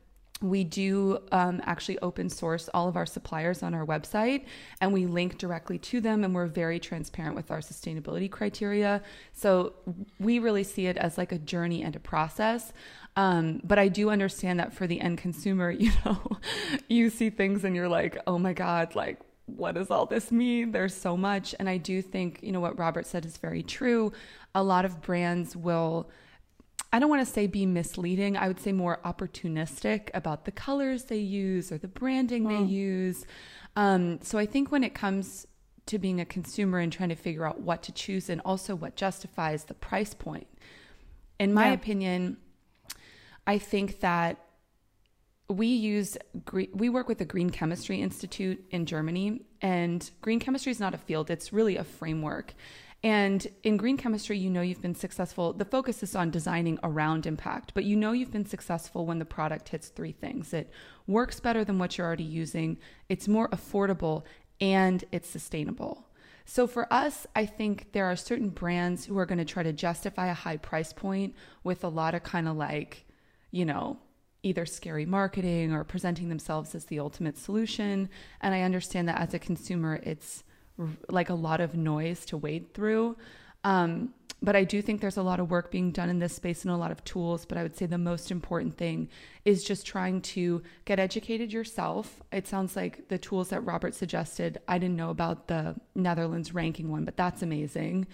we 0.40 0.62
do 0.64 1.18
um, 1.32 1.60
actually 1.64 1.98
open 2.00 2.28
source 2.30 2.68
all 2.72 2.88
of 2.88 2.96
our 2.96 3.06
suppliers 3.06 3.62
on 3.62 3.74
our 3.74 3.84
website 3.84 4.44
and 4.80 4.92
we 4.92 5.06
link 5.06 5.36
directly 5.38 5.78
to 5.78 6.00
them 6.00 6.22
and 6.24 6.34
we're 6.34 6.46
very 6.46 6.78
transparent 6.78 7.34
with 7.34 7.50
our 7.50 7.58
sustainability 7.58 8.30
criteria. 8.30 9.02
So 9.32 9.72
we 10.20 10.38
really 10.38 10.64
see 10.64 10.86
it 10.86 10.96
as 10.96 11.18
like 11.18 11.32
a 11.32 11.38
journey 11.38 11.82
and 11.82 11.96
a 11.96 12.00
process. 12.00 12.72
Um, 13.16 13.60
but 13.64 13.80
i 13.80 13.88
do 13.88 14.10
understand 14.10 14.60
that 14.60 14.72
for 14.72 14.86
the 14.86 15.00
end 15.00 15.18
consumer 15.18 15.70
you 15.84 15.90
know 16.04 16.38
you 16.88 17.10
see 17.10 17.30
things 17.30 17.64
and 17.64 17.74
you're 17.74 17.88
like 17.88 18.16
oh 18.28 18.38
my 18.38 18.52
god 18.52 18.94
like 18.94 19.18
what 19.56 19.74
does 19.76 19.90
all 19.90 20.04
this 20.04 20.30
mean? 20.30 20.72
There's 20.72 20.94
so 20.94 21.16
much. 21.16 21.54
And 21.58 21.68
i 21.68 21.76
do 21.78 22.02
think 22.02 22.40
you 22.42 22.52
know 22.52 22.60
what 22.60 22.78
robert 22.78 23.06
said 23.06 23.24
is 23.24 23.36
very 23.36 23.62
true. 23.62 24.12
A 24.54 24.62
lot 24.62 24.84
of 24.84 25.00
brands 25.00 25.56
will 25.56 26.08
I 26.92 26.98
don't 26.98 27.10
want 27.10 27.26
to 27.26 27.32
say 27.32 27.46
be 27.46 27.66
misleading. 27.66 28.36
I 28.36 28.48
would 28.48 28.60
say 28.60 28.72
more 28.72 28.98
opportunistic 29.04 30.10
about 30.14 30.44
the 30.44 30.52
colors 30.52 31.04
they 31.04 31.18
use 31.18 31.70
or 31.70 31.78
the 31.78 31.88
branding 31.88 32.48
they 32.48 32.56
hmm. 32.56 32.66
use. 32.66 33.26
Um, 33.76 34.20
so 34.22 34.38
I 34.38 34.46
think 34.46 34.72
when 34.72 34.82
it 34.82 34.94
comes 34.94 35.46
to 35.86 35.98
being 35.98 36.20
a 36.20 36.24
consumer 36.24 36.78
and 36.78 36.92
trying 36.92 37.10
to 37.10 37.14
figure 37.14 37.46
out 37.46 37.60
what 37.60 37.82
to 37.84 37.92
choose 37.92 38.28
and 38.30 38.40
also 38.44 38.74
what 38.74 38.96
justifies 38.96 39.64
the 39.64 39.74
price 39.74 40.14
point, 40.14 40.46
in 41.38 41.52
my 41.52 41.68
yeah. 41.68 41.74
opinion, 41.74 42.38
I 43.46 43.58
think 43.58 44.00
that 44.00 44.38
we 45.48 45.66
use 45.68 46.18
we 46.74 46.88
work 46.90 47.08
with 47.08 47.18
the 47.18 47.24
Green 47.24 47.48
Chemistry 47.48 48.02
Institute 48.02 48.62
in 48.70 48.84
Germany, 48.84 49.42
and 49.62 50.10
green 50.20 50.40
chemistry 50.40 50.70
is 50.70 50.80
not 50.80 50.94
a 50.94 50.98
field; 50.98 51.30
it's 51.30 51.52
really 51.52 51.76
a 51.76 51.84
framework. 51.84 52.54
And 53.04 53.46
in 53.62 53.76
green 53.76 53.96
chemistry, 53.96 54.36
you 54.38 54.50
know 54.50 54.60
you've 54.60 54.82
been 54.82 54.94
successful. 54.94 55.52
The 55.52 55.64
focus 55.64 56.02
is 56.02 56.16
on 56.16 56.30
designing 56.30 56.80
around 56.82 57.26
impact, 57.26 57.72
but 57.72 57.84
you 57.84 57.94
know 57.94 58.10
you've 58.10 58.32
been 58.32 58.46
successful 58.46 59.06
when 59.06 59.20
the 59.20 59.24
product 59.24 59.68
hits 59.68 59.88
three 59.88 60.10
things 60.10 60.52
it 60.52 60.72
works 61.06 61.38
better 61.38 61.64
than 61.64 61.78
what 61.78 61.96
you're 61.96 62.06
already 62.06 62.24
using, 62.24 62.76
it's 63.08 63.28
more 63.28 63.48
affordable, 63.50 64.24
and 64.60 65.04
it's 65.12 65.28
sustainable. 65.28 66.08
So 66.44 66.66
for 66.66 66.92
us, 66.92 67.26
I 67.36 67.46
think 67.46 67.92
there 67.92 68.06
are 68.06 68.16
certain 68.16 68.48
brands 68.48 69.04
who 69.04 69.18
are 69.18 69.26
going 69.26 69.38
to 69.38 69.44
try 69.44 69.62
to 69.62 69.72
justify 69.72 70.28
a 70.28 70.34
high 70.34 70.56
price 70.56 70.92
point 70.92 71.34
with 71.62 71.84
a 71.84 71.88
lot 71.88 72.14
of 72.14 72.22
kind 72.22 72.48
of 72.48 72.56
like, 72.56 73.04
you 73.50 73.64
know, 73.64 73.98
either 74.42 74.64
scary 74.64 75.04
marketing 75.04 75.72
or 75.72 75.84
presenting 75.84 76.28
themselves 76.28 76.74
as 76.74 76.86
the 76.86 77.00
ultimate 77.00 77.36
solution. 77.36 78.08
And 78.40 78.54
I 78.54 78.62
understand 78.62 79.08
that 79.08 79.20
as 79.20 79.34
a 79.34 79.38
consumer, 79.38 80.00
it's 80.02 80.42
like 81.08 81.30
a 81.30 81.34
lot 81.34 81.60
of 81.60 81.74
noise 81.74 82.24
to 82.26 82.36
wade 82.36 82.72
through. 82.74 83.16
Um, 83.64 84.14
but 84.40 84.54
I 84.54 84.62
do 84.62 84.80
think 84.80 85.00
there's 85.00 85.16
a 85.16 85.22
lot 85.22 85.40
of 85.40 85.50
work 85.50 85.70
being 85.70 85.90
done 85.90 86.08
in 86.08 86.20
this 86.20 86.32
space 86.32 86.62
and 86.62 86.70
a 86.70 86.76
lot 86.76 86.92
of 86.92 87.02
tools. 87.02 87.44
But 87.44 87.58
I 87.58 87.64
would 87.64 87.76
say 87.76 87.86
the 87.86 87.98
most 87.98 88.30
important 88.30 88.76
thing 88.76 89.08
is 89.44 89.64
just 89.64 89.84
trying 89.84 90.20
to 90.20 90.62
get 90.84 91.00
educated 91.00 91.52
yourself. 91.52 92.22
It 92.30 92.46
sounds 92.46 92.76
like 92.76 93.08
the 93.08 93.18
tools 93.18 93.48
that 93.48 93.62
Robert 93.62 93.94
suggested, 93.94 94.60
I 94.68 94.78
didn't 94.78 94.96
know 94.96 95.10
about 95.10 95.48
the 95.48 95.74
Netherlands 95.96 96.54
ranking 96.54 96.88
one, 96.88 97.04
but 97.04 97.16
that's 97.16 97.42
amazing. 97.42 98.06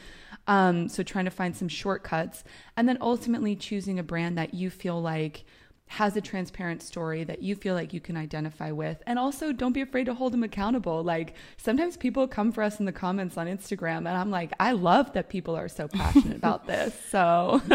Um, 0.46 0.88
so 0.88 1.02
trying 1.02 1.26
to 1.26 1.30
find 1.30 1.54
some 1.54 1.68
shortcuts 1.68 2.42
and 2.76 2.88
then 2.88 2.98
ultimately 3.00 3.54
choosing 3.54 3.98
a 3.98 4.02
brand 4.02 4.38
that 4.38 4.54
you 4.54 4.70
feel 4.70 5.00
like 5.00 5.44
has 5.86 6.16
a 6.16 6.20
transparent 6.20 6.82
story 6.82 7.24
that 7.24 7.42
you 7.42 7.54
feel 7.54 7.74
like 7.74 7.92
you 7.92 8.00
can 8.00 8.16
identify 8.16 8.70
with. 8.70 9.02
And 9.06 9.18
also, 9.18 9.52
don't 9.52 9.72
be 9.72 9.80
afraid 9.80 10.06
to 10.06 10.14
hold 10.14 10.32
them 10.32 10.42
accountable. 10.42 11.02
Like, 11.02 11.34
sometimes 11.56 11.96
people 11.96 12.26
come 12.26 12.52
for 12.52 12.62
us 12.62 12.80
in 12.80 12.86
the 12.86 12.92
comments 12.92 13.36
on 13.36 13.46
Instagram, 13.46 13.98
and 13.98 14.08
I'm 14.08 14.30
like, 14.30 14.52
I 14.58 14.72
love 14.72 15.12
that 15.12 15.28
people 15.28 15.54
are 15.56 15.68
so 15.68 15.88
passionate 15.92 16.36
about 16.36 16.66
this. 16.66 16.94
So. 17.10 17.62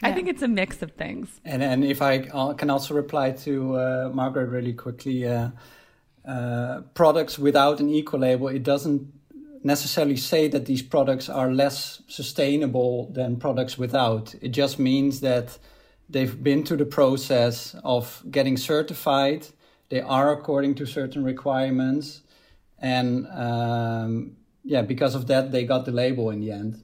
I 0.00 0.12
think 0.12 0.28
it's 0.28 0.42
a 0.42 0.48
mix 0.48 0.80
of 0.80 0.92
things. 0.92 1.40
And 1.44 1.60
and 1.60 1.82
if 1.82 2.00
I 2.02 2.18
can 2.54 2.70
also 2.70 2.94
reply 2.94 3.32
to 3.32 3.76
uh, 3.76 4.10
Margaret 4.14 4.46
really 4.46 4.72
quickly, 4.72 5.26
uh, 5.26 5.50
uh, 6.24 6.82
products 6.94 7.36
without 7.36 7.80
an 7.80 7.88
eco 7.88 8.16
label, 8.16 8.46
it 8.46 8.62
doesn't 8.62 9.12
necessarily 9.64 10.16
say 10.16 10.46
that 10.48 10.66
these 10.66 10.82
products 10.82 11.28
are 11.28 11.50
less 11.52 12.02
sustainable 12.06 13.10
than 13.12 13.36
products 13.36 13.76
without. 13.76 14.34
It 14.40 14.50
just 14.50 14.78
means 14.78 15.20
that 15.20 15.58
they've 16.08 16.42
been 16.42 16.64
through 16.64 16.78
the 16.78 16.86
process 16.86 17.74
of 17.84 18.22
getting 18.30 18.56
certified. 18.56 19.46
They 19.88 20.00
are 20.00 20.32
according 20.32 20.74
to 20.76 20.86
certain 20.86 21.24
requirements, 21.24 22.22
and 22.78 23.26
um, 23.28 24.36
yeah, 24.64 24.82
because 24.82 25.14
of 25.14 25.26
that, 25.28 25.52
they 25.52 25.64
got 25.64 25.84
the 25.84 25.92
label 25.92 26.30
in 26.30 26.40
the 26.40 26.52
end. 26.52 26.82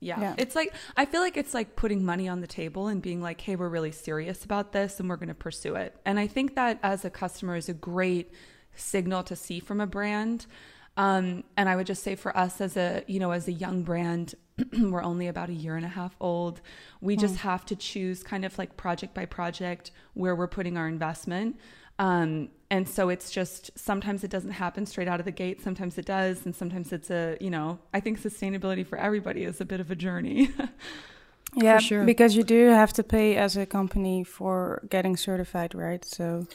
Yeah. 0.00 0.20
yeah. 0.20 0.34
It's 0.38 0.54
like, 0.54 0.72
I 0.96 1.04
feel 1.04 1.20
like 1.20 1.36
it's 1.36 1.54
like 1.54 1.74
putting 1.74 2.04
money 2.04 2.28
on 2.28 2.40
the 2.40 2.46
table 2.46 2.86
and 2.86 3.02
being 3.02 3.20
like, 3.20 3.40
hey, 3.40 3.56
we're 3.56 3.68
really 3.68 3.90
serious 3.90 4.44
about 4.44 4.72
this 4.72 5.00
and 5.00 5.08
we're 5.08 5.16
going 5.16 5.28
to 5.28 5.34
pursue 5.34 5.74
it. 5.74 5.96
And 6.04 6.18
I 6.18 6.26
think 6.26 6.54
that 6.54 6.78
as 6.82 7.04
a 7.04 7.10
customer 7.10 7.56
is 7.56 7.68
a 7.68 7.74
great 7.74 8.32
signal 8.76 9.24
to 9.24 9.34
see 9.34 9.60
from 9.60 9.80
a 9.80 9.86
brand. 9.86 10.46
Um, 10.96 11.44
and 11.56 11.68
I 11.68 11.76
would 11.76 11.86
just 11.86 12.02
say 12.02 12.14
for 12.14 12.36
us 12.36 12.60
as 12.60 12.76
a, 12.76 13.04
you 13.06 13.18
know, 13.18 13.32
as 13.32 13.48
a 13.48 13.52
young 13.52 13.82
brand, 13.82 14.34
we're 14.72 15.02
only 15.02 15.28
about 15.28 15.48
a 15.48 15.54
year 15.54 15.76
and 15.76 15.84
a 15.84 15.88
half 15.88 16.16
old. 16.20 16.60
We 17.00 17.16
mm. 17.16 17.20
just 17.20 17.34
hmm. 17.36 17.48
have 17.48 17.64
to 17.66 17.76
choose 17.76 18.22
kind 18.22 18.44
of 18.44 18.56
like 18.58 18.76
project 18.76 19.14
by 19.14 19.26
project 19.26 19.90
where 20.14 20.34
we're 20.34 20.48
putting 20.48 20.76
our 20.76 20.88
investment. 20.88 21.56
Um, 21.98 22.50
and 22.70 22.88
so 22.88 23.08
it's 23.08 23.30
just 23.30 23.76
sometimes 23.76 24.22
it 24.22 24.30
doesn't 24.30 24.52
happen 24.52 24.86
straight 24.86 25.08
out 25.08 25.20
of 25.20 25.24
the 25.26 25.32
gate. 25.32 25.60
Sometimes 25.60 25.98
it 25.98 26.04
does. 26.04 26.44
And 26.44 26.54
sometimes 26.54 26.92
it's 26.92 27.10
a, 27.10 27.36
you 27.40 27.50
know, 27.50 27.78
I 27.92 28.00
think 28.00 28.20
sustainability 28.20 28.86
for 28.86 28.98
everybody 28.98 29.44
is 29.44 29.60
a 29.60 29.64
bit 29.64 29.80
of 29.80 29.90
a 29.90 29.96
journey. 29.96 30.50
yeah, 31.54 31.78
sure. 31.78 32.04
because 32.04 32.36
you 32.36 32.44
do 32.44 32.68
have 32.68 32.92
to 32.94 33.02
pay 33.02 33.36
as 33.36 33.56
a 33.56 33.66
company 33.66 34.22
for 34.22 34.82
getting 34.90 35.16
certified, 35.16 35.74
right? 35.74 36.04
So 36.04 36.46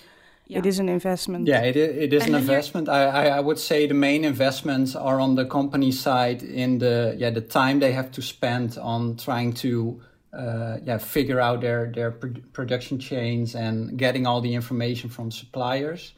yeah. 0.48 0.60
it 0.60 0.66
is 0.66 0.80
an 0.80 0.90
investment. 0.90 1.48
Yeah, 1.48 1.62
it 1.62 1.76
is, 1.76 1.98
it 1.98 2.14
is 2.14 2.28
an 2.28 2.36
investment. 2.36 2.90
I, 2.90 3.06
I, 3.06 3.26
I 3.38 3.40
would 3.40 3.60
say 3.60 3.88
the 3.88 3.94
main 3.94 4.26
investments 4.26 4.96
are 4.96 5.20
on 5.20 5.36
the 5.36 5.46
company 5.46 5.92
side 5.92 6.44
in 6.44 6.80
the 6.80 7.16
yeah 7.18 7.30
the 7.30 7.42
time 7.42 7.80
they 7.80 7.94
have 7.94 8.12
to 8.12 8.22
spend 8.22 8.78
on 8.78 9.16
trying 9.16 9.54
to 9.54 10.02
uh, 10.34 10.78
yeah 10.84 10.98
figure 10.98 11.40
out 11.40 11.62
their 11.62 11.92
their 11.92 12.12
production 12.12 13.00
chains 13.00 13.56
and 13.56 13.98
getting 13.98 14.28
all 14.28 14.42
the 14.42 14.54
information 14.54 15.10
from 15.10 15.32
suppliers. 15.32 16.14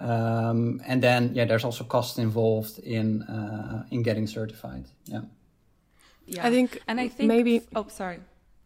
Um, 0.00 0.80
and 0.86 1.02
then 1.02 1.34
yeah, 1.34 1.44
there's 1.44 1.64
also 1.64 1.84
costs 1.84 2.18
involved 2.18 2.78
in 2.80 3.22
uh, 3.22 3.84
in 3.90 4.02
getting 4.02 4.26
certified. 4.26 4.86
Yeah. 5.06 5.22
Yeah, 6.26 6.46
I 6.46 6.50
think, 6.50 6.80
and 6.88 6.98
I 6.98 7.08
think 7.08 7.28
maybe. 7.28 7.60
Oh, 7.76 7.86
sorry 7.88 8.18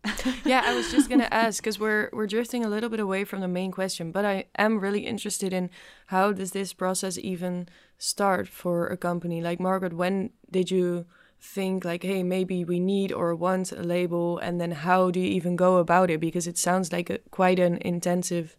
yeah, 0.45 0.63
I 0.65 0.75
was 0.75 0.91
just 0.91 1.09
gonna 1.09 1.29
ask 1.31 1.63
because 1.63 1.79
we're 1.79 2.11
we're 2.13 2.27
drifting 2.27 2.65
a 2.65 2.69
little 2.69 2.89
bit 2.89 3.01
away 3.01 3.25
from 3.25 3.41
the 3.41 3.49
main 3.49 3.71
question, 3.71 4.13
but 4.13 4.25
I 4.25 4.45
am 4.57 4.79
really 4.79 5.07
interested 5.07 5.53
in 5.53 5.71
how 6.07 6.33
does 6.33 6.53
this 6.53 6.73
process 6.73 7.19
even 7.19 7.69
start 7.99 8.49
for 8.49 8.87
a 8.87 8.97
company 8.97 9.43
like 9.43 9.61
Margaret? 9.61 9.93
When 9.93 10.31
did 10.51 10.71
you 10.71 11.07
think 11.41 11.85
like, 11.85 12.03
hey, 12.03 12.23
maybe 12.23 12.65
we 12.65 12.81
need 12.81 13.13
or 13.13 13.35
want 13.35 13.73
a 13.73 13.83
label, 13.83 14.39
and 14.39 14.61
then 14.61 14.73
how 14.73 15.11
do 15.11 15.21
you 15.21 15.29
even 15.29 15.57
go 15.57 15.77
about 15.77 16.11
it? 16.11 16.21
Because 16.21 16.47
it 16.47 16.59
sounds 16.59 16.93
like 16.93 17.11
a, 17.11 17.19
quite 17.31 17.59
an 17.59 17.79
intensive 17.79 18.57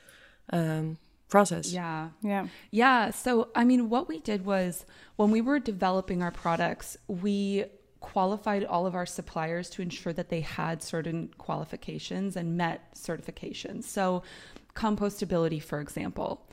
um, 0.51 0.97
process. 1.29 1.71
Yeah, 1.71 2.09
yeah, 2.21 2.47
yeah. 2.71 3.11
So 3.11 3.49
I 3.55 3.63
mean, 3.63 3.89
what 3.89 4.07
we 4.07 4.19
did 4.19 4.45
was 4.45 4.85
when 5.15 5.31
we 5.31 5.41
were 5.41 5.59
developing 5.59 6.21
our 6.21 6.31
products, 6.31 6.97
we 7.07 7.65
qualified 7.99 8.63
all 8.63 8.85
of 8.85 8.95
our 8.95 9.05
suppliers 9.05 9.69
to 9.71 9.81
ensure 9.81 10.13
that 10.13 10.29
they 10.29 10.41
had 10.41 10.81
certain 10.81 11.29
qualifications 11.37 12.35
and 12.35 12.57
met 12.57 12.93
certifications. 12.95 13.83
So, 13.83 14.23
compostability, 14.75 15.61
for 15.61 15.81
example, 15.81 16.47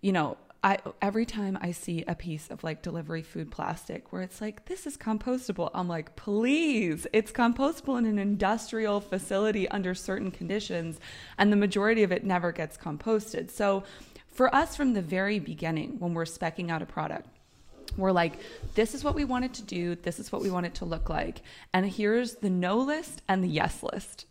you 0.00 0.12
know, 0.12 0.36
I 0.64 0.78
every 1.02 1.26
time 1.26 1.58
I 1.60 1.72
see 1.72 2.02
a 2.08 2.14
piece 2.14 2.50
of 2.50 2.64
like 2.64 2.82
delivery 2.82 3.22
food 3.22 3.50
plastic 3.50 4.12
where 4.12 4.22
it's 4.22 4.40
like 4.40 4.64
this 4.64 4.86
is 4.86 4.96
compostable, 4.96 5.70
I'm 5.74 5.86
like, 5.86 6.16
please, 6.16 7.06
it's 7.12 7.30
compostable 7.30 7.98
in 7.98 8.06
an 8.06 8.18
industrial 8.18 9.00
facility 9.00 9.68
under 9.68 9.94
certain 9.94 10.30
conditions, 10.30 10.98
and 11.38 11.52
the 11.52 11.56
majority 11.56 12.02
of 12.02 12.12
it 12.12 12.24
never 12.24 12.52
gets 12.52 12.76
composted. 12.76 13.50
So, 13.50 13.84
for 14.26 14.54
us 14.54 14.76
from 14.76 14.94
the 14.94 15.02
very 15.02 15.38
beginning, 15.38 15.98
when 15.98 16.14
we're 16.14 16.24
specking 16.24 16.70
out 16.70 16.82
a 16.82 16.86
product, 16.86 17.28
we're 17.96 18.12
like, 18.12 18.38
this 18.74 18.94
is 18.94 19.04
what 19.04 19.14
we 19.14 19.24
want 19.24 19.44
it 19.44 19.54
to 19.54 19.62
do, 19.62 19.94
this 19.96 20.18
is 20.18 20.30
what 20.30 20.42
we 20.42 20.50
want 20.50 20.66
it 20.66 20.74
to 20.74 20.84
look 20.84 21.08
like. 21.08 21.42
And 21.72 21.86
here's 21.86 22.36
the 22.36 22.50
no 22.50 22.78
list 22.78 23.22
and 23.28 23.42
the 23.42 23.48
yes 23.48 23.82
list. 23.82 24.26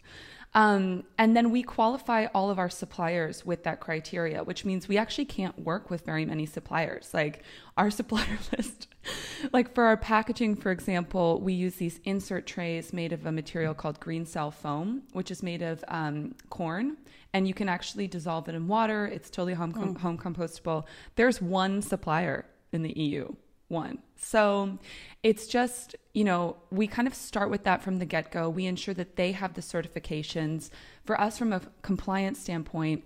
Um, 0.55 1.03
and 1.17 1.35
then 1.35 1.51
we 1.51 1.63
qualify 1.63 2.27
all 2.33 2.49
of 2.49 2.59
our 2.59 2.69
suppliers 2.69 3.45
with 3.45 3.63
that 3.63 3.81
criteria, 3.81 4.41
which 4.41 4.63
means 4.63 4.87
we 4.87 4.97
actually 4.97 5.25
can't 5.25 5.59
work 5.59 5.89
with 5.89 6.05
very 6.05 6.25
many 6.25 6.45
suppliers. 6.45 7.09
Like 7.13 7.43
our 7.75 7.91
supplier 7.99 8.39
list, 8.55 8.87
like 9.51 9.75
for 9.75 9.83
our 9.83 9.97
packaging, 9.97 10.55
for 10.55 10.71
example, 10.71 11.41
we 11.41 11.51
use 11.51 11.75
these 11.75 11.99
insert 12.05 12.47
trays 12.47 12.93
made 12.93 13.11
of 13.11 13.25
a 13.25 13.33
material 13.33 13.73
called 13.73 13.99
green 13.99 14.25
cell 14.25 14.49
foam, 14.49 15.03
which 15.11 15.29
is 15.29 15.43
made 15.43 15.61
of 15.61 15.83
um, 15.89 16.33
corn. 16.49 16.95
And 17.33 17.45
you 17.45 17.53
can 17.53 17.67
actually 17.67 18.07
dissolve 18.07 18.47
it 18.47 18.55
in 18.55 18.69
water. 18.69 19.07
It's 19.07 19.29
totally 19.29 19.55
home, 19.55 19.73
com- 19.73 19.93
mm. 19.93 19.99
home 19.99 20.17
compostable. 20.17 20.85
There's 21.17 21.41
one 21.41 21.81
supplier 21.81 22.45
in 22.71 22.81
the 22.81 22.97
EU 22.97 23.35
one. 23.67 23.99
So 24.15 24.77
it's 25.23 25.47
just, 25.47 25.95
you 26.13 26.23
know, 26.23 26.57
we 26.71 26.87
kind 26.87 27.07
of 27.07 27.15
start 27.15 27.49
with 27.49 27.63
that 27.63 27.81
from 27.81 27.99
the 27.99 28.05
get 28.05 28.31
go. 28.31 28.49
We 28.49 28.65
ensure 28.65 28.93
that 28.93 29.15
they 29.15 29.31
have 29.31 29.53
the 29.53 29.61
certifications. 29.61 30.69
For 31.03 31.19
us, 31.19 31.37
from 31.37 31.53
a 31.53 31.61
compliance 31.81 32.39
standpoint, 32.39 33.03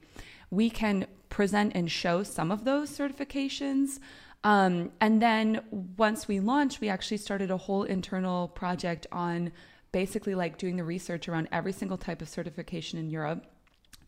we 0.52 0.70
can 0.70 1.08
present 1.30 1.74
and 1.76 1.90
show 1.90 2.24
some 2.24 2.52
of 2.52 2.66
those 2.66 2.90
certifications. 2.90 4.00
Um, 4.44 4.92
and 5.02 5.22
then 5.22 5.62
once 5.98 6.28
we 6.28 6.40
launched, 6.40 6.82
we 6.82 6.90
actually 6.90 7.18
started 7.18 7.52
a 7.52 7.58
whole 7.58 7.84
internal 7.84 8.48
project 8.48 9.06
on 9.12 9.52
basically 9.92 10.36
like 10.36 10.58
doing 10.58 10.78
the 10.78 10.84
research 10.84 11.28
around 11.28 11.48
every 11.52 11.74
single 11.74 11.98
type 11.98 12.22
of 12.22 12.30
certification 12.30 13.00
in 13.00 13.10
Europe 13.10 13.46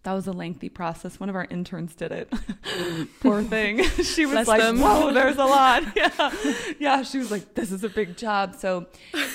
that 0.04 0.14
was 0.14 0.26
a 0.26 0.32
lengthy 0.32 0.70
process. 0.70 1.20
One 1.20 1.30
of 1.30 1.36
our 1.36 1.46
interns 1.50 1.94
did 1.94 2.12
it. 2.12 2.34
Poor 3.20 3.44
thing. 3.44 3.84
she 4.04 4.26
was 4.26 4.34
Bless 4.34 4.48
like, 4.48 4.62
them. 4.62 4.80
"Whoa, 4.80 5.14
there's 5.14 5.38
a 5.38 5.46
lot." 5.46 5.84
Yeah, 5.96 6.32
yeah. 6.80 7.04
She 7.04 7.20
was 7.20 7.30
like, 7.30 7.54
"This 7.54 7.72
is 7.72 7.84
a 7.84 7.90
big 7.90 8.18
job." 8.18 8.56
So 8.56 8.88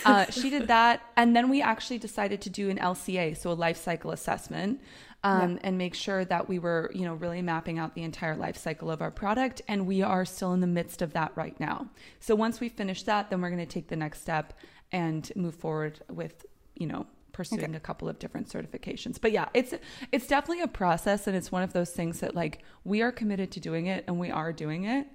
uh, 0.04 0.26
she 0.30 0.50
did 0.50 0.68
that, 0.68 1.02
and 1.16 1.36
then 1.36 1.48
we 1.48 1.62
actually 1.62 1.98
decided 1.98 2.40
to 2.42 2.50
do 2.50 2.68
an 2.70 2.78
LCA, 2.78 3.36
so 3.36 3.52
a 3.52 3.52
life 3.52 3.76
cycle 3.76 4.10
assessment, 4.10 4.80
um, 5.22 5.52
yeah. 5.52 5.58
and 5.62 5.78
make 5.78 5.94
sure 5.94 6.24
that 6.24 6.48
we 6.48 6.58
were, 6.58 6.90
you 6.94 7.04
know, 7.04 7.14
really 7.14 7.42
mapping 7.42 7.78
out 7.78 7.94
the 7.94 8.02
entire 8.02 8.36
life 8.36 8.56
cycle 8.56 8.90
of 8.90 9.00
our 9.00 9.10
product. 9.10 9.62
And 9.68 9.86
we 9.86 10.02
are 10.02 10.24
still 10.24 10.52
in 10.52 10.60
the 10.60 10.66
midst 10.66 11.02
of 11.02 11.12
that 11.12 11.32
right 11.36 11.58
now. 11.60 11.88
So 12.20 12.34
once 12.34 12.60
we 12.60 12.68
finish 12.68 13.04
that, 13.04 13.30
then 13.30 13.40
we're 13.40 13.50
going 13.50 13.64
to 13.64 13.66
take 13.66 13.88
the 13.88 13.96
next 13.96 14.20
step 14.22 14.52
and 14.92 15.30
move 15.36 15.54
forward 15.54 16.00
with, 16.08 16.46
you 16.74 16.86
know, 16.86 17.06
pursuing 17.36 17.64
okay. 17.64 17.76
a 17.76 17.80
couple 17.80 18.08
of 18.08 18.18
different 18.18 18.48
certifications. 18.48 19.20
But 19.20 19.30
yeah, 19.30 19.48
it's 19.52 19.74
it's 20.10 20.26
definitely 20.26 20.62
a 20.62 20.68
process 20.68 21.26
and 21.26 21.36
it's 21.36 21.52
one 21.52 21.62
of 21.62 21.74
those 21.74 21.90
things 21.90 22.20
that 22.20 22.34
like 22.34 22.62
we 22.82 23.02
are 23.02 23.12
committed 23.12 23.50
to 23.52 23.60
doing 23.60 23.86
it 23.86 24.04
and 24.06 24.18
we 24.18 24.30
are 24.30 24.52
doing 24.54 24.84
it. 24.84 25.06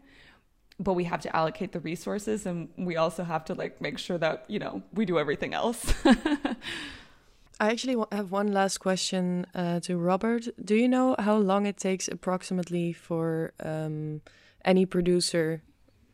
But 0.79 0.93
we 0.93 1.05
have 1.05 1.21
to 1.21 1.35
allocate 1.35 1.71
the 1.71 1.79
resources 1.79 2.45
and 2.45 2.69
we 2.77 2.95
also 2.95 3.23
have 3.23 3.43
to 3.45 3.55
like 3.55 3.81
make 3.81 3.97
sure 3.97 4.19
that, 4.19 4.45
you 4.47 4.59
know, 4.59 4.83
we 4.93 5.05
do 5.05 5.17
everything 5.17 5.55
else. 5.55 5.93
I 7.59 7.69
actually 7.71 7.97
have 8.11 8.31
one 8.31 8.51
last 8.53 8.77
question 8.77 9.47
uh, 9.55 9.79
to 9.81 9.97
Robert. 9.97 10.47
Do 10.63 10.75
you 10.75 10.87
know 10.87 11.15
how 11.17 11.37
long 11.37 11.65
it 11.65 11.77
takes 11.77 12.07
approximately 12.07 12.93
for 12.93 13.53
um, 13.59 14.21
any 14.63 14.85
producer 14.85 15.63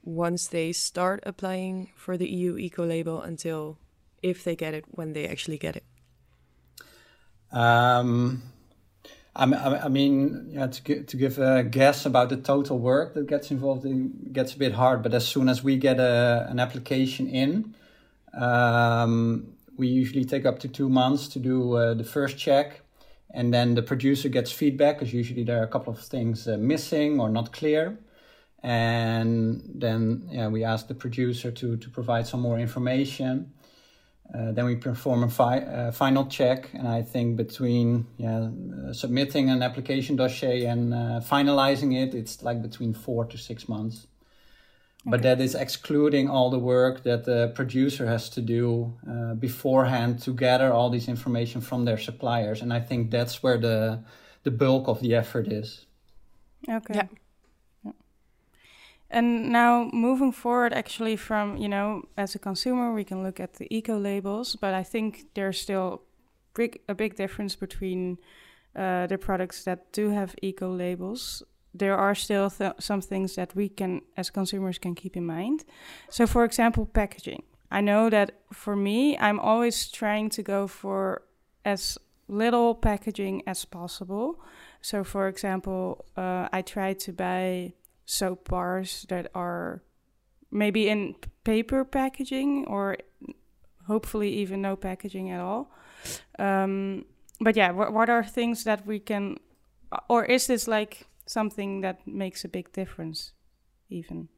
once 0.04 0.48
they 0.48 0.72
start 0.72 1.22
applying 1.26 1.92
for 1.96 2.18
the 2.18 2.30
EU 2.30 2.58
eco 2.58 2.86
label 2.86 3.22
until 3.22 3.78
if 4.22 4.44
they 4.46 4.56
get 4.56 4.74
it 4.74 4.86
when 4.92 5.12
they 5.14 5.28
actually 5.28 5.58
get 5.58 5.76
it? 5.76 5.84
Um, 7.52 8.44
I, 9.38 9.46
I 9.86 9.88
mean, 9.88 10.48
yeah, 10.50 10.68
to, 10.68 11.04
to 11.04 11.18
give 11.18 11.38
a 11.38 11.64
guess 11.64 12.06
about 12.06 12.30
the 12.30 12.38
total 12.38 12.80
work 12.80 13.14
that 13.14 13.28
gets 13.28 13.52
involved 13.52 13.86
it 13.86 14.34
gets 14.34 14.56
a 14.56 14.58
bit 14.58 14.74
hard. 14.74 15.04
But 15.04 15.14
as 15.14 15.28
soon 15.28 15.48
as 15.48 15.64
we 15.64 15.78
get 15.78 16.00
a, 16.00 16.48
an 16.50 16.60
application 16.60 17.28
in, 17.28 17.76
um, 18.34 19.54
we 19.78 19.88
usually 19.88 20.26
take 20.26 20.46
up 20.46 20.60
to 20.60 20.68
two 20.68 20.90
months 20.90 21.28
to 21.30 21.40
do 21.40 21.74
uh, 21.74 21.94
the 21.94 22.04
first 22.04 22.38
check. 22.38 22.82
And 23.30 23.54
then 23.54 23.76
the 23.76 23.84
producer 23.84 24.30
gets 24.30 24.52
feedback 24.52 24.98
because 24.98 25.14
usually 25.14 25.44
there 25.44 25.60
are 25.60 25.64
a 25.64 25.68
couple 25.68 25.94
of 25.94 26.00
things 26.00 26.48
uh, 26.48 26.58
missing 26.58 27.20
or 27.20 27.30
not 27.30 27.52
clear. 27.52 28.00
And 28.64 29.62
then 29.76 30.30
yeah, 30.32 30.48
we 30.48 30.64
ask 30.64 30.88
the 30.88 30.96
producer 30.96 31.52
to, 31.52 31.78
to 31.78 31.90
provide 31.90 32.26
some 32.26 32.42
more 32.42 32.58
information. 32.58 33.54
Uh, 34.34 34.52
then 34.52 34.66
we 34.66 34.76
perform 34.76 35.24
a 35.24 35.30
fi- 35.30 35.60
uh, 35.60 35.92
final 35.92 36.26
check, 36.26 36.70
and 36.74 36.88
I 36.88 37.02
think 37.02 37.38
between 37.38 38.08
yeah, 38.18 38.50
uh, 38.50 38.94
submitting 38.94 39.50
an 39.50 39.64
application 39.64 40.18
dossier 40.18 40.66
and 40.66 40.94
uh, 40.94 41.22
finalizing 41.24 41.96
it, 41.96 42.14
it's 42.14 42.44
like 42.44 42.62
between 42.62 42.94
four 42.94 43.26
to 43.26 43.38
six 43.38 43.70
months. 43.70 44.08
Okay. 45.02 45.12
But 45.12 45.22
that 45.22 45.40
is 45.40 45.56
excluding 45.56 46.30
all 46.30 46.50
the 46.50 46.60
work 46.60 47.04
that 47.04 47.24
the 47.24 47.54
producer 47.56 48.06
has 48.08 48.30
to 48.32 48.42
do 48.42 48.94
uh, 49.10 49.36
beforehand 49.36 50.22
to 50.24 50.34
gather 50.34 50.74
all 50.74 50.90
this 50.90 51.08
information 51.08 51.62
from 51.62 51.86
their 51.86 51.98
suppliers, 51.98 52.62
and 52.62 52.74
I 52.74 52.82
think 52.82 53.12
that's 53.12 53.42
where 53.42 53.58
the 53.58 54.04
the 54.44 54.52
bulk 54.52 54.90
of 54.90 55.00
the 55.00 55.16
effort 55.16 55.48
is. 55.52 55.86
Okay. 56.70 56.96
Yeah. 56.96 57.08
And 59.10 59.50
now 59.52 59.90
moving 59.94 60.34
forward, 60.34 60.74
actually, 60.74 61.16
from 61.16 61.58
you 61.58 61.70
know, 61.70 62.04
as 62.18 62.36
a 62.36 62.40
consumer, 62.40 62.94
we 62.94 63.04
can 63.04 63.24
look 63.24 63.40
at 63.40 63.54
the 63.54 63.68
eco 63.76 63.98
labels, 63.98 64.56
but 64.56 64.74
I 64.74 64.84
think 64.84 65.28
there's 65.34 65.60
still 65.60 66.02
big, 66.54 66.80
a 66.90 66.96
big 66.96 67.16
difference 67.16 67.56
between 67.56 68.18
uh, 68.76 69.08
the 69.08 69.18
products 69.18 69.64
that 69.64 69.92
do 69.94 70.10
have 70.10 70.36
eco 70.42 70.70
labels. 70.70 71.44
There 71.74 71.96
are 71.96 72.16
still 72.16 72.50
th- 72.50 72.74
some 72.80 73.02
things 73.02 73.36
that 73.36 73.56
we 73.56 73.70
can, 73.70 74.02
as 74.18 74.30
consumers, 74.30 74.78
can 74.78 74.96
keep 74.96 75.16
in 75.16 75.26
mind. 75.26 75.64
So, 76.10 76.28
for 76.28 76.44
example, 76.44 76.86
packaging. 76.86 77.44
I 77.72 77.82
know 77.82 78.10
that 78.10 78.32
for 78.52 78.76
me, 78.76 79.18
I'm 79.18 79.40
always 79.40 79.92
trying 79.92 80.30
to 80.32 80.44
go 80.44 80.68
for 80.68 81.24
as 81.66 81.98
little 82.28 82.76
packaging 82.76 83.44
as 83.46 83.66
possible. 83.66 84.40
So, 84.82 85.04
for 85.04 85.28
example, 85.28 86.06
uh, 86.16 86.48
I 86.52 86.62
try 86.62 86.94
to 86.94 87.12
buy 87.12 87.74
soap 88.08 88.50
bars 88.50 89.06
that 89.10 89.30
are 89.36 89.84
maybe 90.50 90.90
in 90.90 91.14
paper 91.44 91.86
packaging 91.86 92.66
or 92.68 92.98
hopefully 93.86 94.30
even 94.34 94.62
no 94.62 94.76
packaging 94.76 95.30
at 95.30 95.40
all. 95.40 95.70
Um, 96.40 97.06
but 97.40 97.56
yeah, 97.56 97.72
wh- 97.72 97.94
what 97.94 98.10
are 98.10 98.24
things 98.24 98.64
that 98.64 98.88
we 98.88 99.00
can, 99.00 99.38
or 100.10 100.26
is 100.26 100.48
this 100.48 100.68
like 100.68 101.08
something 101.26 101.82
that 101.82 102.08
makes 102.08 102.46
a 102.46 102.48
big 102.48 102.72
difference 102.72 103.34
even? 103.90 104.30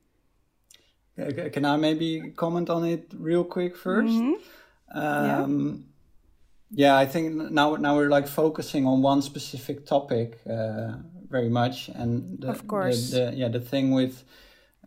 Can 1.54 1.66
I 1.66 1.76
maybe 1.76 2.32
comment 2.36 2.70
on 2.70 2.86
it 2.86 3.12
real 3.14 3.44
quick 3.44 3.76
1st 3.76 4.10
mm-hmm. 4.10 4.98
um, 4.98 5.86
yeah. 6.72 6.88
yeah. 6.88 6.98
I 6.98 7.06
think 7.06 7.52
now 7.52 7.76
now 7.76 7.98
we're 7.98 8.10
like 8.10 8.28
focusing 8.28 8.88
on 8.88 9.02
one 9.02 9.22
specific 9.22 9.86
topic. 9.86 10.40
Uh, 10.50 10.94
very 11.30 11.50
much. 11.50 11.90
And 11.90 12.40
the, 12.40 12.50
of 12.50 12.68
course, 12.68 13.12
the, 13.12 13.32
the, 13.32 13.34
yeah, 13.36 13.48
the 13.50 13.60
thing 13.60 13.92
with 13.92 14.24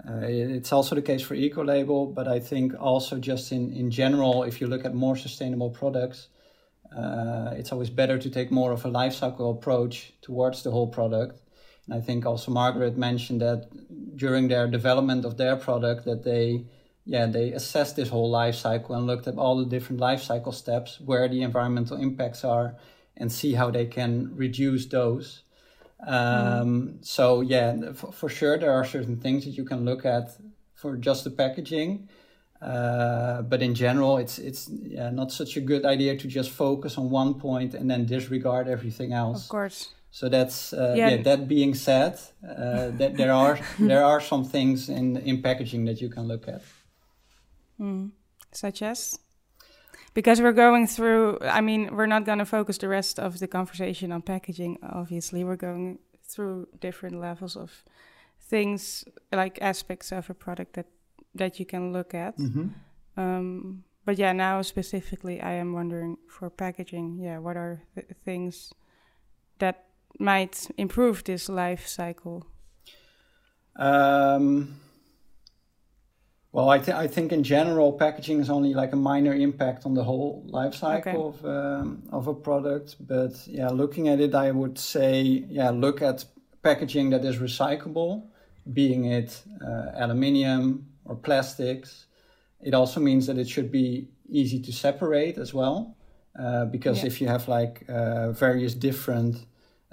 uh, 0.08 0.20
it's 0.22 0.72
also 0.72 0.94
the 0.94 1.02
case 1.02 1.22
for 1.22 1.34
eco 1.34 1.62
label, 1.62 2.06
but 2.06 2.26
I 2.26 2.40
think 2.40 2.74
also 2.80 3.18
just 3.18 3.52
in 3.52 3.72
in 3.72 3.90
general, 3.90 4.42
if 4.42 4.60
you 4.60 4.66
look 4.66 4.84
at 4.84 4.94
more 4.94 5.16
sustainable 5.16 5.70
products, 5.70 6.28
uh, 6.96 7.54
it's 7.56 7.72
always 7.72 7.90
better 7.90 8.18
to 8.18 8.30
take 8.30 8.50
more 8.50 8.72
of 8.72 8.84
a 8.84 8.88
life 8.88 9.14
cycle 9.14 9.50
approach 9.50 10.12
towards 10.22 10.62
the 10.62 10.70
whole 10.70 10.88
product. 10.88 11.40
And 11.86 11.94
I 11.94 12.00
think 12.00 12.26
also 12.26 12.50
Margaret 12.50 12.96
mentioned 12.96 13.40
that 13.40 13.68
during 14.16 14.48
their 14.48 14.66
development 14.66 15.24
of 15.24 15.36
their 15.36 15.56
product, 15.56 16.04
that 16.04 16.24
they 16.24 16.64
yeah 17.04 17.26
they 17.26 17.52
assessed 17.52 17.96
this 17.96 18.08
whole 18.08 18.30
life 18.30 18.54
cycle 18.54 18.94
and 18.94 19.06
looked 19.06 19.28
at 19.28 19.36
all 19.36 19.58
the 19.58 19.66
different 19.66 20.00
life 20.00 20.22
cycle 20.22 20.52
steps 20.52 21.00
where 21.00 21.28
the 21.28 21.42
environmental 21.42 21.96
impacts 21.96 22.44
are 22.44 22.76
and 23.16 23.30
see 23.30 23.54
how 23.54 23.70
they 23.70 23.86
can 23.86 24.34
reduce 24.36 24.86
those 24.86 25.42
um, 26.06 26.98
mm. 26.98 27.06
So 27.06 27.40
yeah, 27.40 27.92
for, 27.92 28.12
for, 28.12 28.28
sure 28.28 28.58
there 28.58 28.72
are 28.72 28.84
certain 28.84 29.18
things 29.20 29.44
that 29.44 29.52
you 29.52 29.64
can 29.64 29.84
look 29.84 30.04
at 30.04 30.36
for 30.74 30.96
just 30.96 31.24
the 31.24 31.30
packaging, 31.30 32.08
uh, 32.60 33.42
but 33.42 33.62
in 33.62 33.74
general, 33.74 34.18
it's 34.18 34.38
it's 34.38 34.68
yeah, 34.68 35.10
not 35.10 35.30
such 35.30 35.56
a 35.56 35.60
good 35.60 35.84
idea 35.84 36.16
to 36.16 36.26
just 36.26 36.50
focus 36.50 36.98
on 36.98 37.10
one 37.10 37.34
point 37.34 37.74
and 37.74 37.88
then 37.88 38.04
disregard 38.06 38.68
everything 38.68 39.12
else. 39.12 39.44
Of 39.44 39.48
course. 39.48 39.88
So 40.10 40.28
that's 40.28 40.72
uh, 40.72 40.94
yeah. 40.96 41.10
yeah. 41.10 41.22
That 41.22 41.46
being 41.46 41.74
said, 41.74 42.18
uh, 42.44 42.90
that 42.98 43.16
there 43.16 43.32
are 43.32 43.58
there 43.78 44.04
are 44.04 44.20
some 44.20 44.44
things 44.44 44.88
in 44.88 45.16
in 45.18 45.40
packaging 45.40 45.84
that 45.84 46.00
you 46.00 46.08
can 46.08 46.26
look 46.26 46.48
at. 46.48 46.62
Mm. 47.80 48.10
Such 48.50 48.82
as 48.82 49.18
because 50.14 50.40
we're 50.40 50.52
going 50.52 50.86
through 50.86 51.38
i 51.42 51.60
mean 51.60 51.94
we're 51.96 52.06
not 52.06 52.24
going 52.24 52.38
to 52.38 52.44
focus 52.44 52.78
the 52.78 52.88
rest 52.88 53.18
of 53.18 53.38
the 53.38 53.46
conversation 53.46 54.12
on 54.12 54.22
packaging 54.22 54.78
obviously. 54.82 55.44
We're 55.44 55.56
going 55.56 55.98
through 56.24 56.68
different 56.80 57.20
levels 57.20 57.56
of 57.56 57.84
things 58.40 59.04
like 59.32 59.58
aspects 59.60 60.12
of 60.12 60.30
a 60.30 60.34
product 60.34 60.74
that 60.74 60.86
that 61.34 61.58
you 61.58 61.66
can 61.66 61.92
look 61.92 62.14
at. 62.14 62.36
Mm-hmm. 62.38 62.68
um, 63.16 63.84
but 64.04 64.18
yeah 64.18 64.32
now 64.32 64.62
specifically 64.62 65.40
i 65.40 65.52
am 65.52 65.72
wondering 65.72 66.16
for 66.28 66.50
packaging 66.50 67.18
yeah 67.20 67.38
what 67.38 67.56
are 67.56 67.82
th- 67.94 68.08
things 68.24 68.72
that 69.58 69.86
might 70.18 70.70
improve 70.76 71.24
this 71.24 71.48
life 71.48 71.86
cycle? 71.86 72.46
Um, 73.76 74.80
well, 76.52 76.68
I, 76.68 76.78
th- 76.78 76.96
I 76.96 77.06
think 77.06 77.32
in 77.32 77.42
general, 77.42 77.92
packaging 77.92 78.38
is 78.38 78.50
only 78.50 78.74
like 78.74 78.92
a 78.92 78.96
minor 78.96 79.32
impact 79.32 79.86
on 79.86 79.94
the 79.94 80.04
whole 80.04 80.44
life 80.46 80.74
cycle 80.74 81.28
okay. 81.28 81.46
of 81.46 81.46
um, 81.46 82.02
of 82.12 82.28
a 82.28 82.34
product. 82.34 82.96
But 83.00 83.34
yeah, 83.46 83.68
looking 83.68 84.08
at 84.08 84.20
it, 84.20 84.34
I 84.34 84.50
would 84.50 84.78
say 84.78 85.22
yeah, 85.48 85.70
look 85.70 86.02
at 86.02 86.26
packaging 86.62 87.10
that 87.10 87.24
is 87.24 87.38
recyclable, 87.38 88.28
being 88.70 89.06
it 89.06 89.42
uh, 89.66 89.92
aluminium 89.94 90.86
or 91.06 91.16
plastics. 91.16 92.06
It 92.60 92.74
also 92.74 93.00
means 93.00 93.26
that 93.26 93.38
it 93.38 93.48
should 93.48 93.72
be 93.72 94.08
easy 94.28 94.60
to 94.60 94.72
separate 94.72 95.38
as 95.38 95.54
well, 95.54 95.96
uh, 96.38 96.66
because 96.66 96.98
yeah. 96.98 97.06
if 97.06 97.20
you 97.20 97.28
have 97.28 97.48
like 97.48 97.84
uh, 97.88 98.32
various 98.32 98.74
different 98.74 99.46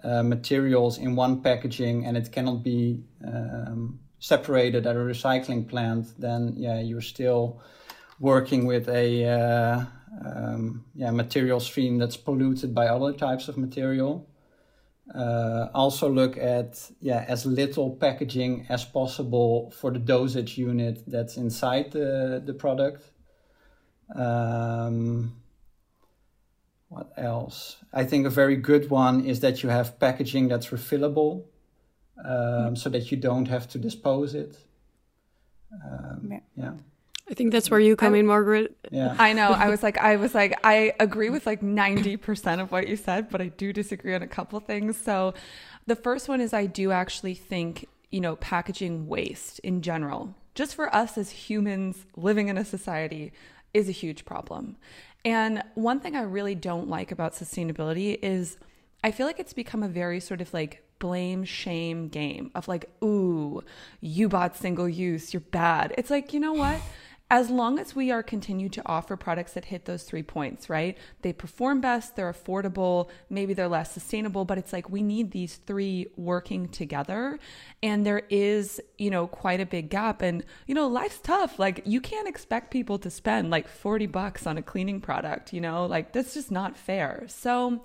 uh, 0.03 0.23
materials 0.23 0.97
in 0.97 1.15
one 1.15 1.41
packaging 1.41 2.05
and 2.05 2.17
it 2.17 2.31
cannot 2.31 2.63
be 2.63 3.03
um, 3.25 3.99
separated 4.19 4.85
at 4.85 4.95
a 4.95 4.99
recycling 4.99 5.67
plant, 5.67 6.19
then 6.19 6.53
yeah, 6.57 6.79
you're 6.79 7.01
still 7.01 7.61
working 8.19 8.65
with 8.65 8.89
a 8.89 9.25
uh, 9.25 9.85
um, 10.25 10.85
yeah 10.93 11.11
material 11.11 11.59
stream 11.59 11.97
that's 11.97 12.17
polluted 12.17 12.75
by 12.75 12.87
other 12.87 13.13
types 13.13 13.47
of 13.47 13.57
material. 13.57 14.27
Uh, 15.15 15.69
also 15.73 16.07
look 16.07 16.37
at 16.37 16.91
yeah 17.01 17.25
as 17.27 17.45
little 17.45 17.95
packaging 17.95 18.65
as 18.69 18.85
possible 18.85 19.71
for 19.71 19.91
the 19.91 19.97
dosage 19.99 20.57
unit 20.57 21.01
that's 21.07 21.37
inside 21.37 21.91
the 21.91 22.41
the 22.45 22.53
product. 22.53 23.11
Um, 24.15 25.35
what 26.89 27.11
else? 27.17 27.77
I 27.93 28.03
think 28.03 28.25
a 28.25 28.31
very 28.31 28.55
good 28.55 28.89
one 28.89 29.25
is 29.25 29.39
that 29.41 29.61
you 29.61 29.69
have 29.69 29.99
packaging 29.99 30.47
that's 30.47 30.67
refillable, 30.67 31.45
um, 32.25 32.75
so 32.75 32.89
that 32.89 33.11
you 33.11 33.17
don't 33.17 33.47
have 33.47 33.67
to 33.69 33.77
dispose 33.77 34.35
it. 34.35 34.57
Um, 35.71 36.27
Yeah. 36.31 36.39
yeah. 36.55 36.73
I 37.29 37.35
think 37.35 37.51
that's 37.51 37.69
where 37.69 37.79
you 37.79 37.95
come 37.95 38.15
in, 38.15 38.25
Margaret. 38.25 38.75
Yeah. 38.91 39.15
I 39.19 39.33
know. 39.33 39.51
I 39.51 39.69
was 39.69 39.83
like, 39.83 39.99
I 39.99 40.15
was 40.15 40.33
like, 40.33 40.59
I 40.63 40.93
agree 40.99 41.29
with 41.29 41.45
like 41.45 41.61
90% 41.61 42.59
of 42.59 42.71
what 42.71 42.87
you 42.87 42.95
said, 42.95 43.29
but 43.29 43.39
I 43.39 43.49
do 43.49 43.71
disagree 43.71 44.15
on 44.15 44.23
a 44.23 44.27
couple 44.27 44.59
things. 44.59 44.97
So 44.97 45.35
the 45.85 45.95
first 45.95 46.27
one 46.27 46.41
is 46.41 46.53
I 46.53 46.65
do 46.65 46.91
actually 46.91 47.35
think, 47.35 47.87
you 48.09 48.19
know, 48.19 48.35
packaging 48.37 49.07
waste 49.07 49.59
in 49.59 49.83
general, 49.83 50.33
just 50.55 50.73
for 50.73 50.93
us 50.93 51.19
as 51.19 51.29
humans 51.29 52.07
living 52.17 52.47
in 52.47 52.57
a 52.57 52.65
society, 52.65 53.31
is 53.75 53.87
a 53.87 53.91
huge 53.93 54.25
problem. 54.25 54.77
And 55.23 55.61
one 55.75 55.99
thing 55.99 56.15
I 56.15 56.21
really 56.23 56.55
don't 56.55 56.87
like 56.87 57.11
about 57.11 57.33
sustainability 57.33 58.17
is 58.23 58.57
I 59.03 59.11
feel 59.11 59.27
like 59.27 59.39
it's 59.39 59.53
become 59.53 59.83
a 59.83 59.87
very 59.87 60.19
sort 60.19 60.41
of 60.41 60.51
like 60.51 60.83
blame 60.99 61.43
shame 61.43 62.09
game 62.09 62.51
of 62.53 62.67
like, 62.67 62.89
ooh, 63.03 63.63
you 64.01 64.29
bought 64.29 64.55
single 64.55 64.87
use, 64.87 65.33
you're 65.33 65.41
bad. 65.41 65.93
It's 65.97 66.09
like, 66.09 66.33
you 66.33 66.39
know 66.39 66.53
what? 66.53 66.79
As 67.31 67.51
long 67.51 67.77
as 67.77 67.95
we 67.95 68.09
are 68.09 68.23
continue 68.23 68.69
to 68.69 68.81
offer 68.87 69.15
products 69.15 69.53
that 69.53 69.65
hit 69.65 69.85
those 69.85 70.01
three 70.01 70.23
points, 70.23 70.67
right? 70.67 70.97
They 71.21 71.31
perform 71.31 71.79
best, 71.79 72.15
they're 72.15 72.33
affordable, 72.33 73.09
maybe 73.29 73.53
they're 73.53 73.67
less 73.67 73.91
sustainable, 73.91 74.45
but 74.45 74.57
it's 74.57 74.73
like 74.73 74.89
we 74.89 75.03
need 75.03 75.29
these 75.29 75.57
three 75.57 76.07
working 76.17 76.69
together. 76.69 77.37
And 77.83 78.03
there 78.03 78.23
is, 78.31 78.81
you 78.97 79.11
know, 79.11 79.27
quite 79.27 79.61
a 79.61 79.67
big 79.67 79.91
gap. 79.91 80.23
And, 80.23 80.43
you 80.65 80.73
know, 80.73 80.87
life's 80.87 81.19
tough. 81.19 81.59
Like 81.59 81.83
you 81.85 82.01
can't 82.01 82.27
expect 82.27 82.71
people 82.71 82.97
to 82.97 83.11
spend 83.11 83.51
like 83.51 83.67
40 83.67 84.07
bucks 84.07 84.47
on 84.47 84.57
a 84.57 84.63
cleaning 84.63 84.99
product, 84.99 85.53
you 85.53 85.61
know, 85.61 85.85
like 85.85 86.13
that's 86.13 86.33
just 86.33 86.49
not 86.49 86.75
fair. 86.75 87.25
So, 87.27 87.83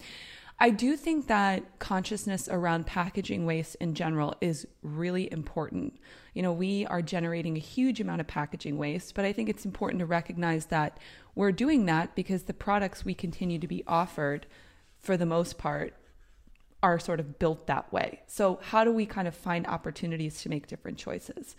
I 0.64 0.70
do 0.70 0.96
think 0.96 1.26
that 1.26 1.78
consciousness 1.78 2.48
around 2.50 2.86
packaging 2.86 3.44
waste 3.44 3.74
in 3.82 3.92
general 3.92 4.34
is 4.40 4.66
really 4.80 5.30
important. 5.30 5.98
You 6.32 6.40
know, 6.40 6.54
we 6.54 6.86
are 6.86 7.02
generating 7.02 7.54
a 7.54 7.60
huge 7.60 8.00
amount 8.00 8.22
of 8.22 8.26
packaging 8.26 8.78
waste, 8.78 9.14
but 9.14 9.26
I 9.26 9.32
think 9.34 9.50
it's 9.50 9.66
important 9.66 9.98
to 9.98 10.06
recognize 10.06 10.64
that 10.66 10.96
we're 11.34 11.52
doing 11.52 11.84
that 11.84 12.14
because 12.14 12.44
the 12.44 12.54
products 12.54 13.04
we 13.04 13.12
continue 13.12 13.58
to 13.58 13.66
be 13.66 13.84
offered, 13.86 14.46
for 15.02 15.18
the 15.18 15.26
most 15.26 15.58
part, 15.58 15.96
are 16.82 16.98
sort 16.98 17.20
of 17.20 17.38
built 17.38 17.66
that 17.66 17.92
way. 17.92 18.20
So, 18.26 18.58
how 18.62 18.84
do 18.84 18.90
we 18.90 19.04
kind 19.04 19.28
of 19.28 19.34
find 19.34 19.66
opportunities 19.66 20.40
to 20.44 20.48
make 20.48 20.66
different 20.66 20.96
choices? 20.96 21.56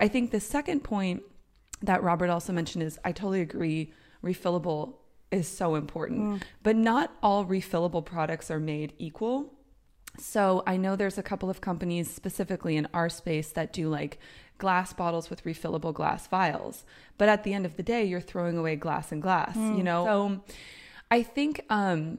I 0.00 0.08
think 0.08 0.32
the 0.32 0.40
second 0.40 0.80
point 0.80 1.22
that 1.82 2.02
Robert 2.02 2.30
also 2.30 2.52
mentioned 2.52 2.82
is 2.82 2.98
I 3.04 3.12
totally 3.12 3.42
agree, 3.42 3.92
refillable 4.24 4.94
is 5.30 5.46
so 5.48 5.74
important. 5.74 6.42
But 6.62 6.76
not 6.76 7.12
all 7.22 7.44
refillable 7.44 8.04
products 8.04 8.50
are 8.50 8.60
made 8.60 8.92
equal. 8.98 9.52
So 10.18 10.62
I 10.66 10.76
know 10.76 10.96
there's 10.96 11.18
a 11.18 11.22
couple 11.22 11.48
of 11.50 11.60
companies 11.60 12.10
specifically 12.10 12.76
in 12.76 12.88
our 12.92 13.08
space 13.08 13.52
that 13.52 13.72
do 13.72 13.88
like 13.88 14.18
glass 14.58 14.92
bottles 14.92 15.30
with 15.30 15.44
refillable 15.44 15.94
glass 15.94 16.26
vials. 16.26 16.84
But 17.16 17.28
at 17.28 17.44
the 17.44 17.54
end 17.54 17.64
of 17.64 17.76
the 17.76 17.82
day, 17.82 18.04
you're 18.04 18.20
throwing 18.20 18.58
away 18.58 18.76
glass 18.76 19.12
and 19.12 19.22
glass, 19.22 19.56
you 19.56 19.82
know? 19.82 20.04
So 20.04 20.40
I 21.10 21.22
think 21.22 21.64
um 21.70 22.18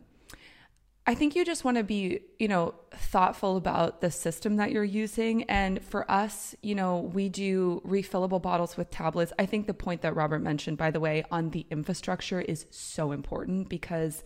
I 1.12 1.16
think 1.16 1.36
you 1.36 1.44
just 1.44 1.66
want 1.66 1.76
to 1.76 1.84
be, 1.84 2.22
you 2.40 2.48
know, 2.48 2.74
thoughtful 2.94 3.58
about 3.58 4.00
the 4.00 4.10
system 4.10 4.56
that 4.56 4.72
you're 4.72 4.82
using. 4.86 5.44
And 5.44 5.84
for 5.84 6.10
us, 6.10 6.56
you 6.62 6.74
know, 6.74 7.00
we 7.00 7.28
do 7.28 7.82
refillable 7.86 8.42
bottles 8.42 8.78
with 8.78 8.90
tablets. 8.92 9.34
I 9.38 9.46
think 9.46 9.68
the 9.68 9.74
point 9.74 10.04
that 10.04 10.16
Robert 10.16 10.40
mentioned, 10.40 10.78
by 10.78 10.90
the 10.90 11.02
way, 11.02 11.26
on 11.30 11.50
the 11.50 11.66
infrastructure 11.70 12.40
is 12.40 12.66
so 12.70 13.12
important 13.12 13.68
because 13.68 14.24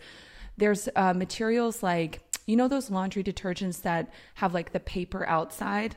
there's 0.58 0.88
uh, 0.94 1.12
materials 1.12 1.82
like, 1.82 2.20
you 2.46 2.54
know, 2.54 2.68
those 2.68 2.88
laundry 2.88 3.24
detergents 3.24 3.82
that 3.82 4.08
have 4.34 4.54
like 4.54 4.70
the 4.70 4.78
paper 4.78 5.26
outside. 5.26 5.96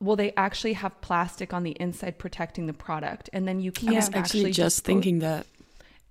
Well, 0.00 0.16
they 0.16 0.32
actually 0.36 0.72
have 0.72 1.00
plastic 1.02 1.54
on 1.54 1.62
the 1.62 1.70
inside 1.70 2.18
protecting 2.18 2.66
the 2.66 2.72
product, 2.72 3.30
and 3.32 3.46
then 3.46 3.60
you 3.60 3.70
can't 3.70 3.92
I 3.92 3.98
was 3.98 4.10
Actually, 4.12 4.50
just 4.50 4.84
thinking 4.84 5.20
that. 5.20 5.46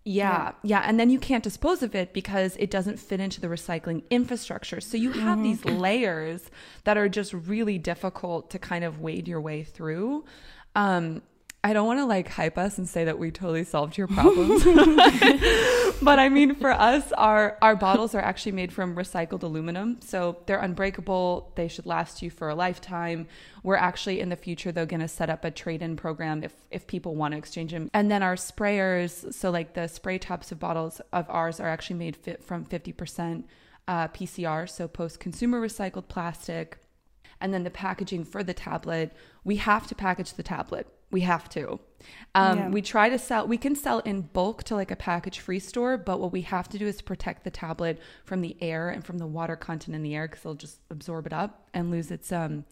Yeah, 0.06 0.52
yeah, 0.64 0.84
and 0.86 1.00
then 1.00 1.10
you 1.10 1.18
can't 1.18 1.44
dispose 1.44 1.82
of 1.82 1.96
it 1.96 2.12
because 2.12 2.58
it 2.58 2.70
doesn't 2.70 3.00
fit 3.00 3.22
into 3.22 3.40
the 3.40 3.48
recycling 3.48 4.04
infrastructure. 4.10 4.82
So 4.82 4.98
you 4.98 5.12
have 5.14 5.42
these 5.42 5.64
layers 5.64 6.52
that 6.84 6.98
are 6.98 7.08
just 7.08 7.34
really 7.34 7.78
difficult 7.78 8.50
to 8.52 8.60
kind 8.60 8.84
of 8.84 9.00
wade 9.00 9.30
your 9.30 9.40
way 9.40 9.64
through. 9.64 10.26
Um, 10.76 11.22
I 11.66 11.72
don't 11.72 11.88
want 11.88 12.00
to 12.00 12.06
like 12.06 12.28
hype 12.28 12.58
us 12.58 12.78
and 12.78 12.90
say 12.90 13.06
that 13.06 13.18
we 13.18 13.32
totally 13.32 13.64
solved 13.64 13.98
your 13.98 14.08
problems, 14.08 14.66
but 16.02 16.20
I 16.20 16.28
mean, 16.28 16.56
for 16.56 16.72
us, 16.72 17.14
our 17.14 17.58
our 17.62 17.78
bottles 17.78 18.14
are 18.14 18.22
actually 18.22 18.52
made 18.52 18.74
from 18.74 18.96
recycled 18.96 19.44
aluminum, 19.44 20.02
so 20.02 20.36
they're 20.46 20.60
unbreakable. 20.60 21.54
They 21.56 21.70
should 21.70 21.86
last 21.86 22.22
you 22.22 22.30
for 22.30 22.50
a 22.50 22.56
lifetime. 22.56 23.28
We're 23.64 23.78
actually 23.78 24.20
in 24.20 24.28
the 24.28 24.36
future 24.36 24.74
though 24.74 24.86
going 24.86 25.00
to 25.00 25.08
set 25.08 25.30
up 25.30 25.46
a 25.46 25.52
trade-in 25.52 25.96
program 25.96 26.44
if 26.44 26.54
if 26.70 26.86
people 26.86 27.16
want 27.16 27.32
to 27.32 27.38
exchange 27.38 27.72
them. 27.72 27.90
And 27.94 28.12
then 28.12 28.24
our 28.24 28.36
sprayers, 28.36 29.34
so 29.34 29.50
like 29.50 29.74
the 29.74 29.88
spray 29.88 30.18
tops 30.18 30.52
of 30.52 30.60
bottles 30.60 31.00
of 31.14 31.26
ours 31.30 31.62
are 31.62 31.70
actually 31.70 31.96
made 31.96 32.18
fit 32.18 32.44
from 32.44 32.66
50% 32.66 33.46
uh, 33.88 34.10
PCR, 34.10 34.70
so 34.70 34.90
post-consumer 34.90 35.62
recycled 35.62 36.10
plastic. 36.10 36.80
And 37.40 37.54
then 37.54 37.64
the 37.64 37.70
packaging 37.70 38.26
for 38.26 38.44
the 38.44 38.54
tablet, 38.54 39.12
we 39.44 39.58
have 39.58 39.88
to 39.88 39.96
package 39.96 40.34
the 40.34 40.44
tablet. 40.44 40.88
We 41.14 41.22
have 41.22 41.48
to. 41.50 41.80
Um, 42.36 42.58
Yeah. 42.58 42.70
We 42.70 42.82
try 42.82 43.08
to 43.08 43.18
sell, 43.18 43.48
we 43.48 43.58
can 43.58 43.76
sell 43.76 44.00
in 44.00 44.22
bulk 44.22 44.64
to 44.66 44.76
like 44.76 44.92
a 44.92 44.96
package 44.96 45.40
free 45.40 45.60
store, 45.60 45.98
but 45.98 46.20
what 46.20 46.34
we 46.34 46.42
have 46.42 46.68
to 46.70 46.78
do 46.78 46.88
is 46.88 47.02
protect 47.02 47.44
the 47.46 47.52
tablet 47.52 48.00
from 48.26 48.42
the 48.42 48.58
air 48.60 48.90
and 48.90 49.06
from 49.06 49.20
the 49.20 49.28
water 49.28 49.56
content 49.56 49.96
in 49.96 50.04
the 50.04 50.16
air 50.16 50.28
because 50.28 50.42
it'll 50.42 50.56
just 50.56 50.80
absorb 50.90 51.28
it 51.28 51.34
up 51.34 51.70
and 51.74 51.92
lose 51.92 52.12
its, 52.12 52.32
um, 52.32 52.66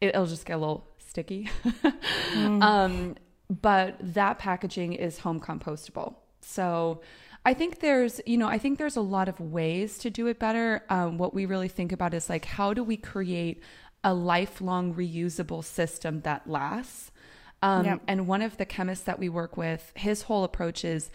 it, 0.00 0.08
it'll 0.08 0.26
just 0.26 0.44
get 0.44 0.54
a 0.54 0.58
little 0.58 0.86
sticky. 0.98 1.48
um, 2.36 3.14
but 3.48 3.96
that 4.00 4.38
packaging 4.38 4.92
is 4.94 5.20
home 5.20 5.40
compostable. 5.40 6.16
So 6.40 7.00
I 7.46 7.54
think 7.54 7.80
there's, 7.80 8.20
you 8.26 8.36
know, 8.36 8.48
I 8.48 8.58
think 8.58 8.78
there's 8.78 8.96
a 8.96 9.02
lot 9.02 9.28
of 9.28 9.38
ways 9.38 9.98
to 9.98 10.10
do 10.10 10.26
it 10.26 10.38
better. 10.38 10.82
Um, 10.90 11.18
what 11.18 11.32
we 11.34 11.46
really 11.46 11.68
think 11.68 11.92
about 11.92 12.12
is 12.14 12.28
like, 12.28 12.44
how 12.44 12.74
do 12.74 12.82
we 12.82 12.96
create 12.96 13.62
a 14.02 14.12
lifelong 14.12 14.94
reusable 14.94 15.62
system 15.62 16.22
that 16.22 16.48
lasts? 16.48 17.10
Um, 17.64 17.84
Yep. 17.86 18.00
And 18.06 18.26
one 18.26 18.42
of 18.42 18.58
the 18.58 18.66
chemists 18.66 19.04
that 19.06 19.18
we 19.18 19.28
work 19.30 19.56
with, 19.56 19.90
his 19.94 20.22
whole 20.22 20.44
approach 20.44 20.84
is 20.84 21.10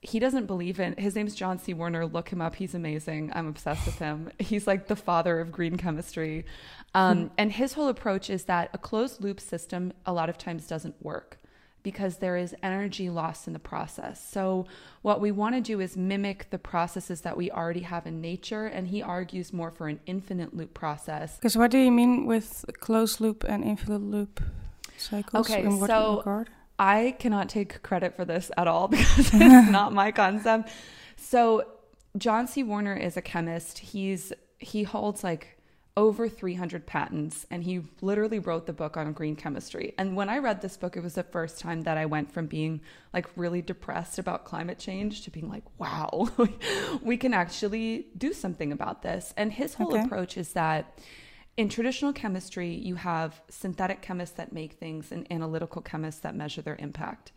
he 0.00 0.18
doesn't 0.18 0.46
believe 0.46 0.80
in 0.80 0.96
his 0.96 1.14
name's 1.14 1.36
John 1.36 1.60
C. 1.60 1.74
Warner. 1.74 2.04
Look 2.06 2.30
him 2.30 2.40
up. 2.40 2.56
He's 2.56 2.74
amazing. 2.74 3.30
I'm 3.34 3.46
obsessed 3.46 3.86
with 3.86 3.98
him. 4.00 4.32
He's 4.40 4.66
like 4.66 4.88
the 4.88 4.96
father 4.96 5.38
of 5.38 5.52
green 5.52 5.76
chemistry. 5.76 6.44
Um, 6.92 7.30
and 7.38 7.52
his 7.52 7.74
whole 7.74 7.88
approach 7.88 8.28
is 8.28 8.44
that 8.44 8.70
a 8.74 8.78
closed 8.78 9.22
loop 9.22 9.38
system 9.38 9.92
a 10.04 10.12
lot 10.12 10.28
of 10.28 10.36
times 10.36 10.66
doesn't 10.66 10.96
work 11.00 11.38
because 11.84 12.16
there 12.16 12.36
is 12.36 12.54
energy 12.64 13.08
lost 13.08 13.46
in 13.46 13.52
the 13.52 13.58
process. 13.60 14.24
So, 14.28 14.66
what 15.02 15.20
we 15.20 15.30
want 15.30 15.54
to 15.54 15.60
do 15.60 15.80
is 15.80 15.96
mimic 15.96 16.50
the 16.50 16.58
processes 16.58 17.20
that 17.20 17.36
we 17.36 17.50
already 17.52 17.80
have 17.80 18.04
in 18.06 18.20
nature. 18.20 18.66
And 18.66 18.88
he 18.88 19.02
argues 19.02 19.52
more 19.52 19.70
for 19.70 19.86
an 19.86 20.00
infinite 20.06 20.52
loop 20.52 20.74
process. 20.74 21.36
Because 21.36 21.56
what 21.56 21.70
do 21.70 21.78
you 21.78 21.92
mean 21.92 22.26
with 22.26 22.64
closed 22.80 23.20
loop 23.20 23.44
and 23.44 23.62
infinite 23.62 24.02
loop 24.02 24.40
cycles? 25.02 25.50
Okay, 25.50 25.62
In 25.64 25.78
what 25.80 25.90
so- 25.90 26.18
regard? 26.18 26.50
I 26.78 27.14
cannot 27.18 27.48
take 27.48 27.82
credit 27.82 28.16
for 28.16 28.24
this 28.24 28.50
at 28.56 28.66
all 28.66 28.88
because 28.96 29.30
it's 29.32 29.70
not 29.70 29.92
my 29.92 30.10
concept. 30.10 30.70
So 31.16 31.64
John 32.16 32.46
C. 32.48 32.62
Warner 32.62 32.96
is 32.96 33.16
a 33.16 33.22
chemist. 33.22 33.78
He's 33.78 34.32
he 34.58 34.82
holds 34.82 35.22
like 35.22 35.58
over 35.96 36.26
300 36.28 36.86
patents 36.86 37.44
and 37.50 37.62
he 37.62 37.82
literally 38.00 38.38
wrote 38.38 38.64
the 38.66 38.72
book 38.72 38.96
on 38.96 39.12
green 39.12 39.36
chemistry. 39.36 39.92
And 39.98 40.16
when 40.16 40.28
I 40.30 40.38
read 40.38 40.62
this 40.62 40.76
book, 40.78 40.96
it 40.96 41.02
was 41.02 41.14
the 41.14 41.22
first 41.22 41.60
time 41.60 41.82
that 41.82 41.98
I 41.98 42.06
went 42.06 42.32
from 42.32 42.46
being 42.46 42.80
like 43.12 43.26
really 43.36 43.60
depressed 43.60 44.18
about 44.18 44.44
climate 44.46 44.78
change 44.78 45.22
to 45.22 45.30
being 45.30 45.50
like, 45.50 45.64
wow, 45.78 46.30
we 47.02 47.16
can 47.18 47.34
actually 47.34 48.06
do 48.16 48.32
something 48.32 48.72
about 48.72 49.02
this. 49.02 49.34
And 49.36 49.52
his 49.52 49.74
whole 49.74 49.94
Okay. 49.94 50.02
approach 50.04 50.38
is 50.38 50.54
that 50.54 50.98
in 51.56 51.68
traditional 51.68 52.12
chemistry, 52.12 52.70
you 52.74 52.94
have 52.94 53.42
synthetic 53.48 54.00
chemists 54.00 54.36
that 54.36 54.52
make 54.52 54.72
things 54.72 55.12
and 55.12 55.30
analytical 55.30 55.82
chemists 55.82 56.20
that 56.22 56.34
measure 56.34 56.62
their 56.62 56.76
impact. 56.78 57.32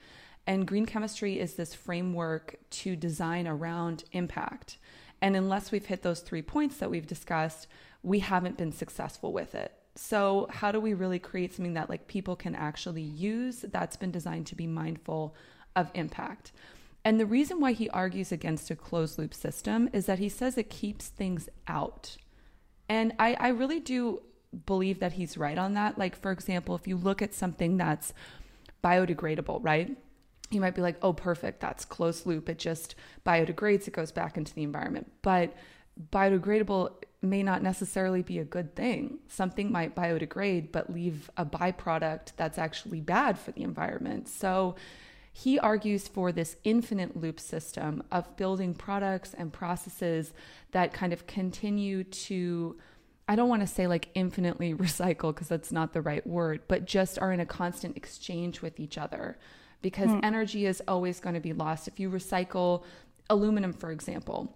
And 0.47 0.67
green 0.67 0.85
chemistry 0.85 1.39
is 1.39 1.55
this 1.55 1.73
framework 1.73 2.55
to 2.69 2.95
design 2.95 3.47
around 3.47 4.03
impact. 4.11 4.77
And 5.21 5.35
unless 5.35 5.71
we've 5.71 5.85
hit 5.85 6.03
those 6.03 6.21
three 6.21 6.41
points 6.41 6.77
that 6.77 6.89
we've 6.89 7.07
discussed, 7.07 7.67
we 8.03 8.19
haven't 8.19 8.57
been 8.57 8.71
successful 8.71 9.33
with 9.33 9.55
it. 9.55 9.73
So, 9.95 10.47
how 10.51 10.71
do 10.71 10.79
we 10.79 10.93
really 10.93 11.19
create 11.19 11.53
something 11.55 11.73
that 11.73 11.89
like 11.89 12.07
people 12.07 12.35
can 12.35 12.53
actually 12.53 13.01
use 13.01 13.65
that's 13.71 13.95
been 13.95 14.11
designed 14.11 14.45
to 14.47 14.55
be 14.55 14.67
mindful 14.67 15.33
of 15.75 15.89
impact? 15.93 16.51
And 17.05 17.19
the 17.19 17.25
reason 17.25 17.59
why 17.59 17.71
he 17.71 17.89
argues 17.89 18.31
against 18.31 18.69
a 18.69 18.75
closed 18.75 19.17
loop 19.17 19.33
system 19.33 19.89
is 19.93 20.05
that 20.05 20.19
he 20.19 20.27
says 20.27 20.57
it 20.57 20.69
keeps 20.69 21.07
things 21.07 21.47
out. 21.67 22.17
And 22.89 23.13
I, 23.19 23.35
I 23.39 23.47
really 23.49 23.79
do 23.79 24.21
believe 24.65 24.99
that 24.99 25.13
he's 25.13 25.37
right 25.37 25.57
on 25.57 25.73
that. 25.73 25.97
Like, 25.97 26.15
for 26.15 26.31
example, 26.31 26.75
if 26.75 26.87
you 26.87 26.97
look 26.97 27.21
at 27.21 27.33
something 27.33 27.77
that's 27.77 28.13
biodegradable, 28.83 29.59
right? 29.63 29.95
You 30.51 30.61
might 30.61 30.75
be 30.75 30.81
like, 30.81 30.97
oh, 31.01 31.13
perfect, 31.13 31.59
that's 31.59 31.85
closed 31.85 32.25
loop. 32.25 32.49
It 32.49 32.59
just 32.59 32.95
biodegrades, 33.25 33.87
it 33.87 33.93
goes 33.93 34.11
back 34.11 34.37
into 34.37 34.53
the 34.53 34.63
environment. 34.63 35.11
But 35.23 35.53
biodegradable 36.11 36.91
may 37.21 37.41
not 37.41 37.63
necessarily 37.63 38.21
be 38.21 38.39
a 38.39 38.43
good 38.43 38.75
thing. 38.75 39.19
Something 39.27 39.71
might 39.71 39.95
biodegrade, 39.95 40.71
but 40.71 40.93
leave 40.93 41.31
a 41.37 41.45
byproduct 41.45 42.33
that's 42.37 42.57
actually 42.59 43.01
bad 43.01 43.39
for 43.39 43.51
the 43.51 43.63
environment. 43.63 44.27
So 44.27 44.75
he 45.37 45.59
argues 45.59 46.07
for 46.07 46.31
this 46.31 46.55
infinite 46.63 47.17
loop 47.17 47.41
system 47.41 48.01
of 48.09 48.37
building 48.37 48.73
products 48.73 49.35
and 49.37 49.51
processes 49.51 50.33
that 50.71 50.93
kind 50.93 51.11
of 51.11 51.27
continue 51.27 52.05
to. 52.05 52.77
I 53.27 53.35
don't 53.35 53.49
want 53.49 53.61
to 53.61 53.67
say 53.67 53.85
like 53.85 54.07
infinitely 54.15 54.73
recycle 54.75 55.33
because 55.33 55.49
that's 55.49 55.73
not 55.73 55.91
the 55.91 56.01
right 56.01 56.25
word, 56.25 56.61
but 56.69 56.85
just 56.85 57.19
are 57.19 57.33
in 57.33 57.41
a 57.41 57.45
constant 57.45 57.97
exchange 57.97 58.61
with 58.61 58.79
each 58.79 58.97
other 58.97 59.37
because 59.81 60.07
mm. 60.07 60.23
energy 60.23 60.67
is 60.67 60.81
always 60.87 61.19
going 61.19 61.35
to 61.35 61.41
be 61.41 61.51
lost. 61.51 61.89
If 61.89 61.99
you 61.99 62.09
recycle 62.09 62.85
aluminum, 63.29 63.73
for 63.73 63.91
example, 63.91 64.55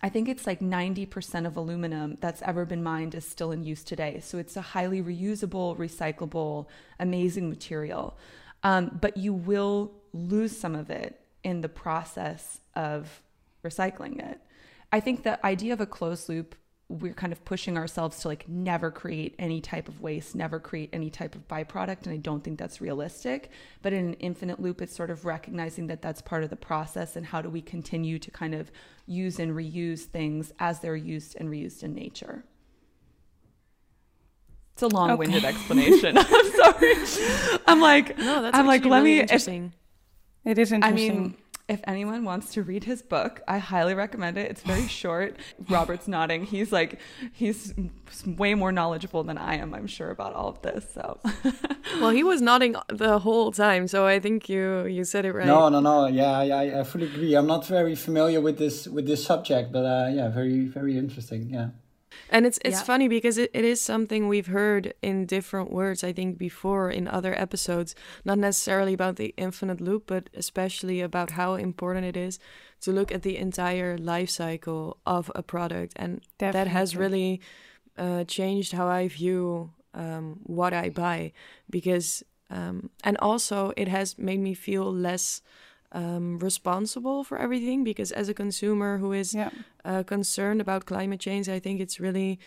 I 0.00 0.08
think 0.08 0.30
it's 0.30 0.46
like 0.46 0.60
90% 0.60 1.46
of 1.46 1.58
aluminum 1.58 2.16
that's 2.22 2.40
ever 2.40 2.64
been 2.64 2.82
mined 2.82 3.14
is 3.14 3.26
still 3.26 3.52
in 3.52 3.64
use 3.64 3.84
today. 3.84 4.20
So 4.20 4.38
it's 4.38 4.56
a 4.56 4.62
highly 4.62 5.02
reusable, 5.02 5.76
recyclable, 5.76 6.68
amazing 6.98 7.50
material. 7.50 8.16
Um, 8.62 8.98
but 9.00 9.16
you 9.16 9.32
will 9.32 9.92
lose 10.16 10.56
some 10.56 10.74
of 10.74 10.90
it 10.90 11.20
in 11.44 11.60
the 11.60 11.68
process 11.68 12.60
of 12.74 13.22
recycling 13.64 14.18
it. 14.18 14.40
I 14.92 15.00
think 15.00 15.22
the 15.22 15.44
idea 15.44 15.72
of 15.72 15.80
a 15.80 15.86
closed 15.86 16.28
loop 16.28 16.54
we're 16.88 17.14
kind 17.14 17.32
of 17.32 17.44
pushing 17.44 17.76
ourselves 17.76 18.20
to 18.20 18.28
like 18.28 18.48
never 18.48 18.92
create 18.92 19.34
any 19.40 19.60
type 19.60 19.88
of 19.88 20.00
waste, 20.00 20.36
never 20.36 20.60
create 20.60 20.88
any 20.92 21.10
type 21.10 21.34
of 21.34 21.48
byproduct. 21.48 22.04
And 22.04 22.12
I 22.12 22.16
don't 22.16 22.44
think 22.44 22.58
that's 22.58 22.80
realistic. 22.80 23.50
But 23.82 23.92
in 23.92 24.06
an 24.06 24.14
infinite 24.14 24.60
loop, 24.60 24.80
it's 24.80 24.94
sort 24.94 25.10
of 25.10 25.24
recognizing 25.24 25.88
that 25.88 26.00
that's 26.00 26.22
part 26.22 26.44
of 26.44 26.50
the 26.50 26.56
process 26.56 27.16
and 27.16 27.26
how 27.26 27.42
do 27.42 27.50
we 27.50 27.60
continue 27.60 28.20
to 28.20 28.30
kind 28.30 28.54
of 28.54 28.70
use 29.06 29.40
and 29.40 29.52
reuse 29.52 30.02
things 30.02 30.52
as 30.60 30.78
they're 30.78 30.94
used 30.94 31.36
and 31.40 31.48
reused 31.48 31.82
in 31.82 31.92
nature. 31.92 32.44
It's 34.74 34.82
a 34.82 34.88
long-winded 34.88 35.44
okay. 35.44 35.48
explanation. 35.48 36.18
I'm 36.18 36.52
sorry. 36.52 36.94
I'm 37.66 37.80
like, 37.80 38.16
no, 38.18 38.42
that's 38.42 38.56
I'm 38.56 38.66
like, 38.66 38.84
let 38.84 38.98
really 38.98 39.14
me. 39.16 39.20
Interesting. 39.20 39.72
It 40.46 40.58
is 40.58 40.72
interesting. 40.72 41.10
I 41.10 41.14
mean, 41.14 41.36
if 41.68 41.80
anyone 41.84 42.24
wants 42.24 42.52
to 42.54 42.62
read 42.62 42.84
his 42.84 43.02
book, 43.02 43.40
I 43.48 43.58
highly 43.58 43.94
recommend 43.94 44.38
it. 44.38 44.50
It's 44.50 44.62
very 44.62 44.86
short. 45.02 45.36
Robert's 45.68 46.06
nodding. 46.06 46.44
He's 46.44 46.70
like, 46.72 47.00
he's 47.32 47.74
way 48.24 48.54
more 48.54 48.70
knowledgeable 48.70 49.24
than 49.24 49.36
I 49.36 49.56
am, 49.56 49.74
I'm 49.74 49.88
sure, 49.88 50.10
about 50.10 50.34
all 50.34 50.48
of 50.48 50.62
this. 50.62 50.86
So, 50.94 51.18
well, 52.00 52.10
he 52.10 52.22
was 52.22 52.40
nodding 52.40 52.76
the 52.88 53.18
whole 53.18 53.50
time, 53.50 53.88
so 53.88 54.06
I 54.06 54.20
think 54.20 54.48
you 54.48 54.86
you 54.86 55.04
said 55.04 55.24
it 55.24 55.32
right. 55.32 55.46
No, 55.46 55.68
no, 55.68 55.80
no. 55.80 56.06
Yeah, 56.06 56.38
I, 56.38 56.80
I 56.80 56.84
fully 56.84 57.06
agree. 57.06 57.34
I'm 57.34 57.48
not 57.48 57.66
very 57.66 57.96
familiar 57.96 58.40
with 58.40 58.58
this 58.58 58.86
with 58.86 59.06
this 59.06 59.24
subject, 59.24 59.72
but 59.72 59.84
uh, 59.84 60.08
yeah, 60.12 60.28
very 60.28 60.66
very 60.66 60.96
interesting. 60.96 61.50
Yeah. 61.50 61.70
And 62.30 62.46
it's 62.46 62.58
it's 62.64 62.80
yeah. 62.80 62.82
funny 62.82 63.08
because 63.08 63.38
it, 63.38 63.50
it 63.54 63.64
is 63.64 63.80
something 63.80 64.28
we've 64.28 64.48
heard 64.48 64.94
in 65.02 65.26
different 65.26 65.70
words, 65.70 66.02
I 66.02 66.12
think, 66.12 66.38
before 66.38 66.90
in 66.90 67.08
other 67.08 67.34
episodes. 67.38 67.94
Not 68.24 68.38
necessarily 68.38 68.94
about 68.94 69.16
the 69.16 69.34
infinite 69.36 69.80
loop, 69.80 70.04
but 70.06 70.30
especially 70.34 71.00
about 71.00 71.30
how 71.30 71.54
important 71.54 72.06
it 72.06 72.16
is 72.16 72.38
to 72.80 72.92
look 72.92 73.12
at 73.12 73.22
the 73.22 73.36
entire 73.36 73.96
life 73.96 74.30
cycle 74.30 74.98
of 75.06 75.30
a 75.34 75.42
product. 75.42 75.92
And 75.96 76.20
Definitely. 76.38 76.58
that 76.58 76.70
has 76.70 76.96
really 76.96 77.40
uh, 77.96 78.24
changed 78.24 78.72
how 78.72 78.86
I 78.88 79.08
view 79.08 79.72
um, 79.94 80.40
what 80.42 80.72
I 80.72 80.90
buy. 80.90 81.32
Because, 81.70 82.22
um, 82.50 82.90
and 83.02 83.16
also, 83.18 83.72
it 83.76 83.88
has 83.88 84.18
made 84.18 84.40
me 84.40 84.54
feel 84.54 84.92
less 84.92 85.42
um, 85.96 86.38
responsible 86.38 87.24
for 87.24 87.38
everything 87.38 87.82
because 87.82 88.12
as 88.12 88.28
a 88.28 88.34
consumer 88.34 88.98
who 88.98 89.12
is 89.12 89.34
yeah. 89.34 89.50
uh, 89.84 90.02
concerned 90.02 90.60
about 90.60 90.84
climate 90.84 91.20
change, 91.20 91.48
I 91.48 91.58
think 91.58 91.80
it's 91.80 91.98
really 91.98 92.38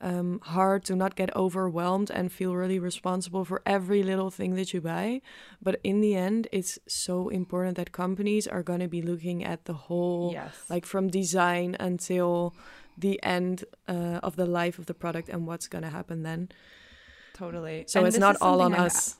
um, 0.00 0.40
hard 0.42 0.84
to 0.86 0.96
not 0.96 1.14
get 1.14 1.34
overwhelmed 1.36 2.10
and 2.10 2.30
feel 2.32 2.54
really 2.56 2.80
responsible 2.80 3.44
for 3.44 3.62
every 3.64 4.02
little 4.02 4.30
thing 4.30 4.56
that 4.56 4.74
you 4.74 4.80
buy. 4.80 5.22
But 5.62 5.80
in 5.84 6.00
the 6.00 6.16
end, 6.16 6.48
it's 6.50 6.78
so 6.88 7.28
important 7.28 7.76
that 7.76 7.92
companies 7.92 8.48
are 8.48 8.64
going 8.64 8.80
to 8.80 8.88
be 8.88 9.02
looking 9.02 9.44
at 9.44 9.64
the 9.66 9.74
whole, 9.74 10.32
yes. 10.32 10.54
like 10.68 10.84
from 10.84 11.08
design 11.08 11.76
until 11.78 12.54
the 12.98 13.22
end 13.22 13.64
uh, 13.88 14.18
of 14.22 14.34
the 14.34 14.46
life 14.46 14.80
of 14.80 14.86
the 14.86 14.94
product 14.94 15.28
and 15.28 15.46
what's 15.46 15.68
going 15.68 15.84
to 15.84 15.90
happen 15.90 16.24
then. 16.24 16.48
Totally. 17.34 17.84
So 17.86 18.00
and 18.00 18.08
it's 18.08 18.18
not 18.18 18.36
all 18.40 18.60
on 18.62 18.74
us. 18.74 19.16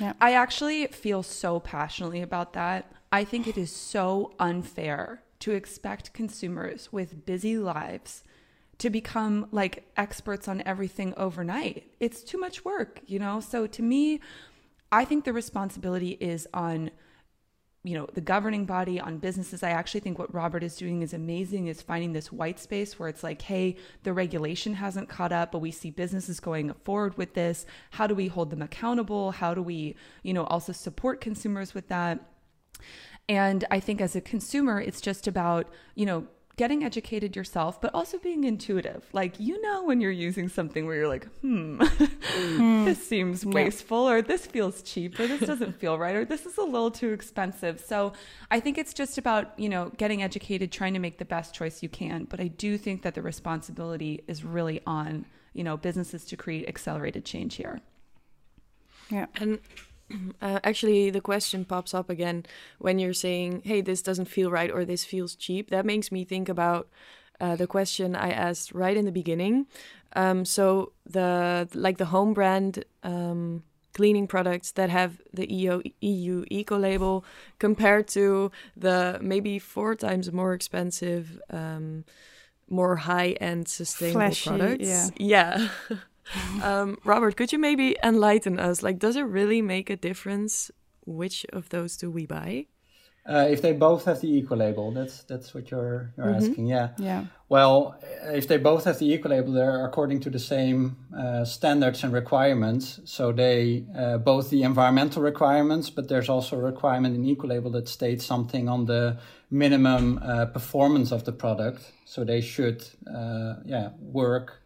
Yeah. 0.00 0.12
I 0.20 0.32
actually 0.32 0.86
feel 0.88 1.22
so 1.22 1.60
passionately 1.60 2.22
about 2.22 2.52
that. 2.54 2.92
I 3.12 3.24
think 3.24 3.46
it 3.46 3.56
is 3.56 3.70
so 3.70 4.32
unfair 4.38 5.22
to 5.40 5.52
expect 5.52 6.12
consumers 6.12 6.92
with 6.92 7.24
busy 7.26 7.58
lives 7.58 8.24
to 8.78 8.90
become 8.90 9.48
like 9.52 9.90
experts 9.96 10.48
on 10.48 10.62
everything 10.66 11.14
overnight. 11.16 11.90
It's 12.00 12.22
too 12.22 12.38
much 12.38 12.64
work, 12.64 13.00
you 13.06 13.18
know? 13.18 13.40
So 13.40 13.66
to 13.66 13.82
me, 13.82 14.20
I 14.92 15.04
think 15.04 15.24
the 15.24 15.32
responsibility 15.32 16.12
is 16.20 16.46
on 16.52 16.90
you 17.86 17.94
know 17.94 18.06
the 18.14 18.20
governing 18.20 18.64
body 18.64 18.98
on 18.98 19.18
businesses 19.18 19.62
i 19.62 19.70
actually 19.70 20.00
think 20.00 20.18
what 20.18 20.34
robert 20.34 20.62
is 20.62 20.76
doing 20.76 21.02
is 21.02 21.14
amazing 21.14 21.68
is 21.68 21.80
finding 21.80 22.12
this 22.12 22.32
white 22.32 22.58
space 22.58 22.98
where 22.98 23.08
it's 23.08 23.22
like 23.22 23.40
hey 23.42 23.76
the 24.02 24.12
regulation 24.12 24.74
hasn't 24.74 25.08
caught 25.08 25.32
up 25.32 25.52
but 25.52 25.60
we 25.60 25.70
see 25.70 25.90
businesses 25.90 26.40
going 26.40 26.72
forward 26.84 27.16
with 27.16 27.34
this. 27.34 27.66
How 27.90 28.06
do 28.06 28.14
we 28.14 28.28
hold 28.28 28.50
them 28.50 28.62
accountable? 28.62 29.32
How 29.32 29.54
do 29.54 29.62
we 29.62 29.96
you 30.22 30.32
know 30.32 30.44
also 30.44 30.72
support 30.72 31.20
consumers 31.20 31.74
with 31.74 31.88
that? 31.88 32.20
And 33.28 33.64
i 33.70 33.80
think 33.80 34.00
as 34.00 34.14
a 34.14 34.20
consumer 34.20 34.80
it's 34.80 35.00
just 35.00 35.26
about 35.26 35.68
you 35.94 36.06
know 36.06 36.26
getting 36.56 36.82
educated 36.82 37.36
yourself, 37.36 37.80
but 37.80 37.94
also 37.94 38.18
being 38.18 38.44
intuitive. 38.44 39.04
Like, 39.12 39.38
you 39.38 39.60
know, 39.60 39.84
when 39.84 40.00
you're 40.00 40.10
using 40.10 40.48
something 40.48 40.86
where 40.86 40.96
you're 40.96 41.08
like, 41.08 41.26
hmm, 41.40 41.78
hmm. 41.82 42.84
this 42.86 43.06
seems 43.06 43.44
wasteful, 43.44 44.08
or 44.08 44.22
this 44.22 44.46
feels 44.46 44.82
cheap, 44.82 45.20
or 45.20 45.26
this 45.26 45.40
doesn't 45.40 45.78
feel 45.78 45.98
right, 45.98 46.16
or 46.16 46.24
this 46.24 46.46
is 46.46 46.56
a 46.56 46.62
little 46.62 46.90
too 46.90 47.12
expensive. 47.12 47.80
So 47.80 48.14
I 48.50 48.60
think 48.60 48.78
it's 48.78 48.94
just 48.94 49.18
about, 49.18 49.58
you 49.58 49.68
know, 49.68 49.92
getting 49.98 50.22
educated, 50.22 50.72
trying 50.72 50.94
to 50.94 50.98
make 50.98 51.18
the 51.18 51.26
best 51.26 51.54
choice 51.54 51.82
you 51.82 51.90
can. 51.90 52.24
But 52.24 52.40
I 52.40 52.48
do 52.48 52.78
think 52.78 53.02
that 53.02 53.14
the 53.14 53.22
responsibility 53.22 54.24
is 54.26 54.42
really 54.42 54.80
on, 54.86 55.26
you 55.52 55.62
know, 55.62 55.76
businesses 55.76 56.24
to 56.26 56.36
create 56.36 56.68
accelerated 56.68 57.26
change 57.26 57.56
here. 57.56 57.82
Yeah. 59.10 59.26
And 59.36 59.60
uh, 60.42 60.60
actually 60.64 61.10
the 61.10 61.20
question 61.20 61.64
pops 61.64 61.94
up 61.94 62.08
again 62.10 62.44
when 62.78 62.98
you're 62.98 63.12
saying 63.12 63.62
hey 63.64 63.80
this 63.80 64.02
doesn't 64.02 64.26
feel 64.26 64.50
right 64.50 64.70
or 64.70 64.84
this 64.84 65.04
feels 65.04 65.34
cheap. 65.34 65.70
That 65.70 65.86
makes 65.86 66.12
me 66.12 66.24
think 66.24 66.48
about 66.48 66.88
uh, 67.40 67.54
the 67.56 67.66
question 67.66 68.16
i 68.16 68.30
asked 68.30 68.72
right 68.72 68.96
in 68.96 69.04
the 69.04 69.12
beginning. 69.12 69.66
Um, 70.14 70.44
so 70.44 70.92
the 71.04 71.68
like 71.74 71.98
the 71.98 72.06
home 72.06 72.32
brand 72.32 72.84
um, 73.02 73.62
cleaning 73.92 74.26
products 74.26 74.72
that 74.72 74.90
have 74.90 75.20
the 75.32 75.50
EU, 75.50 75.82
EU 76.00 76.44
eco 76.50 76.78
label 76.78 77.24
compared 77.58 78.06
to 78.08 78.50
the 78.76 79.18
maybe 79.22 79.58
four 79.58 79.94
times 79.94 80.30
more 80.32 80.52
expensive 80.52 81.40
um, 81.50 82.04
more 82.68 82.96
high 82.96 83.30
end 83.40 83.68
sustainable 83.68 84.20
Flashy, 84.20 84.48
products. 84.50 84.88
yeah, 84.88 85.08
yeah. 85.18 85.68
um, 86.62 86.98
Robert, 87.04 87.36
could 87.36 87.52
you 87.52 87.58
maybe 87.58 87.96
enlighten 88.02 88.58
us? 88.58 88.82
Like, 88.82 88.98
does 88.98 89.16
it 89.16 89.22
really 89.22 89.62
make 89.62 89.90
a 89.90 89.96
difference 89.96 90.70
which 91.04 91.46
of 91.52 91.68
those 91.68 91.96
do 91.96 92.10
we 92.10 92.26
buy? 92.26 92.66
Uh, 93.28 93.46
if 93.50 93.60
they 93.60 93.72
both 93.72 94.04
have 94.04 94.20
the 94.20 94.28
eco 94.28 94.54
label, 94.54 94.92
that's 94.92 95.24
that's 95.24 95.52
what 95.52 95.70
you're 95.70 96.12
you're 96.16 96.26
mm-hmm. 96.26 96.44
asking. 96.44 96.66
Yeah. 96.66 96.90
Yeah. 96.96 97.24
Well, 97.48 98.00
if 98.26 98.46
they 98.46 98.56
both 98.56 98.84
have 98.84 98.98
the 99.00 99.06
eco 99.06 99.28
label, 99.28 99.52
they're 99.52 99.84
according 99.84 100.20
to 100.20 100.30
the 100.30 100.38
same 100.38 100.96
uh, 101.16 101.44
standards 101.44 102.04
and 102.04 102.12
requirements. 102.12 103.00
So 103.04 103.32
they 103.32 103.84
uh, 103.98 104.18
both 104.18 104.50
the 104.50 104.62
environmental 104.62 105.22
requirements, 105.22 105.90
but 105.90 106.08
there's 106.08 106.28
also 106.28 106.56
a 106.56 106.62
requirement 106.62 107.16
in 107.16 107.24
eco 107.24 107.48
label 107.48 107.70
that 107.72 107.88
states 107.88 108.24
something 108.24 108.68
on 108.68 108.86
the 108.86 109.18
minimum 109.50 110.20
uh, 110.22 110.46
performance 110.46 111.10
of 111.10 111.24
the 111.24 111.32
product. 111.32 111.92
So 112.04 112.22
they 112.22 112.40
should, 112.40 112.86
uh, 113.12 113.54
yeah, 113.64 113.90
work 113.98 114.62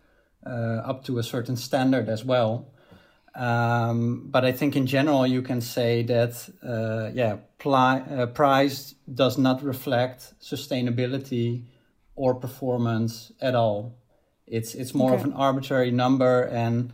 up 0.49 1.05
to 1.05 1.19
a 1.19 1.23
certain 1.23 1.57
standard 1.57 2.09
as 2.09 2.25
well. 2.25 2.73
Um, 3.35 4.29
but 4.31 4.45
I 4.45 4.53
think 4.53 4.75
in 4.77 4.87
general 4.87 5.27
you 5.27 5.43
can 5.43 5.61
say 5.61 6.03
that 6.05 6.49
uh, 6.67 7.11
yeah, 7.15 7.37
pli- 7.59 8.03
uh, 8.19 8.27
price 8.27 8.95
does 9.15 9.39
not 9.39 9.63
reflect 9.63 10.35
sustainability 10.41 11.65
or 12.17 12.35
performance 12.35 13.33
at 13.41 13.55
all 13.55 13.95
It's 14.47 14.75
it's 14.75 14.95
more 14.95 15.13
Okay. 15.13 15.21
of 15.21 15.25
an 15.27 15.33
arbitrary 15.33 15.93
number, 15.93 16.43
and 16.51 16.93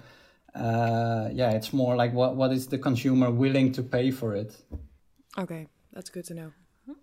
uh, 0.55 1.30
yeah, 1.32 1.53
it's 1.53 1.72
more 1.72 1.97
like 1.97 2.12
what 2.12 2.36
what 2.36 2.53
is 2.53 2.66
the 2.66 2.78
consumer 2.78 3.30
willing 3.30 3.72
to 3.72 3.82
pay 3.82 4.11
for 4.11 4.34
it? 4.36 4.55
Okay, 5.38 5.66
that's 5.92 6.11
good 6.11 6.24
to 6.26 6.34
know. 6.34 6.53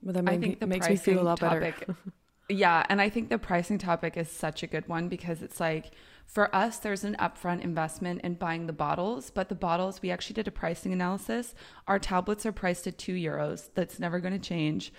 But 0.04 0.14
that 0.14 0.30
I 0.30 0.38
think 0.38 0.60
the 0.60 0.68
makes 0.68 0.90
me 0.90 0.96
feel 0.96 1.20
a 1.20 1.24
lot 1.24 1.40
pricing 1.40 1.60
better. 1.60 1.96
yeah, 2.50 2.86
and 2.90 3.02
I 3.02 3.10
think 3.10 3.30
the 3.30 3.38
pricing 3.38 3.80
topic 3.80 4.16
is 4.18 4.30
such 4.30 4.64
a 4.64 4.68
good 4.68 4.88
one 4.88 5.10
because 5.10 5.42
it's 5.42 5.60
like 5.60 5.92
for 6.26 6.54
us, 6.56 6.78
there's 6.80 7.04
an 7.04 7.16
upfront 7.20 7.62
investment 7.62 8.22
in 8.22 8.36
buying 8.36 8.66
the 8.66 8.74
bottles, 8.74 9.30
but 9.30 9.50
the 9.50 9.56
bottles 9.56 10.02
we 10.02 10.10
actually 10.10 10.34
did 10.34 10.48
a 10.48 10.52
pricing 10.52 10.92
analysis. 10.92 11.54
Our 11.88 12.00
tablets 12.00 12.46
are 12.46 12.52
priced 12.52 12.88
at 12.88 12.98
two 12.98 13.14
euros. 13.14 13.70
That's 13.76 14.00
never 14.00 14.20
going 14.20 14.34
to 14.34 14.40
change. 14.40 14.92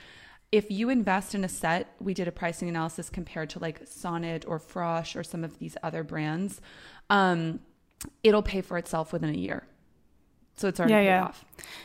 If 0.53 0.71
you 0.71 0.89
invest 0.91 1.35
in 1.35 1.43
a 1.43 1.49
set, 1.49 1.95
we 1.99 2.15
did 2.15 2.29
a 2.29 2.33
pricing 2.33 2.69
analysis 2.69 3.11
compared 3.11 3.51
to 3.51 3.59
like 3.59 3.81
Sonett 3.89 4.45
or 4.47 4.61
Frosch 4.61 5.17
or 5.17 5.25
some 5.25 5.43
of 5.43 5.59
these 5.59 5.77
other 5.83 6.05
brands. 6.05 6.61
Um, 7.11 7.59
it'll 8.23 8.43
pay 8.43 8.61
for 8.61 8.79
itself 8.79 9.13
within 9.13 9.31
a 9.31 9.39
year. 9.39 9.67
So 10.57 10.69
it's 10.69 10.79
already 10.79 10.95
Yeah, 10.95 11.01
paid 11.01 11.07
yeah. 11.07 11.25
off. 11.25 11.45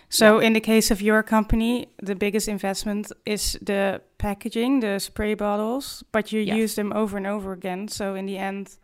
So 0.09 0.37
in 0.37 0.53
the 0.53 0.59
case 0.59 0.91
of 0.91 1.01
your 1.01 1.23
company, 1.23 1.87
the 2.03 2.13
biggest 2.13 2.47
investment 2.47 3.11
is 3.25 3.57
the 3.63 4.01
packaging, 4.19 4.81
the 4.81 4.99
spray 4.99 5.33
bottles, 5.33 6.03
but 6.11 6.31
you 6.31 6.41
Yes. 6.41 6.55
use 6.55 6.75
them 6.75 6.93
over 6.93 7.17
and 7.17 7.25
over 7.25 7.51
again. 7.51 7.87
So 7.87 8.13
in 8.13 8.27
the 8.27 8.37
end, 8.37 8.77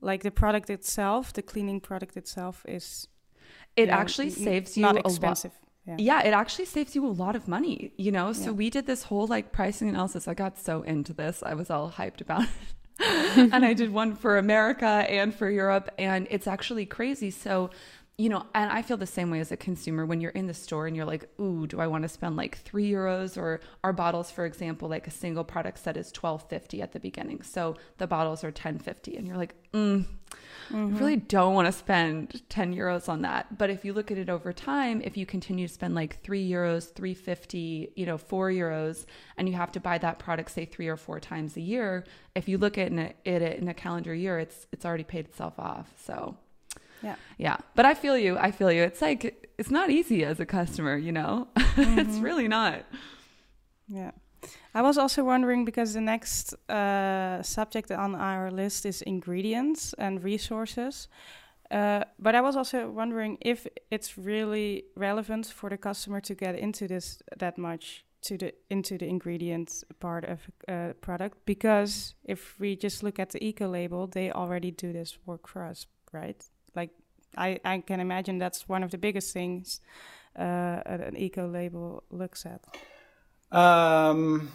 like 0.00 0.22
the 0.22 0.30
product 0.30 0.70
itself, 0.70 1.32
the 1.32 1.42
cleaning 1.42 1.80
product 1.80 2.16
itself 2.16 2.64
is 2.68 3.08
It 3.76 3.86
know, 3.88 3.94
actually 3.94 4.26
n- 4.28 4.32
saves 4.32 4.76
you 4.76 4.82
not 4.82 4.92
a 4.94 4.98
lot. 4.98 5.06
expensive. 5.06 5.52
Yeah. 5.86 5.96
Yeah, 5.98 6.22
it 6.26 6.32
actually 6.32 6.64
saves 6.64 6.94
you 6.96 7.06
a 7.06 7.08
lot 7.24 7.36
of 7.36 7.46
money, 7.46 7.92
you 7.96 8.10
know? 8.10 8.32
So 8.32 8.46
Yeah. 8.50 8.56
we 8.56 8.70
did 8.70 8.86
this 8.86 9.04
whole 9.04 9.26
like 9.26 9.52
pricing 9.52 9.88
analysis. 9.88 10.26
I 10.26 10.34
got 10.34 10.58
so 10.58 10.82
into 10.82 11.12
this. 11.12 11.42
I 11.44 11.54
was 11.54 11.70
all 11.70 11.90
hyped 11.92 12.20
about 12.20 12.42
it. 12.42 12.48
and 13.52 13.64
I 13.64 13.72
did 13.74 13.92
one 13.92 14.14
for 14.16 14.36
America 14.38 14.86
and 14.86 15.34
for 15.34 15.50
Europe 15.50 15.90
and 15.98 16.26
it's 16.30 16.46
actually 16.46 16.86
crazy. 16.86 17.30
So, 17.30 17.70
you 18.18 18.30
know, 18.30 18.46
and 18.54 18.70
I 18.70 18.80
feel 18.80 18.96
the 18.96 19.06
same 19.06 19.30
way 19.30 19.40
as 19.40 19.52
a 19.52 19.58
consumer 19.58 20.06
when 20.06 20.22
you're 20.22 20.30
in 20.30 20.46
the 20.46 20.54
store 20.54 20.86
and 20.86 20.96
you're 20.96 21.04
like, 21.04 21.28
"Ooh, 21.38 21.66
do 21.66 21.80
I 21.80 21.86
want 21.86 22.02
to 22.02 22.08
spend 22.08 22.34
like 22.36 22.56
3 22.56 22.90
euros 22.90 23.36
or 23.36 23.60
our 23.84 23.92
bottles 23.92 24.30
for 24.30 24.46
example, 24.46 24.88
like 24.88 25.06
a 25.06 25.10
single 25.10 25.44
product 25.44 25.78
set 25.78 25.98
is 25.98 26.10
12.50 26.12 26.80
at 26.80 26.92
the 26.92 27.00
beginning. 27.00 27.42
So 27.42 27.76
the 27.98 28.06
bottles 28.06 28.42
are 28.42 28.50
10.50 28.50 29.18
and 29.18 29.26
you're 29.26 29.36
like, 29.36 29.54
"Mm, 29.72 30.06
I 30.72 30.76
really 30.76 31.16
don't 31.16 31.54
want 31.54 31.66
to 31.66 31.72
spend 31.72 32.42
10 32.48 32.74
euros 32.74 33.08
on 33.08 33.20
that. 33.22 33.58
But 33.58 33.68
if 33.68 33.84
you 33.84 33.92
look 33.92 34.10
at 34.10 34.18
it 34.18 34.30
over 34.30 34.52
time, 34.52 35.02
if 35.04 35.16
you 35.16 35.26
continue 35.26 35.68
to 35.68 35.72
spend 35.72 35.94
like 35.94 36.22
3 36.22 36.48
euros, 36.48 36.92
350, 36.94 37.92
you 37.96 38.06
know, 38.06 38.16
4 38.16 38.50
euros, 38.50 39.04
and 39.36 39.46
you 39.48 39.54
have 39.54 39.72
to 39.72 39.80
buy 39.80 39.98
that 39.98 40.18
product 40.18 40.50
say 40.50 40.64
3 40.64 40.88
or 40.88 40.96
4 40.96 41.20
times 41.20 41.56
a 41.56 41.60
year, 41.60 42.04
if 42.34 42.48
you 42.48 42.56
look 42.56 42.78
at 42.78 42.86
it 42.86 43.14
in 43.26 43.42
a, 43.42 43.56
in 43.58 43.68
a 43.68 43.74
calendar 43.74 44.14
year, 44.14 44.38
it's 44.38 44.66
it's 44.72 44.86
already 44.86 45.04
paid 45.04 45.26
itself 45.26 45.58
off. 45.58 45.92
So 46.02 46.36
Yeah. 47.06 47.16
Yeah. 47.38 47.56
But 47.74 47.84
I 47.86 47.94
feel 47.94 48.16
you. 48.18 48.36
I 48.38 48.50
feel 48.50 48.70
you. 48.72 48.82
It's 48.82 49.02
like 49.02 49.22
it's 49.58 49.70
not 49.70 49.90
easy 49.90 50.24
as 50.24 50.40
a 50.40 50.46
customer, 50.46 50.96
you 50.96 51.12
know? 51.12 51.48
it's 51.76 52.18
really 52.18 52.48
not. 52.48 52.84
Yeah. 53.88 54.10
I 54.74 54.82
was 54.82 54.98
also 54.98 55.24
wondering 55.24 55.64
because 55.64 55.94
the 55.94 56.00
next 56.00 56.54
uh, 56.68 57.42
subject 57.42 57.90
on 57.90 58.14
our 58.14 58.50
list 58.50 58.84
is 58.84 59.02
ingredients 59.02 59.94
and 59.98 60.22
resources. 60.22 61.08
Uh, 61.70 62.04
but 62.18 62.34
I 62.34 62.40
was 62.40 62.56
also 62.56 62.90
wondering 62.90 63.38
if 63.40 63.66
it's 63.90 64.18
really 64.18 64.84
relevant 64.96 65.46
for 65.46 65.70
the 65.70 65.78
customer 65.78 66.20
to 66.20 66.34
get 66.34 66.54
into 66.54 66.86
this 66.86 67.22
that 67.38 67.58
much 67.58 68.04
to 68.22 68.36
the 68.36 68.52
into 68.70 68.98
the 68.98 69.06
ingredient 69.06 69.84
part 69.98 70.24
of 70.24 70.38
a 70.68 70.94
product 71.00 71.38
because 71.44 72.14
if 72.24 72.58
we 72.60 72.76
just 72.76 73.02
look 73.02 73.18
at 73.18 73.30
the 73.30 73.44
eco 73.44 73.68
label, 73.68 74.06
they 74.06 74.30
already 74.30 74.70
do 74.70 74.92
this 74.92 75.18
work 75.26 75.48
for 75.48 75.64
us, 75.64 75.86
right? 76.12 76.48
Like 76.76 76.90
I, 77.36 77.58
I 77.64 77.78
can 77.78 78.00
imagine 78.00 78.38
that's 78.38 78.68
one 78.68 78.82
of 78.82 78.90
the 78.90 78.98
biggest 78.98 79.32
things 79.32 79.80
uh, 80.38 80.82
an 80.84 81.16
eco 81.16 81.48
label 81.48 82.02
looks 82.10 82.46
at. 82.46 82.62
Um, 83.56 84.50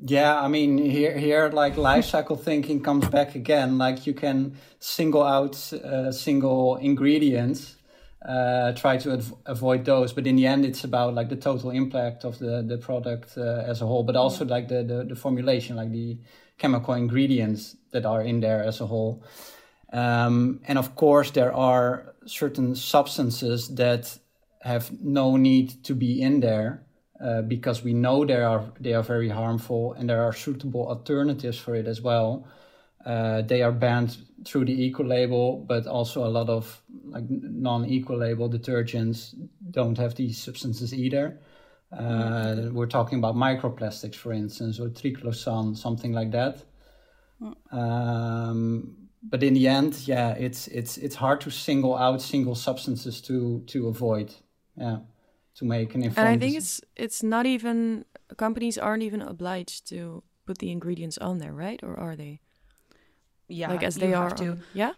yeah, 0.00 0.40
I 0.40 0.48
mean 0.48 0.78
here 0.78 1.16
here 1.16 1.48
like 1.50 1.76
life 1.76 2.04
cycle 2.04 2.36
thinking 2.36 2.82
comes 2.82 3.08
back 3.08 3.34
again. 3.34 3.78
Like 3.78 4.06
you 4.06 4.14
can 4.14 4.56
single 4.78 5.22
out 5.22 5.72
uh, 5.72 6.12
single 6.12 6.76
ingredients, 6.76 7.76
uh, 8.26 8.72
try 8.72 8.96
to 8.98 9.12
av- 9.12 9.34
avoid 9.46 9.84
those, 9.84 10.12
but 10.12 10.26
in 10.26 10.36
the 10.36 10.46
end 10.46 10.64
it's 10.64 10.84
about 10.84 11.14
like 11.14 11.28
the 11.28 11.36
total 11.36 11.70
impact 11.70 12.24
of 12.24 12.38
the 12.38 12.62
the 12.66 12.78
product 12.78 13.38
uh, 13.38 13.64
as 13.66 13.80
a 13.80 13.86
whole, 13.86 14.02
but 14.02 14.16
also 14.16 14.44
like 14.44 14.68
the, 14.68 14.82
the 14.82 15.04
the 15.04 15.16
formulation, 15.16 15.76
like 15.76 15.92
the 15.92 16.18
chemical 16.58 16.94
ingredients 16.94 17.76
that 17.92 18.04
are 18.04 18.22
in 18.22 18.40
there 18.40 18.62
as 18.62 18.80
a 18.80 18.86
whole. 18.86 19.22
Um, 19.94 20.60
and 20.66 20.76
of 20.76 20.96
course, 20.96 21.30
there 21.30 21.54
are 21.54 22.14
certain 22.26 22.74
substances 22.74 23.68
that 23.76 24.18
have 24.60 24.90
no 25.00 25.36
need 25.36 25.84
to 25.84 25.94
be 25.94 26.20
in 26.20 26.40
there 26.40 26.84
uh, 27.20 27.42
because 27.42 27.84
we 27.84 27.94
know 27.94 28.24
they 28.24 28.42
are 28.42 28.64
they 28.80 28.92
are 28.92 29.04
very 29.04 29.28
harmful, 29.28 29.92
and 29.92 30.08
there 30.08 30.22
are 30.24 30.32
suitable 30.32 30.88
alternatives 30.88 31.58
for 31.58 31.76
it 31.76 31.86
as 31.86 32.02
well. 32.02 32.44
Uh, 33.06 33.42
they 33.42 33.62
are 33.62 33.70
banned 33.70 34.16
through 34.44 34.64
the 34.64 34.84
eco 34.84 35.04
label, 35.04 35.58
but 35.58 35.86
also 35.86 36.24
a 36.24 36.28
lot 36.28 36.48
of 36.48 36.82
like 37.04 37.24
non-eco 37.28 38.16
label 38.16 38.50
detergents 38.50 39.34
don't 39.70 39.98
have 39.98 40.14
these 40.16 40.38
substances 40.38 40.92
either. 40.92 41.38
Uh, 41.92 42.70
we're 42.72 42.86
talking 42.86 43.18
about 43.18 43.36
microplastics, 43.36 44.16
for 44.16 44.32
instance, 44.32 44.80
or 44.80 44.88
triclosan, 44.88 45.76
something 45.76 46.12
like 46.12 46.32
that. 46.32 46.64
Um, 47.70 49.03
but 49.30 49.42
in 49.42 49.54
the 49.54 49.66
end, 49.68 50.06
yeah, 50.06 50.30
it's 50.38 50.68
it's 50.68 50.96
it's 50.98 51.14
hard 51.16 51.40
to 51.40 51.50
single 51.50 51.96
out 51.96 52.20
single 52.22 52.54
substances 52.54 53.20
to 53.22 53.62
to 53.66 53.88
avoid, 53.88 54.34
yeah, 54.76 54.98
to 55.56 55.64
make 55.64 55.94
an 55.94 56.02
And. 56.02 56.18
I 56.18 56.36
think 56.38 56.56
it's 56.56 56.80
it's 56.96 57.22
not 57.22 57.46
even 57.46 58.04
companies 58.36 58.78
aren't 58.78 59.02
even 59.02 59.22
obliged 59.22 59.88
to 59.88 60.22
put 60.46 60.58
the 60.58 60.70
ingredients 60.70 61.18
on 61.18 61.38
there, 61.38 61.52
right? 61.52 61.82
Or 61.82 61.98
are 61.98 62.16
they? 62.16 62.40
Yeah. 63.48 63.70
like 63.70 63.82
as 63.82 63.96
you 63.96 64.00
they 64.00 64.10
have 64.10 64.32
are. 64.32 64.36
to. 64.36 64.50
on- 64.50 64.62
yeah. 64.74 64.92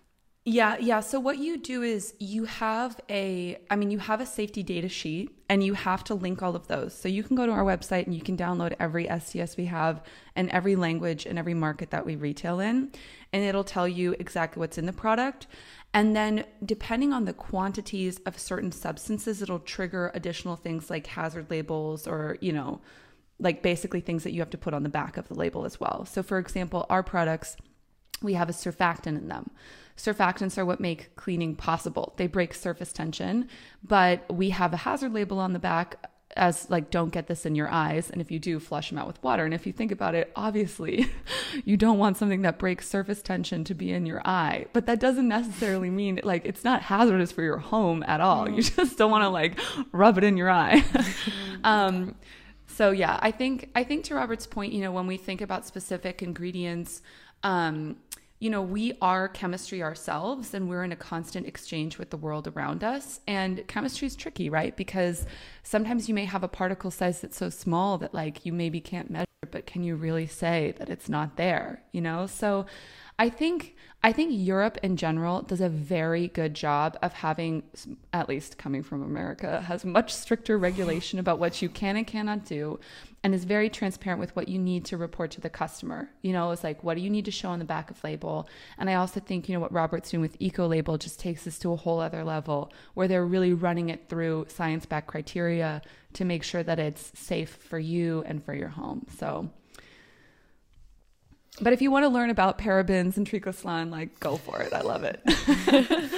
Yeah, 0.48 0.76
yeah. 0.78 1.00
So 1.00 1.18
what 1.18 1.38
you 1.38 1.56
do 1.56 1.82
is 1.82 2.14
you 2.20 2.44
have 2.44 3.00
a 3.10 3.58
I 3.68 3.74
mean 3.74 3.90
you 3.90 3.98
have 3.98 4.20
a 4.20 4.26
safety 4.26 4.62
data 4.62 4.88
sheet 4.88 5.36
and 5.48 5.64
you 5.64 5.74
have 5.74 6.04
to 6.04 6.14
link 6.14 6.40
all 6.40 6.54
of 6.54 6.68
those. 6.68 6.94
So 6.94 7.08
you 7.08 7.24
can 7.24 7.34
go 7.34 7.46
to 7.46 7.52
our 7.52 7.64
website 7.64 8.06
and 8.06 8.14
you 8.14 8.20
can 8.20 8.36
download 8.36 8.76
every 8.78 9.06
SDS 9.08 9.56
we 9.56 9.64
have 9.64 10.04
and 10.36 10.48
every 10.50 10.76
language 10.76 11.26
and 11.26 11.36
every 11.36 11.54
market 11.54 11.90
that 11.90 12.06
we 12.06 12.14
retail 12.14 12.60
in 12.60 12.92
and 13.32 13.42
it'll 13.42 13.64
tell 13.64 13.88
you 13.88 14.14
exactly 14.20 14.60
what's 14.60 14.78
in 14.78 14.86
the 14.86 14.92
product. 14.92 15.48
And 15.92 16.14
then 16.14 16.44
depending 16.64 17.12
on 17.12 17.24
the 17.24 17.32
quantities 17.32 18.20
of 18.24 18.38
certain 18.38 18.70
substances 18.70 19.42
it'll 19.42 19.58
trigger 19.58 20.12
additional 20.14 20.54
things 20.54 20.90
like 20.90 21.08
hazard 21.08 21.50
labels 21.50 22.06
or, 22.06 22.38
you 22.40 22.52
know, 22.52 22.80
like 23.40 23.64
basically 23.64 24.00
things 24.00 24.22
that 24.22 24.32
you 24.32 24.40
have 24.42 24.50
to 24.50 24.58
put 24.58 24.74
on 24.74 24.84
the 24.84 24.88
back 24.88 25.16
of 25.16 25.26
the 25.26 25.34
label 25.34 25.64
as 25.64 25.80
well. 25.80 26.04
So 26.04 26.22
for 26.22 26.38
example, 26.38 26.86
our 26.88 27.02
products 27.02 27.56
we 28.22 28.34
have 28.34 28.48
a 28.48 28.52
surfactant 28.52 29.18
in 29.18 29.28
them. 29.28 29.50
Surfactants 29.96 30.58
are 30.58 30.64
what 30.64 30.80
make 30.80 31.14
cleaning 31.16 31.56
possible. 31.56 32.14
They 32.16 32.26
break 32.26 32.54
surface 32.54 32.92
tension, 32.92 33.48
but 33.82 34.32
we 34.32 34.50
have 34.50 34.72
a 34.72 34.78
hazard 34.78 35.12
label 35.12 35.38
on 35.38 35.52
the 35.52 35.58
back 35.58 36.10
as 36.36 36.68
like 36.68 36.90
don't 36.90 37.12
get 37.12 37.28
this 37.28 37.46
in 37.46 37.54
your 37.54 37.68
eyes. 37.70 38.10
And 38.10 38.20
if 38.20 38.30
you 38.30 38.38
do 38.38 38.60
flush 38.60 38.90
them 38.90 38.98
out 38.98 39.06
with 39.06 39.22
water. 39.22 39.46
And 39.46 39.54
if 39.54 39.66
you 39.66 39.72
think 39.72 39.90
about 39.90 40.14
it 40.14 40.30
obviously 40.36 41.06
you 41.64 41.78
don't 41.78 41.98
want 41.98 42.18
something 42.18 42.42
that 42.42 42.58
breaks 42.58 42.86
surface 42.86 43.22
tension 43.22 43.64
to 43.64 43.74
be 43.74 43.90
in 43.90 44.04
your 44.04 44.20
eye. 44.26 44.66
But 44.74 44.84
that 44.84 45.00
doesn't 45.00 45.28
necessarily 45.28 45.88
mean 45.88 46.20
like 46.24 46.44
it's 46.44 46.62
not 46.62 46.82
hazardous 46.82 47.32
for 47.32 47.42
your 47.42 47.56
home 47.56 48.02
at 48.06 48.20
all. 48.20 48.50
You 48.50 48.62
just 48.62 48.98
don't 48.98 49.10
want 49.10 49.24
to 49.24 49.30
like 49.30 49.58
rub 49.92 50.18
it 50.18 50.24
in 50.24 50.36
your 50.36 50.50
eye. 50.50 50.84
Um 51.64 52.14
so 52.76 52.90
yeah 52.90 53.18
i 53.22 53.30
think 53.30 53.70
i 53.74 53.82
think 53.82 54.04
to 54.04 54.14
robert's 54.14 54.46
point 54.46 54.72
you 54.72 54.80
know 54.82 54.92
when 54.92 55.06
we 55.06 55.16
think 55.16 55.40
about 55.40 55.66
specific 55.66 56.22
ingredients 56.22 57.00
um 57.42 57.96
you 58.38 58.50
know, 58.50 58.60
we 58.60 58.96
are 59.00 59.28
chemistry 59.28 59.82
ourselves 59.82 60.52
and 60.52 60.68
we're 60.68 60.84
in 60.84 60.92
a 60.92 60.96
constant 60.96 61.46
exchange 61.46 61.98
with 61.98 62.10
the 62.10 62.16
world 62.16 62.46
around 62.46 62.84
us. 62.84 63.20
And 63.26 63.66
chemistry 63.66 64.06
is 64.06 64.16
tricky, 64.16 64.50
right? 64.50 64.76
Because 64.76 65.24
sometimes 65.62 66.08
you 66.08 66.14
may 66.14 66.26
have 66.26 66.42
a 66.42 66.48
particle 66.48 66.90
size 66.90 67.20
that's 67.20 67.36
so 67.36 67.48
small 67.48 67.96
that 67.98 68.12
like 68.12 68.44
you 68.44 68.52
maybe 68.52 68.80
can't 68.80 69.10
measure, 69.10 69.26
but 69.50 69.66
can 69.66 69.82
you 69.82 69.96
really 69.96 70.26
say 70.26 70.74
that 70.78 70.90
it's 70.90 71.08
not 71.08 71.36
there, 71.36 71.82
you 71.92 72.02
know? 72.02 72.26
So 72.26 72.66
I 73.18 73.30
think 73.30 73.76
I 74.02 74.12
think 74.12 74.30
Europe 74.32 74.78
in 74.82 74.96
general 74.96 75.42
does 75.42 75.60
a 75.60 75.68
very 75.68 76.28
good 76.28 76.54
job 76.54 76.96
of 77.02 77.12
having 77.12 77.64
at 78.12 78.28
least 78.28 78.58
coming 78.58 78.82
from 78.82 79.02
America 79.02 79.62
has 79.62 79.84
much 79.84 80.14
stricter 80.14 80.58
regulation 80.58 81.18
about 81.18 81.38
what 81.38 81.60
you 81.60 81.68
can 81.68 81.96
and 81.96 82.06
cannot 82.06 82.44
do 82.44 82.78
and 83.24 83.34
is 83.34 83.44
very 83.44 83.68
transparent 83.68 84.20
with 84.20 84.36
what 84.36 84.48
you 84.48 84.58
need 84.58 84.84
to 84.84 84.96
report 84.96 85.32
to 85.32 85.40
the 85.40 85.50
customer. 85.50 86.10
You 86.22 86.32
know, 86.34 86.50
it's 86.52 86.62
like 86.62 86.84
what 86.84 86.94
do 86.94 87.00
you 87.00 87.10
need 87.10 87.24
to 87.24 87.30
show 87.30 87.48
on 87.48 87.58
the 87.58 87.64
back 87.64 87.90
of 87.90 88.04
label? 88.04 88.48
And 88.78 88.88
I 88.88 88.94
also 88.94 89.18
think, 89.18 89.48
you 89.48 89.54
know, 89.54 89.60
what 89.60 89.72
Robert's 89.72 90.10
doing 90.10 90.20
with 90.20 90.36
Eco 90.38 90.68
Label 90.68 90.98
just 90.98 91.18
takes 91.18 91.44
this 91.44 91.58
to 91.60 91.72
a 91.72 91.76
whole 91.76 91.98
other 91.98 92.22
level 92.22 92.72
where 92.94 93.08
they're 93.08 93.26
really 93.26 93.54
running 93.54 93.88
it 93.88 94.08
through 94.08 94.46
science-backed 94.48 95.08
criteria 95.08 95.82
to 96.12 96.24
make 96.24 96.44
sure 96.44 96.62
that 96.62 96.78
it's 96.78 97.10
safe 97.18 97.56
for 97.56 97.78
you 97.78 98.22
and 98.26 98.44
for 98.44 98.54
your 98.54 98.68
home. 98.68 99.06
So 99.18 99.50
But 101.60 101.72
if 101.72 101.80
you 101.80 101.90
want 101.90 102.04
to 102.04 102.08
learn 102.08 102.30
about 102.30 102.58
parabens 102.58 103.16
and 103.16 103.26
triclosan, 103.28 103.90
like 103.90 104.20
go 104.20 104.36
for 104.36 104.60
it. 104.60 104.72
I 104.72 104.82
love 104.82 105.04
it. 105.04 105.20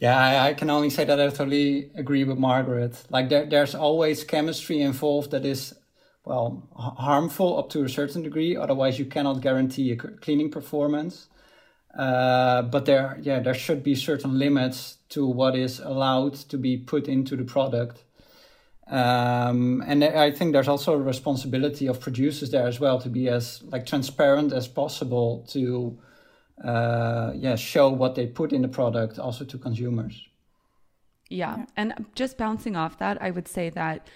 yeah, 0.00 0.18
I, 0.18 0.48
I, 0.48 0.54
can 0.54 0.68
only 0.70 0.90
say 0.90 1.04
that 1.04 1.20
I 1.20 1.28
totally 1.28 1.90
agree 1.94 2.24
with 2.24 2.38
Margaret. 2.38 3.02
Like 3.10 3.28
there, 3.28 3.46
there's 3.46 3.74
always 3.74 4.24
chemistry 4.24 4.80
involved 4.80 5.30
that 5.30 5.44
is, 5.44 5.74
well, 6.24 6.68
harmful 6.74 7.58
up 7.58 7.70
to 7.70 7.84
a 7.84 7.88
certain 7.88 8.22
degree. 8.22 8.56
Otherwise, 8.56 8.98
you 8.98 9.04
cannot 9.04 9.40
guarantee 9.40 9.92
a 9.92 9.96
cleaning 9.96 10.50
performance. 10.50 11.28
Uh, 11.96 12.62
but 12.62 12.86
there, 12.86 13.18
yeah, 13.22 13.38
there 13.38 13.54
should 13.54 13.84
be 13.84 13.94
certain 13.94 14.38
limits 14.38 14.98
to 15.10 15.26
what 15.26 15.54
is 15.54 15.78
allowed 15.78 16.34
to 16.34 16.58
be 16.58 16.76
put 16.76 17.06
into 17.06 17.36
the 17.36 17.44
product. 17.44 18.03
Um, 18.86 19.82
and 19.86 20.04
I 20.04 20.30
think 20.30 20.52
there's 20.52 20.68
also 20.68 20.92
a 20.92 20.98
responsibility 20.98 21.86
of 21.86 22.00
producers 22.00 22.50
there 22.50 22.66
as 22.66 22.78
well 22.80 23.00
to 23.00 23.08
be 23.08 23.28
as 23.28 23.62
like 23.64 23.86
transparent 23.86 24.52
as 24.52 24.68
possible 24.68 25.46
to 25.48 25.98
uh, 26.62 27.32
yeah 27.34 27.56
show 27.56 27.88
what 27.88 28.14
they 28.14 28.26
put 28.26 28.52
in 28.52 28.62
the 28.62 28.68
product 28.68 29.18
also 29.18 29.44
to 29.44 29.58
consumers. 29.58 30.26
Yeah. 31.30 31.56
yeah. 31.56 31.66
And 31.76 32.04
just 32.14 32.36
bouncing 32.36 32.76
off 32.76 32.98
that, 32.98 33.20
I 33.22 33.30
would 33.30 33.48
say 33.48 33.70
that 33.70 34.06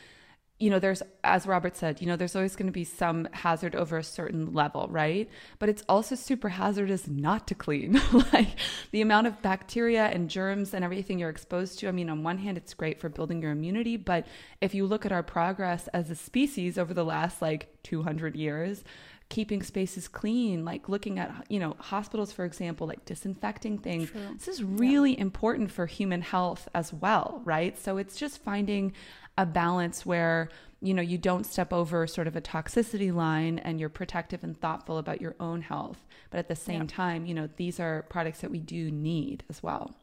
you 0.58 0.70
know, 0.70 0.80
there's, 0.80 1.02
as 1.22 1.46
Robert 1.46 1.76
said, 1.76 2.00
you 2.00 2.06
know, 2.08 2.16
there's 2.16 2.34
always 2.34 2.56
going 2.56 2.66
to 2.66 2.72
be 2.72 2.84
some 2.84 3.28
hazard 3.32 3.76
over 3.76 3.96
a 3.96 4.02
certain 4.02 4.52
level, 4.52 4.88
right? 4.90 5.30
But 5.60 5.68
it's 5.68 5.84
also 5.88 6.16
super 6.16 6.48
hazardous 6.48 7.06
not 7.06 7.46
to 7.48 7.54
clean. 7.54 8.00
like 8.32 8.48
the 8.90 9.00
amount 9.00 9.28
of 9.28 9.40
bacteria 9.40 10.06
and 10.06 10.28
germs 10.28 10.74
and 10.74 10.84
everything 10.84 11.20
you're 11.20 11.30
exposed 11.30 11.78
to. 11.78 11.88
I 11.88 11.92
mean, 11.92 12.10
on 12.10 12.24
one 12.24 12.38
hand, 12.38 12.56
it's 12.56 12.74
great 12.74 13.00
for 13.00 13.08
building 13.08 13.40
your 13.40 13.52
immunity. 13.52 13.96
But 13.96 14.26
if 14.60 14.74
you 14.74 14.86
look 14.86 15.06
at 15.06 15.12
our 15.12 15.22
progress 15.22 15.86
as 15.88 16.10
a 16.10 16.16
species 16.16 16.76
over 16.76 16.92
the 16.92 17.04
last 17.04 17.40
like 17.40 17.68
200 17.84 18.34
years, 18.34 18.82
keeping 19.28 19.62
spaces 19.62 20.08
clean, 20.08 20.64
like 20.64 20.88
looking 20.88 21.18
at, 21.18 21.46
you 21.48 21.60
know, 21.60 21.76
hospitals, 21.78 22.32
for 22.32 22.44
example, 22.44 22.86
like 22.86 23.04
disinfecting 23.04 23.78
things. 23.78 24.10
True. 24.10 24.20
This 24.34 24.48
is 24.48 24.64
really 24.64 25.12
yeah. 25.12 25.20
important 25.20 25.70
for 25.70 25.86
human 25.86 26.22
health 26.22 26.68
as 26.74 26.92
well, 26.92 27.42
right? 27.44 27.78
So 27.78 27.98
it's 27.98 28.16
just 28.16 28.42
finding 28.42 28.94
a 29.38 29.46
balance 29.46 30.04
where 30.04 30.50
you 30.80 30.92
know 30.92 31.02
you 31.02 31.16
don't 31.16 31.46
step 31.46 31.72
over 31.72 32.06
sort 32.06 32.26
of 32.26 32.36
a 32.36 32.40
toxicity 32.40 33.12
line 33.14 33.58
and 33.60 33.80
you're 33.80 33.88
protective 33.88 34.44
and 34.44 34.60
thoughtful 34.60 34.98
about 34.98 35.20
your 35.20 35.34
own 35.40 35.62
health 35.62 36.06
but 36.30 36.38
at 36.38 36.48
the 36.48 36.56
same 36.56 36.82
yeah. 36.82 36.88
time 36.88 37.24
you 37.24 37.32
know 37.32 37.48
these 37.56 37.80
are 37.80 38.02
products 38.10 38.40
that 38.40 38.50
we 38.50 38.60
do 38.60 38.90
need 38.90 39.44
as 39.48 39.62
well 39.62 39.94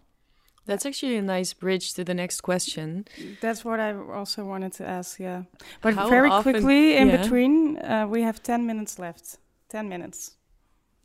that's 0.65 0.85
actually 0.85 1.15
a 1.15 1.21
nice 1.21 1.53
bridge 1.53 1.93
to 1.93 2.03
the 2.03 2.15
next 2.15 2.41
question. 2.41 3.05
That's 3.39 3.63
what 3.63 3.79
I 3.79 3.93
also 3.93 4.43
wanted 4.45 4.73
to 4.73 4.87
ask, 4.87 5.19
yeah. 5.19 5.43
But 5.81 5.93
How 5.93 6.09
very 6.09 6.27
often, 6.27 6.53
quickly 6.53 6.97
in 6.97 7.09
yeah. 7.09 7.17
between, 7.21 7.77
uh, 7.77 8.07
we 8.09 8.23
have 8.23 8.41
10 8.41 8.65
minutes 8.65 8.97
left. 8.97 9.37
10 9.69 9.87
minutes. 9.87 10.37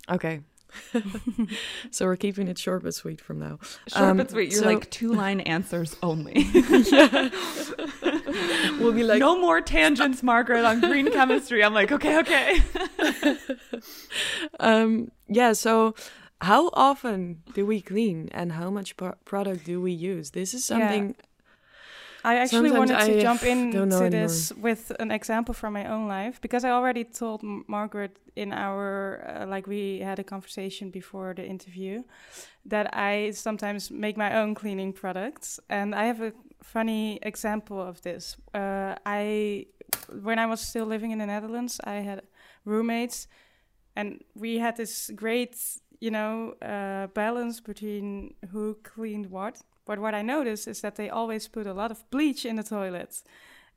Okay. 0.08 0.40
so 1.90 2.06
we're 2.06 2.16
keeping 2.16 2.48
it 2.48 2.58
short 2.58 2.82
but 2.82 2.94
sweet 2.94 3.20
from 3.20 3.38
now. 3.38 3.58
Short 3.88 4.02
um, 4.02 4.16
but 4.16 4.30
sweet. 4.30 4.52
You're 4.52 4.62
so 4.62 4.66
like 4.66 4.90
two 4.90 5.12
line 5.12 5.40
answers 5.40 5.96
only. 6.02 6.46
we'll 8.78 8.92
be 8.92 9.02
like 9.04 9.18
no 9.18 9.38
more 9.38 9.60
tangents, 9.60 10.22
Margaret, 10.22 10.64
on 10.64 10.80
green 10.80 11.10
chemistry. 11.12 11.62
I'm 11.64 11.74
like, 11.74 11.92
okay, 11.92 12.18
okay. 12.20 12.62
um, 14.60 15.10
yeah. 15.28 15.52
So 15.52 15.94
how 16.40 16.70
often 16.72 17.42
do 17.54 17.66
we 17.66 17.80
clean, 17.80 18.28
and 18.32 18.52
how 18.52 18.70
much 18.70 18.96
pro- 18.96 19.16
product 19.24 19.64
do 19.64 19.80
we 19.80 19.92
use? 19.92 20.30
This 20.30 20.54
is 20.54 20.64
something. 20.64 21.08
Yeah. 21.08 21.24
I 22.24 22.36
actually 22.36 22.70
Sometimes 22.70 22.90
wanted 22.90 23.06
to 23.06 23.18
I 23.18 23.22
jump 23.22 23.42
into 23.44 24.10
this 24.10 24.52
with 24.52 24.92
an 24.98 25.10
example 25.10 25.54
from 25.54 25.72
my 25.72 25.86
own 25.86 26.06
life 26.08 26.40
because 26.40 26.64
I 26.64 26.70
already 26.70 27.04
told 27.04 27.42
M- 27.42 27.64
Margaret 27.66 28.18
in 28.36 28.52
our 28.52 29.24
uh, 29.26 29.46
like 29.46 29.66
we 29.66 30.00
had 30.00 30.18
a 30.18 30.24
conversation 30.24 30.90
before 30.90 31.34
the 31.34 31.46
interview 31.46 32.02
that 32.66 32.94
I 32.94 33.30
sometimes 33.32 33.90
make 33.90 34.16
my 34.16 34.36
own 34.36 34.54
cleaning 34.54 34.92
products. 34.92 35.60
And 35.68 35.94
I 35.94 36.04
have 36.04 36.20
a 36.20 36.32
funny 36.62 37.18
example 37.22 37.80
of 37.80 38.02
this. 38.02 38.36
Uh, 38.54 38.94
I 39.06 39.66
when 40.22 40.38
I 40.38 40.46
was 40.46 40.60
still 40.60 40.86
living 40.86 41.12
in 41.12 41.18
the 41.18 41.26
Netherlands, 41.26 41.80
I 41.84 42.02
had 42.02 42.22
roommates 42.64 43.28
and 43.96 44.22
we 44.34 44.58
had 44.58 44.76
this 44.76 45.10
great 45.14 45.56
you 46.00 46.10
know 46.10 46.54
uh, 46.62 47.06
balance 47.08 47.60
between 47.60 48.34
who 48.52 48.74
cleaned 48.82 49.26
what 49.30 49.62
but 49.90 49.98
what 49.98 50.14
I 50.14 50.22
noticed 50.22 50.68
is 50.68 50.82
that 50.82 50.94
they 50.94 51.10
always 51.10 51.48
put 51.48 51.66
a 51.66 51.74
lot 51.74 51.90
of 51.90 52.08
bleach 52.12 52.46
in 52.46 52.54
the 52.54 52.62
toilets. 52.62 53.24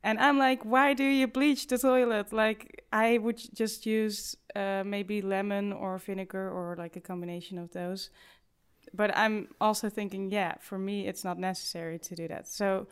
And 0.04 0.16
I'm 0.20 0.38
like, 0.38 0.62
why 0.62 0.94
do 0.94 1.02
you 1.02 1.26
bleach 1.26 1.66
the 1.66 1.76
toilet? 1.76 2.32
Like, 2.32 2.84
I 2.92 3.18
would 3.18 3.40
just 3.52 3.84
use 3.84 4.36
uh, 4.54 4.84
maybe 4.86 5.20
lemon 5.20 5.72
or 5.72 5.98
vinegar 5.98 6.48
or 6.48 6.76
like 6.78 6.94
a 6.94 7.00
combination 7.00 7.58
of 7.58 7.72
those. 7.72 8.10
But 8.92 9.10
I'm 9.16 9.48
also 9.60 9.90
thinking, 9.90 10.30
yeah, 10.30 10.54
for 10.60 10.78
me, 10.78 11.08
it's 11.08 11.24
not 11.24 11.36
necessary 11.36 11.98
to 11.98 12.14
do 12.14 12.28
that. 12.28 12.46
So 12.46 12.86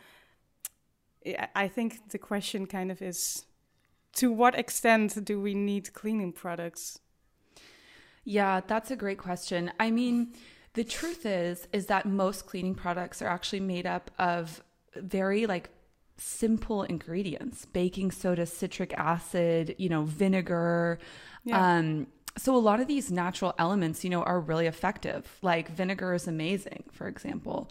I 1.54 1.68
think 1.68 2.10
the 2.10 2.18
question 2.18 2.66
kind 2.66 2.90
of 2.90 3.00
is 3.00 3.44
to 4.16 4.32
what 4.32 4.58
extent 4.58 5.24
do 5.24 5.40
we 5.40 5.54
need 5.54 5.92
cleaning 5.92 6.32
products? 6.32 6.98
Yeah, 8.24 8.62
that's 8.66 8.90
a 8.90 8.96
great 8.96 9.18
question. 9.18 9.70
I 9.78 9.92
mean, 9.92 10.34
the 10.74 10.84
truth 10.84 11.26
is 11.26 11.68
is 11.72 11.86
that 11.86 12.06
most 12.06 12.46
cleaning 12.46 12.74
products 12.74 13.20
are 13.22 13.28
actually 13.28 13.60
made 13.60 13.86
up 13.86 14.10
of 14.18 14.62
very 14.96 15.46
like 15.46 15.70
simple 16.16 16.82
ingredients. 16.82 17.66
Baking 17.66 18.10
soda 18.10 18.46
citric 18.46 18.92
acid 18.94 19.74
you 19.78 19.88
know 19.88 20.02
vinegar. 20.04 20.98
Yeah. 21.44 21.78
um 21.78 22.06
so 22.38 22.56
a 22.56 22.58
lot 22.58 22.80
of 22.80 22.86
these 22.86 23.12
natural 23.12 23.54
elements 23.58 24.04
you 24.04 24.10
know 24.10 24.22
are 24.22 24.40
really 24.40 24.66
effective. 24.66 25.38
Like 25.42 25.68
vinegar 25.70 26.14
is 26.14 26.26
amazing 26.26 26.84
for 26.92 27.08
example. 27.08 27.70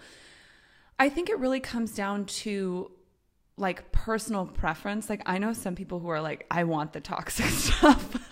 I 1.00 1.10
think 1.10 1.30
it 1.30 1.40
really 1.40 1.60
comes 1.60 1.96
down 1.96 2.26
to 2.26 2.92
like 3.62 3.92
personal 3.92 4.46
preference. 4.46 5.10
Like 5.10 5.22
I 5.26 5.38
know 5.38 5.54
some 5.54 5.76
people 5.76 6.00
who 6.00 6.10
are 6.10 6.20
like, 6.20 6.46
I 6.52 6.64
want 6.66 6.94
the 6.94 7.00
toxic 7.00 7.46
stuff. 7.50 8.32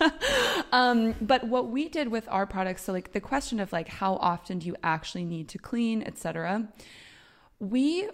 um, 0.72 1.14
but 1.20 1.44
what 1.44 1.68
we 1.68 1.88
did 1.88 2.08
with 2.08 2.28
our 2.28 2.46
products, 2.46 2.84
so 2.84 2.92
like 2.92 3.12
the 3.12 3.20
question 3.20 3.60
of 3.60 3.72
like 3.72 3.88
how 3.88 4.16
often 4.16 4.58
do 4.58 4.66
you 4.66 4.76
actually 4.82 5.24
need 5.24 5.48
to 5.50 5.58
clean, 5.58 6.02
etc. 6.02 6.68
We 7.60 8.10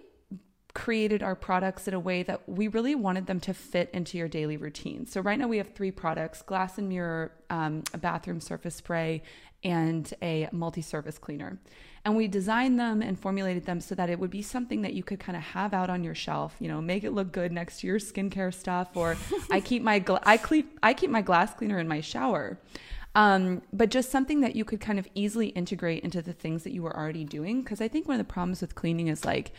created 0.75 1.23
our 1.23 1.35
products 1.35 1.89
in 1.89 1.95
a 1.95 2.01
way 2.01 2.23
that 2.23 2.47
we 2.47 2.69
really 2.69 2.95
wanted 2.95 3.27
them 3.27 3.41
to 3.41 3.55
fit 3.55 3.89
into 3.95 4.19
your 4.19 4.29
daily 4.29 4.59
routine. 4.59 5.07
So 5.07 5.23
right 5.23 5.39
now 5.39 5.49
we 5.49 5.57
have 5.57 5.75
three 5.75 5.91
products: 5.91 6.43
glass 6.43 6.77
and 6.77 6.89
mirror, 6.89 7.33
um, 7.49 7.83
a 7.95 7.99
bathroom 7.99 8.41
surface 8.41 8.75
spray, 8.75 9.23
and 9.65 10.13
a 10.23 10.49
multi-surface 10.53 11.19
cleaner 11.19 11.59
and 12.07 12.17
we 12.17 12.29
designed 12.29 12.79
them 12.79 13.03
and 13.03 13.19
formulated 13.19 13.67
them 13.67 13.81
so 13.81 13.93
that 13.97 14.09
it 14.09 14.19
would 14.21 14.31
be 14.31 14.41
something 14.41 14.83
that 14.83 14.95
you 14.95 15.03
could 15.03 15.19
kind 15.19 15.37
of 15.37 15.43
have 15.43 15.75
out 15.75 15.91
on 15.91 16.05
your 16.05 16.15
shelf 16.15 16.55
you 16.61 16.69
know 16.69 16.81
make 16.81 17.03
it 17.03 17.11
look 17.11 17.33
good 17.33 17.51
next 17.53 17.81
to 17.81 17.87
your 17.89 17.99
skincare 17.99 18.55
stuff 18.55 18.97
or 18.97 19.17
i 19.51 19.61
keep 19.61 19.83
my 19.83 19.99
gla- 19.99 20.23
I, 20.23 20.37
keep 20.37 20.79
I 20.83 20.95
keep 20.95 21.11
my 21.11 21.21
glass 21.21 21.53
cleaner 21.53 21.79
in 21.79 21.89
my 21.89 22.01
shower. 22.01 22.59
Um, 23.17 23.63
but 23.73 23.89
just 23.89 24.11
something 24.11 24.43
that 24.43 24.55
you 24.55 24.65
could 24.65 24.81
kind 24.81 24.99
of 24.99 25.09
easily 25.15 25.49
integrate 25.49 26.05
into 26.05 26.21
the 26.21 26.35
things 26.35 26.65
that 26.65 26.73
you 26.73 26.83
were 26.83 26.95
already 26.95 27.25
doing 27.25 27.63
because 27.63 27.81
i 27.81 27.89
think 27.89 28.07
one 28.07 28.21
of 28.21 28.27
the 28.27 28.33
problems 28.33 28.61
with 28.61 28.75
cleaning 28.75 29.09
is 29.09 29.25
like 29.25 29.53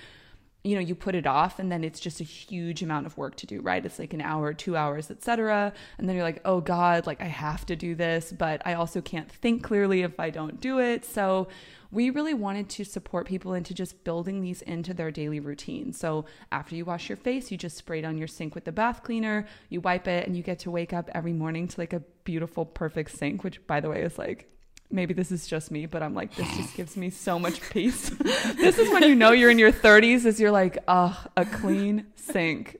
you 0.67 0.75
know 0.75 0.81
you 0.81 0.95
put 0.95 1.15
it 1.15 1.25
off 1.25 1.59
and 1.59 1.71
then 1.71 1.83
it's 1.83 1.99
just 1.99 2.19
a 2.19 2.23
huge 2.23 2.83
amount 2.83 3.05
of 3.05 3.17
work 3.17 3.35
to 3.35 3.45
do 3.45 3.61
right? 3.61 3.85
It's 3.85 3.99
like 3.99 4.13
an 4.13 4.21
hour 4.21 4.53
two 4.53 4.75
hours 4.75 5.09
etc 5.09 5.73
and 5.97 6.07
then 6.07 6.15
you're 6.15 6.25
like 6.25 6.41
oh 6.45 6.61
god 6.61 7.07
like 7.07 7.21
i 7.21 7.25
have 7.25 7.65
to 7.65 7.75
do 7.75 7.95
this 7.95 8.31
but 8.31 8.61
i 8.65 8.73
also 8.73 9.01
can't 9.01 9.31
think 9.31 9.63
clearly 9.63 10.01
if 10.01 10.19
i 10.19 10.29
don't 10.29 10.59
do 10.59 10.79
it. 10.79 11.05
So 11.05 11.47
we 11.91 12.09
really 12.09 12.33
wanted 12.33 12.69
to 12.69 12.83
support 12.83 13.27
people 13.27 13.53
into 13.53 13.73
just 13.73 14.03
building 14.03 14.41
these 14.41 14.61
into 14.61 14.93
their 14.93 15.11
daily 15.11 15.39
routine. 15.39 15.93
So 15.93 16.25
after 16.51 16.75
you 16.75 16.85
wash 16.85 17.09
your 17.09 17.15
face, 17.15 17.51
you 17.51 17.57
just 17.57 17.77
spray 17.77 17.99
it 17.99 18.05
on 18.05 18.17
your 18.17 18.27
sink 18.27 18.55
with 18.55 18.65
the 18.65 18.71
bath 18.71 19.03
cleaner, 19.03 19.47
you 19.69 19.81
wipe 19.81 20.07
it, 20.07 20.27
and 20.27 20.35
you 20.35 20.43
get 20.43 20.59
to 20.59 20.71
wake 20.71 20.93
up 20.93 21.09
every 21.13 21.33
morning 21.33 21.67
to 21.67 21.79
like 21.79 21.93
a 21.93 22.01
beautiful, 22.23 22.65
perfect 22.65 23.11
sink, 23.11 23.43
which 23.43 23.65
by 23.67 23.79
the 23.79 23.89
way 23.89 24.01
is 24.01 24.17
like 24.17 24.49
maybe 24.89 25.13
this 25.13 25.31
is 25.31 25.47
just 25.47 25.71
me, 25.71 25.85
but 25.85 26.01
I'm 26.01 26.13
like, 26.13 26.35
this 26.35 26.47
just 26.57 26.75
gives 26.75 26.97
me 26.97 27.09
so 27.09 27.39
much 27.45 27.61
peace. 27.69 28.09
this 28.55 28.77
is 28.77 28.89
when 28.89 29.03
you 29.03 29.15
know 29.15 29.31
you're 29.31 29.51
in 29.51 29.59
your 29.59 29.71
30s, 29.71 30.25
is 30.25 30.39
you're 30.39 30.51
like, 30.51 30.77
oh, 30.87 31.25
a 31.35 31.45
clean 31.45 32.05
sink 32.15 32.77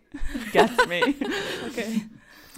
gets 0.51 0.87
me. 0.87 1.15
okay. 1.65 2.01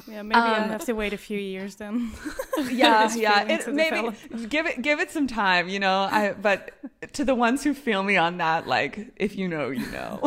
Yeah, 0.09 0.23
maybe 0.23 0.39
um, 0.39 0.63
I'll 0.63 0.69
have 0.69 0.85
to 0.85 0.93
wait 0.93 1.13
a 1.13 1.17
few 1.17 1.37
years 1.37 1.75
then. 1.75 2.11
yeah, 2.71 3.13
yeah. 3.15 3.43
It, 3.47 3.73
maybe 3.73 4.11
give 4.47 4.65
it 4.65 4.81
give 4.81 4.99
it 4.99 5.11
some 5.11 5.27
time, 5.27 5.69
you 5.69 5.79
know. 5.79 6.07
I 6.11 6.33
but 6.33 6.71
to 7.13 7.23
the 7.23 7.35
ones 7.35 7.63
who 7.63 7.73
feel 7.73 8.03
me 8.03 8.17
on 8.17 8.37
that, 8.37 8.67
like 8.67 9.11
if 9.15 9.35
you 9.35 9.47
know, 9.47 9.69
you 9.69 9.85
know. 9.91 10.19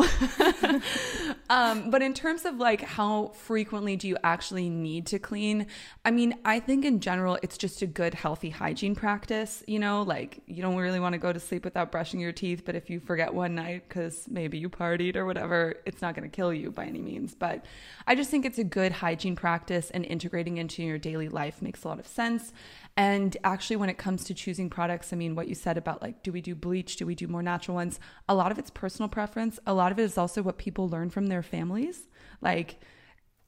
um, 1.49 1.89
but 1.89 2.01
in 2.01 2.13
terms 2.13 2.45
of 2.45 2.55
like 2.55 2.81
how 2.81 3.27
frequently 3.35 3.95
do 3.95 4.07
you 4.07 4.17
actually 4.23 4.69
need 4.69 5.05
to 5.07 5.19
clean? 5.19 5.67
I 6.05 6.11
mean, 6.11 6.35
I 6.45 6.59
think 6.59 6.85
in 6.85 6.99
general 6.99 7.37
it's 7.43 7.57
just 7.57 7.81
a 7.81 7.87
good 7.87 8.13
healthy 8.13 8.49
hygiene 8.49 8.95
practice. 8.95 9.63
You 9.67 9.79
know, 9.79 10.03
like 10.03 10.39
you 10.45 10.61
don't 10.61 10.75
really 10.75 10.99
want 10.99 11.13
to 11.13 11.19
go 11.19 11.33
to 11.33 11.39
sleep 11.39 11.65
without 11.65 11.91
brushing 11.91 12.19
your 12.19 12.31
teeth, 12.31 12.63
but 12.65 12.75
if 12.75 12.89
you 12.89 12.99
forget 12.99 13.33
one 13.33 13.55
night 13.55 13.83
because 13.87 14.27
maybe 14.29 14.57
you 14.57 14.69
partied 14.69 15.15
or 15.15 15.25
whatever, 15.25 15.75
it's 15.85 16.01
not 16.01 16.15
going 16.15 16.29
to 16.29 16.33
kill 16.33 16.53
you 16.53 16.71
by 16.71 16.85
any 16.85 17.01
means. 17.01 17.35
But 17.35 17.65
I 18.07 18.15
just 18.15 18.29
think 18.29 18.45
it's 18.45 18.59
a 18.59 18.63
good 18.63 18.91
hygiene 18.91 19.35
practice, 19.35 19.72
and 19.91 20.05
integrating 20.05 20.57
into 20.57 20.83
your 20.83 20.97
daily 20.97 21.29
life 21.29 21.61
makes 21.61 21.83
a 21.83 21.87
lot 21.87 21.99
of 21.99 22.07
sense. 22.07 22.53
And 22.95 23.35
actually, 23.43 23.75
when 23.77 23.89
it 23.89 23.97
comes 23.97 24.23
to 24.25 24.33
choosing 24.33 24.69
products, 24.69 25.11
I 25.11 25.15
mean, 25.15 25.35
what 25.35 25.47
you 25.47 25.55
said 25.55 25.77
about 25.77 26.01
like, 26.01 26.23
do 26.23 26.31
we 26.31 26.41
do 26.41 26.55
bleach? 26.55 26.97
Do 26.97 27.05
we 27.05 27.15
do 27.15 27.27
more 27.27 27.43
natural 27.43 27.75
ones? 27.75 27.99
A 28.29 28.35
lot 28.35 28.51
of 28.51 28.59
it's 28.59 28.69
personal 28.69 29.09
preference. 29.09 29.59
A 29.65 29.73
lot 29.73 29.91
of 29.91 29.99
it 29.99 30.03
is 30.03 30.17
also 30.17 30.41
what 30.41 30.57
people 30.57 30.87
learn 30.87 31.09
from 31.09 31.27
their 31.27 31.43
families. 31.43 32.07
Like, 32.41 32.81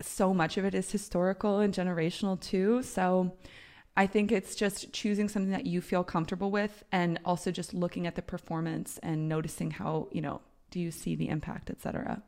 so 0.02 0.34
much 0.34 0.58
of 0.58 0.66
it 0.66 0.76
is 0.76 0.92
historical 0.92 1.60
and 1.60 1.74
generational 1.74 2.40
too. 2.40 2.84
So, 2.84 3.38
I 3.98 4.08
think 4.08 4.32
it's 4.32 4.56
just 4.56 4.92
choosing 4.92 5.30
something 5.30 5.52
that 5.52 5.66
you 5.66 5.80
feel 5.80 6.04
comfortable 6.04 6.52
with 6.52 6.84
and 6.92 7.20
also 7.24 7.50
just 7.50 7.74
looking 7.74 8.06
at 8.08 8.16
the 8.16 8.22
performance 8.22 9.00
and 9.02 9.30
noticing 9.30 9.72
how, 9.72 10.10
you 10.12 10.22
know, 10.22 10.42
do 10.70 10.80
you 10.82 10.92
see 10.92 11.16
the 11.16 11.30
impact, 11.30 11.70
etc. 11.70 12.22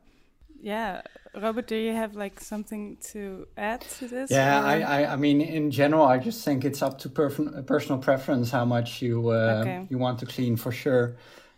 Yeah, 0.60 1.02
Robert, 1.34 1.66
do 1.66 1.76
you 1.76 1.92
have 1.92 2.16
like 2.16 2.40
something 2.40 2.96
to 3.12 3.46
add 3.56 3.82
to 3.98 4.08
this? 4.08 4.30
Yeah, 4.30 4.62
I, 4.62 4.80
I, 4.80 5.12
I 5.12 5.16
mean, 5.16 5.40
in 5.40 5.70
general, 5.70 6.04
I 6.04 6.18
just 6.18 6.44
think 6.44 6.64
it's 6.64 6.82
up 6.82 6.98
to 7.00 7.08
per- 7.08 7.62
personal 7.62 7.98
preference 7.98 8.50
how 8.50 8.64
much 8.64 9.00
you 9.00 9.28
uh, 9.28 9.60
okay. 9.60 9.86
you 9.88 9.98
want 9.98 10.18
to 10.20 10.26
clean 10.26 10.56
for 10.56 10.72
sure. 10.72 11.16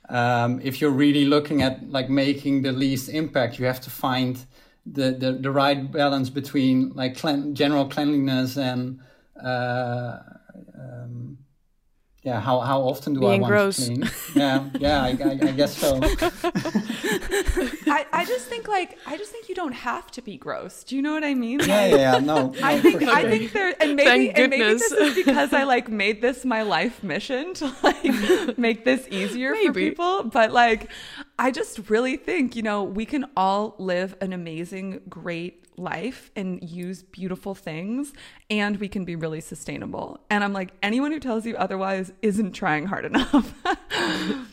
Um, 0.08 0.60
if 0.62 0.80
you're 0.80 0.90
really 0.90 1.24
looking 1.24 1.62
at 1.62 1.88
like 1.88 2.10
making 2.10 2.62
the 2.62 2.72
least 2.72 3.08
impact, 3.08 3.58
you 3.58 3.66
have 3.66 3.80
to 3.82 3.90
find 3.90 4.44
the 4.84 5.12
the, 5.12 5.32
the 5.32 5.50
right 5.50 5.90
balance 5.90 6.28
between 6.28 6.92
like 6.94 7.16
clean, 7.16 7.54
general 7.54 7.88
cleanliness 7.88 8.56
and 8.58 9.00
uh, 9.42 10.18
um, 10.78 11.38
yeah, 12.22 12.38
how, 12.38 12.60
how 12.60 12.82
often 12.82 13.14
do 13.14 13.20
Being 13.20 13.32
I 13.32 13.38
want 13.38 13.50
gross. 13.50 13.76
to 13.76 13.86
clean? 13.86 14.10
Yeah, 14.34 14.68
yeah, 14.78 15.02
I, 15.02 15.08
I, 15.08 15.30
I 15.30 15.52
guess 15.52 15.76
so. 15.76 15.98
I, 17.86 18.06
I 18.12 18.24
just 18.26 18.46
think 18.46 18.68
like 18.68 18.98
I 19.06 19.16
just 19.16 19.32
think 19.32 19.48
you 19.48 19.54
don't 19.54 19.72
have 19.72 20.10
to 20.12 20.22
be 20.22 20.36
gross. 20.36 20.84
Do 20.84 20.96
you 20.96 21.02
know 21.02 21.14
what 21.14 21.24
I 21.24 21.34
mean? 21.34 21.60
Yeah, 21.60 21.86
yeah, 21.86 21.96
yeah 21.96 22.18
no, 22.18 22.48
no. 22.48 22.54
I 22.62 22.78
think 22.78 23.00
sure. 23.00 23.10
I 23.10 23.22
think 23.24 23.52
there 23.52 23.74
and 23.80 23.96
maybe 23.96 24.30
and 24.30 24.50
maybe 24.50 24.62
this 24.62 24.92
is 24.92 25.14
because 25.14 25.54
I 25.54 25.62
like 25.74 25.88
made 25.88 26.20
this 26.20 26.44
my 26.44 26.62
life 26.62 27.02
mission 27.02 27.54
to 27.54 27.74
like 27.82 28.58
make 28.58 28.84
this 28.84 29.08
easier 29.10 29.52
maybe. 29.52 29.66
for 29.66 29.72
people. 29.72 30.24
But 30.24 30.52
like 30.52 30.90
I 31.38 31.50
just 31.50 31.88
really 31.88 32.18
think, 32.18 32.54
you 32.54 32.62
know, 32.62 32.82
we 32.82 33.06
can 33.06 33.26
all 33.34 33.74
live 33.78 34.14
an 34.20 34.34
amazing, 34.34 35.00
great 35.08 35.64
life 35.80 36.30
and 36.36 36.62
use 36.62 37.02
beautiful 37.02 37.54
things 37.54 38.12
and 38.48 38.76
we 38.78 38.88
can 38.88 39.04
be 39.04 39.16
really 39.16 39.40
sustainable. 39.40 40.20
And 40.30 40.44
I'm 40.44 40.52
like, 40.52 40.72
anyone 40.82 41.12
who 41.12 41.20
tells 41.20 41.46
you 41.46 41.56
otherwise 41.56 42.12
isn't 42.22 42.52
trying 42.52 42.86
hard 42.86 43.04
enough. 43.04 43.54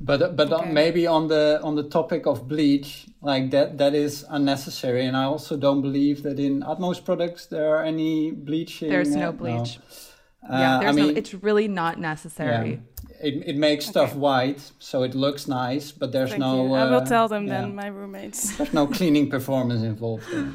but 0.00 0.36
but 0.36 0.52
okay. 0.52 0.72
maybe 0.72 1.06
on 1.06 1.28
the 1.28 1.60
on 1.62 1.76
the 1.76 1.84
topic 1.84 2.26
of 2.26 2.48
bleach, 2.48 3.06
like 3.22 3.50
that 3.50 3.78
that 3.78 3.94
is 3.94 4.24
unnecessary. 4.28 5.04
And 5.06 5.16
I 5.16 5.24
also 5.24 5.56
don't 5.56 5.82
believe 5.82 6.22
that 6.22 6.38
in 6.38 6.62
Atmo's 6.62 7.00
products 7.00 7.46
there 7.46 7.74
are 7.74 7.82
any 7.84 8.30
bleaching. 8.30 8.88
There's 8.88 9.14
no 9.14 9.32
bleach. 9.32 9.78
No. 9.78 10.09
Uh, 10.42 10.56
yeah, 10.56 10.78
there's 10.80 10.96
I 10.96 11.00
mean, 11.00 11.14
no, 11.14 11.18
it's 11.18 11.34
really 11.34 11.68
not 11.68 11.98
necessary. 11.98 12.70
Yeah 12.70 13.00
it, 13.20 13.42
it 13.46 13.56
makes 13.56 13.84
okay. 13.84 13.90
stuff 13.90 14.14
white, 14.14 14.72
so 14.78 15.02
it 15.02 15.14
looks 15.14 15.46
nice, 15.46 15.92
but 15.92 16.12
there's 16.12 16.30
Thank 16.30 16.40
no. 16.40 16.74
Uh, 16.74 16.86
I 16.86 16.90
will 16.90 17.00
uh, 17.00 17.04
tell 17.06 17.28
them 17.28 17.46
yeah. 17.46 17.60
then, 17.60 17.74
my 17.74 17.86
roommates. 17.86 18.56
There's 18.58 18.72
no 18.72 18.86
cleaning 18.98 19.28
performance 19.28 19.82
involved. 19.82 20.24
There. 20.30 20.50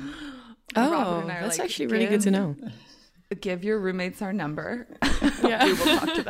Oh, 0.75 1.23
that's 1.25 1.57
like, 1.57 1.65
actually 1.65 1.87
really 1.87 2.07
good 2.07 2.21
to 2.21 2.31
know. 2.31 2.55
Give 3.39 3.63
your 3.63 3.79
roommates 3.79 4.21
our 4.21 4.33
number. 4.33 4.87
Yeah, 5.43 5.63
we 5.63 5.73
will 5.73 5.85
talk 5.85 6.13
to 6.13 6.23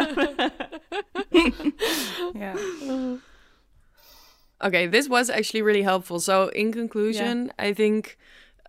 them. 1.31 1.73
yeah. 2.35 3.17
Okay, 4.65 4.87
this 4.87 5.09
was 5.09 5.29
actually 5.29 5.63
really 5.63 5.81
helpful. 5.81 6.19
So, 6.19 6.49
in 6.49 6.71
conclusion, 6.71 7.45
yeah. 7.45 7.65
I 7.65 7.73
think 7.73 8.17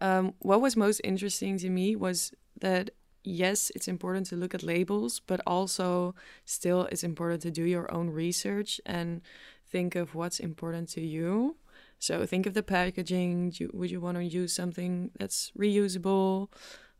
um, 0.00 0.34
what 0.38 0.60
was 0.60 0.76
most 0.76 1.00
interesting 1.04 1.58
to 1.58 1.68
me 1.68 1.96
was 1.96 2.32
that 2.60 2.90
yes, 3.26 3.72
it's 3.74 3.88
important 3.88 4.26
to 4.26 4.36
look 4.36 4.54
at 4.54 4.62
labels, 4.62 5.20
but 5.26 5.40
also 5.46 6.14
still 6.44 6.88
it's 6.92 7.02
important 7.02 7.42
to 7.42 7.50
do 7.50 7.64
your 7.64 7.92
own 7.92 8.08
research 8.10 8.80
and 8.86 9.20
think 9.66 9.96
of 9.96 10.14
what's 10.14 10.38
important 10.38 10.88
to 10.90 11.00
you. 11.00 11.56
So 11.98 12.24
think 12.24 12.46
of 12.46 12.54
the 12.54 12.62
packaging. 12.62 13.50
Do, 13.50 13.70
would 13.74 13.90
you 13.90 14.00
want 14.00 14.16
to 14.18 14.24
use 14.24 14.52
something 14.52 15.10
that's 15.18 15.50
reusable? 15.58 16.48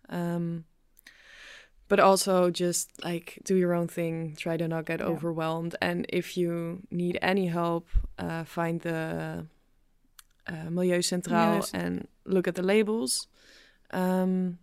Um, 0.09 0.65
but 1.89 2.01
also 2.01 2.51
just 2.51 2.91
like 3.05 3.39
do 3.45 3.55
your 3.55 3.73
own 3.73 3.87
thing. 3.87 4.35
Try 4.37 4.57
to 4.57 4.67
not 4.67 4.87
get 4.87 4.99
yeah. 4.99 5.07
overwhelmed. 5.07 5.77
And 5.81 6.07
if 6.09 6.37
you 6.37 6.83
need 6.91 7.19
any 7.23 7.47
help, 7.47 7.87
uh, 8.19 8.43
find 8.43 8.81
the 8.81 9.47
uh, 10.49 10.71
Milieu 10.71 10.99
Centraal 10.99 11.71
and 11.73 12.09
look 12.25 12.49
at 12.49 12.57
the 12.57 12.63
labels. 12.63 13.29
Um, 13.93 14.59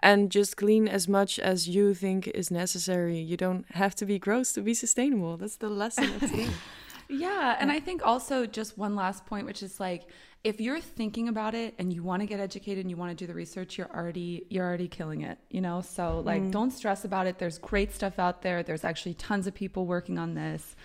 and 0.00 0.30
just 0.30 0.56
clean 0.56 0.86
as 0.88 1.08
much 1.08 1.38
as 1.38 1.68
you 1.68 1.94
think 1.94 2.28
is 2.28 2.50
necessary. 2.50 3.18
You 3.18 3.36
don't 3.36 3.66
have 3.72 3.94
to 3.96 4.06
be 4.06 4.18
gross 4.18 4.52
to 4.52 4.60
be 4.60 4.74
sustainable. 4.74 5.36
That's 5.36 5.56
the 5.56 5.68
lesson 5.68 6.04
of 6.04 6.20
today. 6.20 6.48
yeah, 7.08 7.56
and 7.58 7.72
I 7.72 7.80
think 7.80 8.06
also 8.06 8.46
just 8.46 8.78
one 8.78 8.94
last 8.94 9.26
point, 9.26 9.46
which 9.46 9.62
is 9.62 9.80
like 9.80 10.08
if 10.44 10.60
you're 10.60 10.80
thinking 10.80 11.28
about 11.28 11.54
it 11.54 11.74
and 11.78 11.92
you 11.92 12.02
want 12.02 12.20
to 12.22 12.26
get 12.26 12.38
educated 12.38 12.84
and 12.84 12.90
you 12.90 12.96
want 12.96 13.10
to 13.10 13.16
do 13.16 13.26
the 13.26 13.34
research, 13.34 13.76
you're 13.76 13.90
already 13.94 14.46
you're 14.50 14.64
already 14.64 14.88
killing 14.88 15.22
it, 15.22 15.38
you 15.50 15.60
know. 15.60 15.80
So 15.80 16.20
like, 16.20 16.42
mm. 16.42 16.52
don't 16.52 16.70
stress 16.70 17.04
about 17.04 17.26
it. 17.26 17.38
There's 17.38 17.58
great 17.58 17.92
stuff 17.92 18.18
out 18.18 18.42
there. 18.42 18.62
There's 18.62 18.84
actually 18.84 19.14
tons 19.14 19.46
of 19.46 19.54
people 19.54 19.86
working 19.86 20.18
on 20.18 20.34
this. 20.34 20.76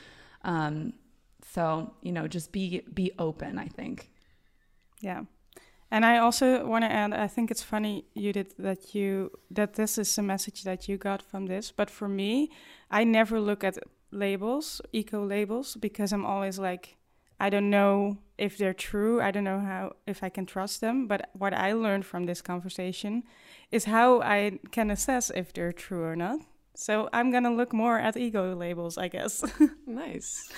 Um, 0.44 0.94
so 1.52 1.94
you 2.02 2.12
know, 2.12 2.28
just 2.28 2.52
be 2.52 2.82
be 2.94 3.12
open. 3.20 3.60
I 3.60 3.68
think. 3.68 4.10
Yeah. 5.02 5.24
And 5.94 6.04
I 6.04 6.18
also 6.18 6.66
want 6.66 6.84
to 6.84 6.92
add, 6.92 7.14
I 7.14 7.28
think 7.28 7.52
it's 7.52 7.62
funny, 7.62 8.06
Judith, 8.18 8.56
that 8.58 8.96
you 8.96 9.30
that 9.52 9.76
this 9.76 10.00
is 10.00 10.18
a 10.18 10.24
message 10.24 10.64
that 10.64 10.90
you 10.90 10.98
got 10.98 11.22
from 11.22 11.46
this. 11.46 11.72
But 11.72 11.92
for 11.92 12.10
me, 12.10 12.50
I 12.90 13.04
never 13.04 13.40
look 13.40 13.64
at 13.64 13.78
labels, 14.10 14.82
eco 14.92 15.24
labels, 15.24 15.76
because 15.76 16.12
I'm 16.12 16.26
always 16.26 16.58
like, 16.58 16.98
I 17.40 17.52
don't 17.52 17.70
know 17.70 18.18
if 18.40 18.58
they're 18.58 18.74
true. 18.74 19.22
I 19.22 19.30
don't 19.30 19.44
know 19.44 19.60
how 19.60 19.94
if 20.08 20.24
I 20.24 20.30
can 20.30 20.48
trust 20.48 20.82
them. 20.82 21.06
But 21.06 21.30
what 21.34 21.54
I 21.54 21.74
learned 21.74 22.08
from 22.08 22.24
this 22.24 22.42
conversation 22.42 23.22
is 23.70 23.86
how 23.86 24.20
I 24.24 24.58
can 24.72 24.90
assess 24.90 25.30
if 25.30 25.54
they're 25.54 25.72
true 25.72 26.04
or 26.04 26.16
not. 26.16 26.40
So 26.76 27.08
I'm 27.14 27.32
gonna 27.32 27.54
look 27.54 27.72
more 27.72 28.00
at 28.00 28.18
eco 28.18 28.56
labels, 28.56 28.98
I 28.98 29.08
guess. 29.08 29.44
nice. 29.86 30.50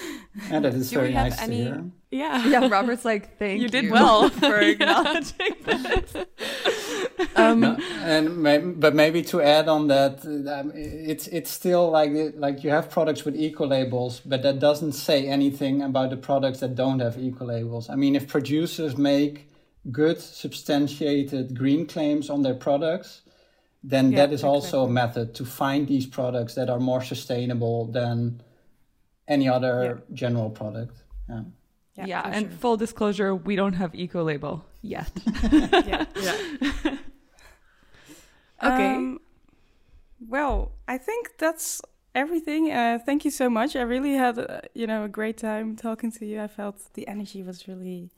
And 0.49 0.63
that 0.63 0.73
is 0.73 0.89
Do 0.89 0.99
very 0.99 1.13
nice 1.13 1.41
any... 1.41 1.57
to 1.57 1.63
hear. 1.63 1.91
Yeah. 2.11 2.47
Yeah. 2.47 2.67
Robert's 2.69 3.03
like, 3.03 3.37
thank 3.39 3.57
you. 3.57 3.63
You 3.63 3.69
did 3.69 3.91
well 3.91 4.29
for 4.41 4.59
acknowledging 4.59 5.55
this. 5.65 6.15
Um, 7.35 7.59
no, 7.59 7.77
and 8.01 8.37
may, 8.37 8.59
but 8.59 8.95
maybe 8.95 9.23
to 9.23 9.41
add 9.41 9.67
on 9.67 9.87
that, 9.87 10.25
um, 10.25 10.71
it's 10.73 11.27
it's 11.27 11.51
still 11.51 11.91
like 11.91 12.11
like 12.35 12.63
you 12.63 12.69
have 12.69 12.89
products 12.89 13.25
with 13.25 13.35
eco 13.35 13.65
labels, 13.67 14.21
but 14.21 14.41
that 14.43 14.59
doesn't 14.59 14.93
say 14.93 15.27
anything 15.27 15.81
about 15.81 16.11
the 16.11 16.17
products 16.17 16.59
that 16.61 16.75
don't 16.75 16.99
have 16.99 17.17
eco 17.17 17.45
labels. 17.45 17.89
I 17.89 17.95
mean, 17.95 18.15
if 18.15 18.27
producers 18.27 18.97
make 18.97 19.49
good 19.91 20.19
substantiated 20.19 21.57
green 21.57 21.85
claims 21.85 22.29
on 22.29 22.41
their 22.41 22.55
products 22.55 23.21
then 23.87 24.11
yeah, 24.11 24.17
that 24.17 24.33
is 24.33 24.43
also 24.43 24.85
a 24.85 24.89
method 24.89 25.35
to 25.35 25.45
find 25.45 25.87
these 25.87 26.07
products 26.07 26.55
that 26.55 26.69
are 26.69 26.79
more 26.79 27.03
sustainable 27.03 27.85
than 27.91 28.41
any 29.27 29.47
other 29.47 29.75
yeah. 29.83 30.15
general 30.15 30.49
product. 30.49 31.03
Yeah. 31.29 31.41
Yeah, 31.95 32.05
yeah 32.07 32.21
and 32.25 32.47
sure. 32.47 32.57
full 32.57 32.77
disclosure, 32.77 33.35
we 33.35 33.55
don't 33.55 33.73
have 33.73 33.93
eco 33.95 34.23
label 34.23 34.65
yet. 34.81 35.11
yeah. 35.51 36.05
yeah. 36.15 36.37
okay. 38.63 38.95
Um, 38.95 39.19
well, 40.27 40.71
I 40.87 40.97
think 40.97 41.37
that's 41.37 41.81
everything. 42.15 42.71
Uh, 42.71 42.99
thank 43.05 43.23
you 43.23 43.31
so 43.31 43.49
much. 43.49 43.75
I 43.75 43.81
really 43.81 44.15
had, 44.15 44.39
uh, 44.39 44.61
you 44.73 44.87
know, 44.87 45.03
a 45.03 45.09
great 45.09 45.37
time 45.37 45.75
talking 45.75 46.11
to 46.13 46.25
you. 46.25 46.41
I 46.41 46.47
felt 46.47 46.93
the 46.95 47.07
energy 47.07 47.43
was 47.43 47.67
really, 47.67 48.09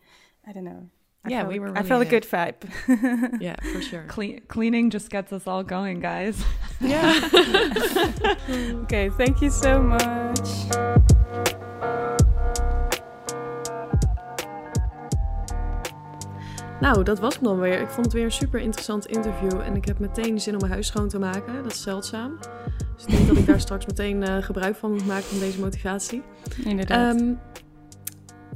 I 0.47 0.53
don't 0.53 0.63
know, 0.63 0.89
I 1.27 1.29
yeah, 1.29 1.39
felt, 1.39 1.53
we 1.53 1.59
were. 1.59 1.67
Really 1.67 1.79
I 1.79 1.83
felt 1.83 2.09
good. 2.09 2.23
a 2.23 2.27
good 2.27 2.29
vibe. 2.31 3.41
yeah, 3.41 3.55
for 3.73 3.81
sure. 3.81 4.05
Clean, 4.07 4.41
cleaning 4.47 4.89
just 4.89 5.09
gets 5.09 5.33
us 5.33 5.45
all 5.45 5.63
going, 5.63 5.99
guys. 5.99 6.37
Yeah. 6.79 7.11
okay, 8.83 9.09
thank 9.09 9.41
you 9.41 9.49
so 9.49 9.81
much. 9.81 10.67
Nou, 16.81 17.03
dat 17.03 17.19
was 17.19 17.35
hem 17.35 17.43
dan 17.43 17.59
weer. 17.59 17.81
Ik 17.81 17.89
vond 17.89 18.05
het 18.05 18.13
weer 18.13 18.23
een 18.23 18.31
super 18.31 18.59
interessant 18.59 19.05
interview 19.05 19.59
en 19.59 19.75
ik 19.75 19.85
heb 19.85 19.99
meteen 19.99 20.39
zin 20.39 20.53
om 20.53 20.59
mijn 20.59 20.71
huis 20.71 20.87
schoon 20.87 21.07
te 21.07 21.19
maken. 21.19 21.63
Dat 21.63 21.71
is 21.71 21.81
zeldzaam. 21.81 22.37
Dus 22.95 23.05
ik 23.05 23.11
denk 23.11 23.27
dat 23.27 23.37
ik 23.37 23.45
daar 23.45 23.59
straks 23.59 23.85
meteen 23.85 24.21
uh, 24.21 24.37
gebruik 24.37 24.75
van 24.75 24.91
moet 24.91 25.05
maken 25.05 25.23
van 25.23 25.39
deze 25.39 25.59
motivatie. 25.59 26.23
Inderdaad. 26.63 27.21
Um, 27.21 27.39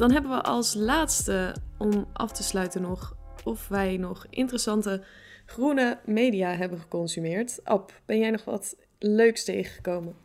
dan 0.02 0.12
hebben 0.12 0.32
we 0.32 0.42
als 0.42 0.74
laatste 0.74 1.56
om 1.78 2.06
af 2.14 2.32
te 2.32 2.44
sluiten 2.44 2.82
nog 2.82 3.16
of 3.44 3.68
wij 3.68 3.98
nog 3.98 4.26
interessante 4.30 5.04
groene 5.46 6.00
media 6.06 6.56
hebben 6.56 6.80
geconsumeerd. 6.80 7.60
Ab, 7.64 7.94
ben 8.06 8.20
jij 8.20 8.30
nog 8.30 8.46
wat 8.46 8.76
leuks 9.00 9.44
tegengekomen? 9.44 10.16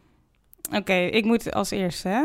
Oké, 0.73 0.95
ik 0.95 1.25
moet 1.25 1.53
als 1.53 1.71
eerste. 1.71 2.09
Hè? 2.09 2.23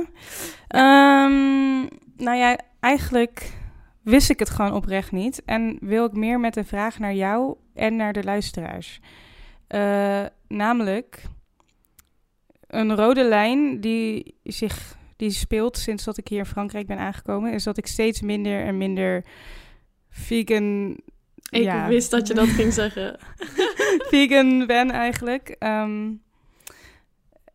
Um, 1.25 1.89
nou 2.17 2.37
ja, 2.37 2.57
eigenlijk 2.79 3.53
wist 4.01 4.29
ik 4.29 4.39
het 4.39 4.49
gewoon 4.49 4.73
oprecht 4.73 5.11
niet. 5.11 5.41
En 5.45 5.77
wil 5.81 6.05
ik 6.05 6.13
meer 6.13 6.39
met 6.39 6.55
een 6.55 6.65
vraag 6.65 6.99
naar 6.99 7.13
jou 7.13 7.55
en 7.73 7.95
naar 7.95 8.13
de 8.13 8.23
luisteraars. 8.23 8.99
Uh, 9.69 10.25
namelijk 10.47 11.23
een 12.67 12.95
rode 12.95 13.23
lijn 13.23 13.81
die 13.81 14.35
zich 14.43 14.99
die 15.21 15.31
speelt 15.31 15.77
sinds 15.77 16.03
dat 16.03 16.17
ik 16.17 16.27
hier 16.27 16.39
in 16.39 16.45
Frankrijk 16.45 16.87
ben 16.87 16.97
aangekomen, 16.97 17.53
is 17.53 17.63
dat 17.63 17.77
ik 17.77 17.87
steeds 17.87 18.21
minder 18.21 18.65
en 18.65 18.77
minder 18.77 19.25
vegan. 20.09 20.97
Ik 21.49 21.63
ja, 21.63 21.87
wist 21.87 22.11
dat 22.11 22.27
je 22.27 22.33
dat 22.33 22.47
ging 22.59 22.73
zeggen. 22.73 23.19
vegan 24.09 24.65
ben 24.65 24.91
eigenlijk. 24.91 25.55
Um, 25.59 26.09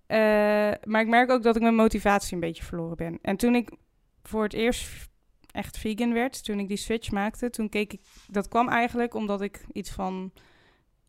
uh, 0.08 0.16
maar 0.84 1.00
ik 1.00 1.06
merk 1.06 1.30
ook 1.30 1.42
dat 1.42 1.56
ik 1.56 1.62
mijn 1.62 1.74
motivatie 1.74 2.34
een 2.34 2.40
beetje 2.40 2.64
verloren 2.64 2.96
ben. 2.96 3.18
En 3.22 3.36
toen 3.36 3.54
ik 3.54 3.70
voor 4.22 4.42
het 4.42 4.52
eerst 4.52 5.08
echt 5.50 5.78
vegan 5.78 6.12
werd, 6.12 6.44
toen 6.44 6.58
ik 6.58 6.68
die 6.68 6.76
switch 6.76 7.10
maakte, 7.10 7.50
toen 7.50 7.68
keek 7.68 7.92
ik. 7.92 8.00
Dat 8.30 8.48
kwam 8.48 8.68
eigenlijk 8.68 9.14
omdat 9.14 9.40
ik 9.40 9.64
iets 9.72 9.90
van. 9.90 10.32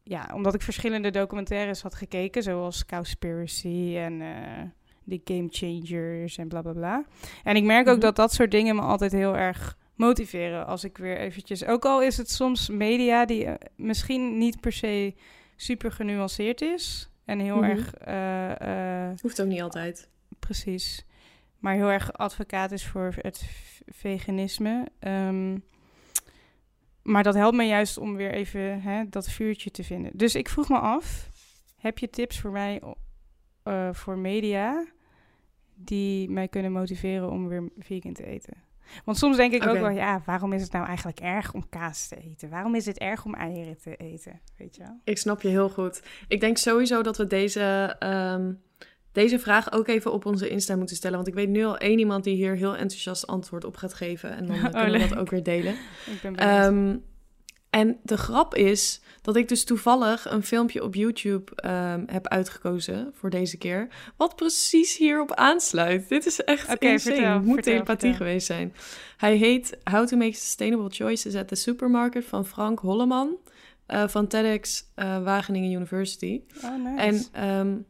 Ja, 0.04 0.32
omdat 0.34 0.54
ik 0.54 0.62
verschillende 0.62 1.12
documentaires 1.12 1.82
had 1.82 1.96
gekeken, 1.96 2.44
zoals 2.44 2.86
Cowspiracy 2.86 3.96
en 3.98 4.22
uh, 4.22 4.64
de 5.08 5.22
Game 5.24 5.48
Changers 5.50 6.38
en 6.38 6.48
bla 6.48 6.62
bla 6.62 6.74
bla. 6.74 7.06
En 7.44 7.56
ik 7.56 7.64
merk 7.64 7.88
ook 7.88 7.94
mhm. 7.94 8.06
dat 8.06 8.16
dat 8.16 8.34
soort 8.34 8.52
dingen 8.52 8.76
me 8.76 8.82
altijd 8.82 9.12
heel 9.12 9.38
erg 9.38 9.78
motiveren. 9.96 10.66
Als 10.66 10.84
ik 10.84 10.98
weer 10.98 11.18
eventjes. 11.18 11.66
Ook 11.66 11.86
al 11.86 12.02
is 12.02 12.18
het 12.18 12.30
soms 12.30 12.70
media 12.70 13.26
die 13.26 13.46
uh, 13.46 13.54
misschien 13.76 14.38
niet 14.38 14.60
per 14.60 14.72
se 14.72 15.14
super 15.56 15.92
genuanceerd 15.92 16.62
is. 16.62 17.10
En 17.26 17.40
heel 17.40 17.56
mhm. 17.56 17.64
erg. 17.64 17.94
Uh, 18.08 19.20
Hoeft 19.22 19.42
ook 19.42 19.48
niet 19.48 19.62
altijd. 19.62 20.10
Precies. 20.40 21.06
Maar 21.60 21.74
heel 21.74 21.92
erg 21.92 22.14
advocaat 22.14 22.72
is 22.72 22.86
voor 22.86 23.14
het 23.22 23.50
veganisme. 23.86 24.88
Um, 25.00 25.64
maar 27.02 27.24
dat 27.24 27.36
helpt 27.36 27.56
me 27.56 27.64
juist 27.64 27.98
om 27.98 28.16
weer 28.16 28.32
even 28.32 28.82
hè, 28.82 29.10
dat 29.10 29.30
vuurtje 29.30 29.72
te 29.72 29.84
vinden. 29.84 30.12
Dus 30.14 30.36
ik 30.36 30.50
vroeg 30.50 30.70
me 30.70 30.80
af: 30.80 31.30
heb 31.78 31.98
je 31.98 32.10
tips 32.10 32.40
voor 32.40 32.52
mij 32.52 32.82
voor 33.92 34.18
media 34.18 34.86
die 35.78 36.30
mij 36.30 36.48
kunnen 36.48 36.72
motiveren 36.72 37.30
om 37.30 37.48
weer 37.48 37.70
vegan 37.78 38.14
te 38.14 38.26
eten? 38.26 38.54
Want 39.06 39.18
soms 39.18 39.38
denk 39.38 39.54
ik 39.54 39.68
ook 39.68 39.78
wel, 39.78 39.90
ja, 39.90 40.22
waarom 40.26 40.54
is 40.54 40.62
het 40.62 40.72
nou 40.72 40.86
eigenlijk 40.86 41.20
erg 41.20 41.54
om 41.54 41.70
kaas 41.70 42.08
te 42.08 42.16
eten? 42.16 42.50
Waarom 42.50 42.76
is 42.76 42.86
het 42.86 42.98
erg 42.98 43.26
om 43.26 43.34
eieren 43.34 43.78
te 43.78 43.96
eten? 43.96 44.42
Weet 44.58 44.76
je 44.76 44.82
wel? 44.82 45.00
Ik 45.04 45.18
snap 45.18 45.42
je 45.42 45.48
heel 45.48 45.70
goed. 45.70 46.04
Ik 46.28 46.40
denk 46.40 46.58
sowieso 46.58 47.02
dat 47.02 47.18
we 47.18 47.28
deze, 47.28 47.96
um, 48.00 48.62
deze 49.12 49.40
vraag 49.40 49.72
ook 49.72 49.88
even 49.88 50.14
op 50.14 50.26
onze 50.26 50.50
Insta 50.50 50.76
moeten 50.76 50.96
stellen. 50.96 51.16
Want 51.16 51.28
ik 51.28 51.34
weet 51.34 51.50
nu 51.50 51.66
al 51.66 51.78
één 51.78 52.00
iemand 52.00 52.24
die 52.24 52.36
hier 52.36 52.56
heel 52.56 52.76
enthousiast 52.76 53.28
antwoord 53.28 53.64
op 53.64 53.76
gaat 53.76 53.94
geven. 53.94 54.36
En 54.36 54.46
dan 54.46 54.56
oh, 54.66 54.72
kunnen 54.72 54.92
we 54.92 55.08
dat 55.08 55.18
ook 55.18 55.30
weer 55.30 55.44
delen. 55.44 55.74
ik 56.06 56.20
ben 56.22 56.34
benieuwd. 56.34 56.66
Um, 56.66 57.04
en 57.70 58.00
de 58.04 58.18
grap 58.18 58.56
is 58.56 59.02
dat 59.22 59.36
ik 59.36 59.48
dus 59.48 59.64
toevallig 59.64 60.32
een 60.32 60.44
filmpje 60.44 60.84
op 60.84 60.96
YouTube 60.96 61.52
um, 61.66 62.04
heb 62.08 62.28
uitgekozen 62.28 63.12
voor 63.14 63.30
deze 63.30 63.58
keer. 63.58 63.88
Wat 64.18 64.36
precies 64.36 64.98
hierop 64.98 65.34
aansluit. 65.34 66.10
Dit 66.10 66.26
is 66.26 66.44
echt 66.44 66.74
okay, 66.74 66.92
insane. 66.92 67.16
Vertel, 67.16 67.40
moet 67.40 67.54
vertel, 67.54 67.72
telepathie 67.72 68.10
vertel. 68.10 68.28
geweest 68.28 68.48
zijn. 68.48 68.74
Hij 69.18 69.36
heet 69.36 69.78
How 69.84 70.08
to 70.08 70.18
Make 70.18 70.34
Sustainable 70.34 70.90
Choices 70.90 71.36
at 71.36 71.48
the 71.48 71.56
Supermarket 71.56 72.26
van 72.26 72.46
Frank 72.46 72.80
Holleman. 72.80 73.38
Uh, 73.88 74.08
van 74.08 74.28
TEDx 74.28 74.84
uh, 74.96 75.24
Wageningen 75.24 75.72
University. 75.72 76.42
Oh, 76.64 76.84
nice. 76.84 77.30
En 77.34 77.50
um, 77.50 77.86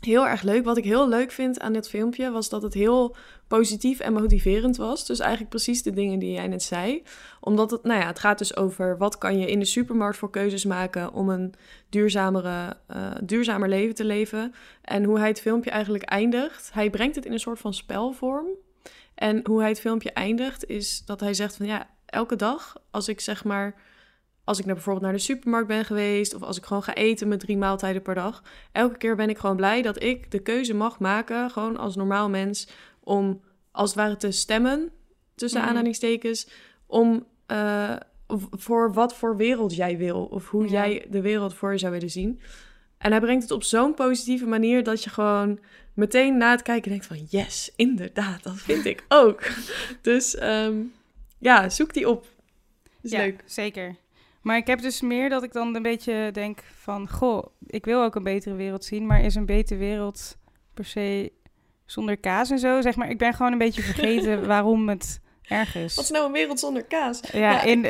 heel 0.00 0.26
erg 0.26 0.42
leuk. 0.42 0.64
Wat 0.64 0.76
ik 0.76 0.84
heel 0.84 1.08
leuk 1.08 1.30
vind 1.30 1.60
aan 1.60 1.72
dit 1.72 1.88
filmpje 1.88 2.30
was 2.30 2.48
dat 2.48 2.62
het 2.62 2.74
heel 2.74 3.16
positief 3.48 4.00
en 4.00 4.12
motiverend 4.12 4.76
was. 4.76 5.06
Dus 5.06 5.18
eigenlijk 5.18 5.50
precies 5.50 5.82
de 5.82 5.92
dingen 5.92 6.18
die 6.18 6.32
jij 6.32 6.48
net 6.48 6.62
zei. 6.62 7.02
Omdat 7.40 7.70
het, 7.70 7.82
nou 7.82 8.00
ja, 8.00 8.06
het 8.06 8.18
gaat 8.18 8.38
dus 8.38 8.56
over 8.56 8.98
wat 8.98 9.18
kan 9.18 9.38
je 9.38 9.50
in 9.50 9.58
de 9.58 9.64
supermarkt 9.64 10.16
voor 10.16 10.30
keuzes 10.30 10.64
maken 10.64 11.12
om 11.12 11.28
een 11.28 11.54
duurzamere, 11.88 12.76
uh, 12.90 13.10
duurzamer 13.22 13.68
leven 13.68 13.94
te 13.94 14.04
leven. 14.04 14.54
En 14.82 15.04
hoe 15.04 15.18
hij 15.18 15.28
het 15.28 15.40
filmpje 15.40 15.70
eigenlijk 15.70 16.04
eindigt. 16.04 16.70
Hij 16.72 16.90
brengt 16.90 17.16
het 17.16 17.24
in 17.24 17.32
een 17.32 17.38
soort 17.38 17.58
van 17.58 17.74
spelvorm. 17.74 18.46
En 19.14 19.40
hoe 19.46 19.60
hij 19.60 19.68
het 19.68 19.80
filmpje 19.80 20.12
eindigt 20.12 20.66
is 20.66 21.02
dat 21.06 21.20
hij 21.20 21.34
zegt 21.34 21.56
van 21.56 21.66
ja, 21.66 21.88
elke 22.06 22.36
dag 22.36 22.76
als 22.90 23.08
ik 23.08 23.20
zeg 23.20 23.44
maar 23.44 23.74
als 24.50 24.58
ik 24.58 24.64
naar 24.64 24.74
bijvoorbeeld 24.74 25.04
naar 25.04 25.14
de 25.14 25.22
supermarkt 25.22 25.68
ben 25.68 25.84
geweest 25.84 26.34
of 26.34 26.42
als 26.42 26.56
ik 26.56 26.64
gewoon 26.64 26.82
ga 26.82 26.94
eten 26.94 27.28
met 27.28 27.40
drie 27.40 27.56
maaltijden 27.56 28.02
per 28.02 28.14
dag, 28.14 28.42
elke 28.72 28.96
keer 28.96 29.16
ben 29.16 29.28
ik 29.28 29.38
gewoon 29.38 29.56
blij 29.56 29.82
dat 29.82 30.02
ik 30.02 30.30
de 30.30 30.38
keuze 30.38 30.74
mag 30.74 30.98
maken, 30.98 31.50
gewoon 31.50 31.76
als 31.76 31.96
normaal 31.96 32.28
mens, 32.28 32.68
om 33.00 33.40
als 33.70 33.90
het 33.90 33.98
ware 33.98 34.16
te 34.16 34.30
stemmen, 34.30 34.90
tussen 35.34 35.60
mm. 35.60 35.66
aanhalingstekens, 35.66 36.48
om 36.86 37.26
uh, 37.46 37.96
voor 38.50 38.92
wat 38.92 39.14
voor 39.14 39.36
wereld 39.36 39.74
jij 39.74 39.96
wil 39.96 40.24
of 40.24 40.48
hoe 40.48 40.68
jij 40.68 41.06
de 41.10 41.20
wereld 41.20 41.54
voor 41.54 41.72
je 41.72 41.78
zou 41.78 41.92
willen 41.92 42.10
zien. 42.10 42.40
En 42.98 43.10
hij 43.10 43.20
brengt 43.20 43.42
het 43.42 43.52
op 43.52 43.62
zo'n 43.62 43.94
positieve 43.94 44.46
manier 44.46 44.82
dat 44.82 45.04
je 45.04 45.10
gewoon 45.10 45.58
meteen 45.94 46.36
na 46.36 46.50
het 46.50 46.62
kijken 46.62 46.90
denkt 46.90 47.06
van 47.06 47.26
yes, 47.28 47.72
inderdaad, 47.76 48.42
dat 48.42 48.56
vind 48.56 48.84
ik 48.84 49.04
ook. 49.08 49.42
dus 50.02 50.42
um, 50.42 50.92
ja, 51.38 51.68
zoek 51.68 51.94
die 51.94 52.08
op. 52.08 52.26
Is 53.00 53.10
ja, 53.10 53.18
leuk. 53.18 53.42
Zeker. 53.44 53.96
Maar 54.40 54.56
ik 54.56 54.66
heb 54.66 54.80
dus 54.80 55.00
meer 55.00 55.28
dat 55.28 55.42
ik 55.42 55.52
dan 55.52 55.74
een 55.74 55.82
beetje 55.82 56.30
denk 56.32 56.62
van... 56.74 57.08
Goh, 57.08 57.46
ik 57.66 57.84
wil 57.84 58.02
ook 58.02 58.14
een 58.14 58.22
betere 58.22 58.54
wereld 58.54 58.84
zien, 58.84 59.06
maar 59.06 59.20
is 59.20 59.34
een 59.34 59.46
betere 59.46 59.78
wereld 59.78 60.36
per 60.74 60.84
se 60.84 61.32
zonder 61.84 62.16
kaas 62.16 62.50
en 62.50 62.58
zo? 62.58 62.80
Zeg 62.80 62.96
maar, 62.96 63.10
ik 63.10 63.18
ben 63.18 63.34
gewoon 63.34 63.52
een 63.52 63.58
beetje 63.58 63.82
vergeten 63.82 64.46
waarom 64.46 64.88
het 64.88 65.20
erg 65.42 65.74
is. 65.74 65.94
Wat 65.94 66.04
is 66.04 66.10
nou 66.10 66.26
een 66.26 66.32
wereld 66.32 66.60
zonder 66.60 66.84
kaas? 66.84 67.20
Ja, 67.32 67.62
in... 67.62 67.80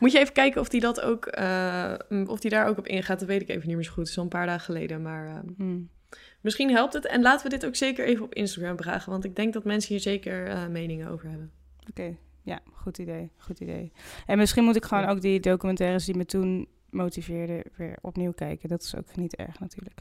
Moet 0.00 0.12
je 0.12 0.18
even 0.18 0.32
kijken 0.32 0.60
of 0.60 0.68
die 0.68 0.80
dat 0.80 1.00
ook, 1.00 1.38
uh, 1.38 1.94
of 2.26 2.40
die 2.40 2.50
daar 2.50 2.66
ook 2.66 2.78
op 2.78 2.86
ingaat. 2.86 3.18
Dat 3.18 3.28
weet 3.28 3.42
ik 3.42 3.48
even 3.48 3.66
niet 3.66 3.76
meer 3.76 3.84
zo 3.84 3.92
goed. 3.92 4.08
Zo'n 4.08 4.22
een 4.22 4.28
paar 4.28 4.46
dagen 4.46 4.64
geleden, 4.64 5.02
maar 5.02 5.26
uh, 5.26 5.38
hmm. 5.56 5.90
misschien 6.40 6.70
helpt 6.70 6.92
het. 6.92 7.06
En 7.06 7.22
laten 7.22 7.50
we 7.50 7.56
dit 7.58 7.66
ook 7.66 7.76
zeker 7.76 8.06
even 8.06 8.24
op 8.24 8.34
Instagram 8.34 8.76
vragen, 8.76 9.10
want 9.12 9.24
ik 9.24 9.36
denk 9.36 9.52
dat 9.52 9.64
mensen 9.64 9.94
hier 9.94 10.00
zeker 10.00 10.48
uh, 10.48 10.66
meningen 10.66 11.08
over 11.08 11.28
hebben. 11.28 11.50
Oké, 11.90 12.16
ja, 12.48 12.60
goed 12.72 12.98
idee, 12.98 13.30
goed 13.36 13.60
idee. 13.60 13.92
En 14.26 14.38
misschien 14.38 14.64
moet 14.64 14.76
ik 14.76 14.84
gewoon 14.84 15.04
ook 15.04 15.20
die 15.20 15.40
documentaires 15.40 16.04
die 16.04 16.16
me 16.16 16.24
toen 16.24 16.68
motiveerden 16.90 17.62
weer 17.76 17.96
opnieuw 18.00 18.32
kijken. 18.32 18.68
Dat 18.68 18.82
is 18.82 18.96
ook 18.96 19.16
niet 19.16 19.36
erg 19.36 19.60
natuurlijk. 19.60 20.00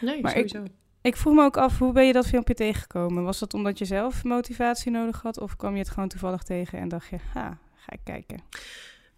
Nee, 0.00 0.22
maar 0.22 0.30
sowieso. 0.30 0.62
Ik, 0.62 0.70
ik 1.00 1.16
vroeg 1.16 1.34
me 1.34 1.42
ook 1.42 1.56
af, 1.56 1.78
hoe 1.78 1.92
ben 1.92 2.06
je 2.06 2.12
dat 2.12 2.26
filmpje 2.26 2.54
tegengekomen? 2.54 3.24
Was 3.24 3.38
dat 3.38 3.54
omdat 3.54 3.78
je 3.78 3.84
zelf 3.84 4.24
motivatie 4.24 4.90
nodig 4.90 5.22
had? 5.22 5.40
Of 5.40 5.56
kwam 5.56 5.72
je 5.72 5.78
het 5.78 5.90
gewoon 5.90 6.08
toevallig 6.08 6.42
tegen 6.42 6.78
en 6.78 6.88
dacht 6.88 7.08
je, 7.08 7.16
ha, 7.32 7.58
ga 7.74 7.92
ik 7.92 8.00
kijken? 8.04 8.40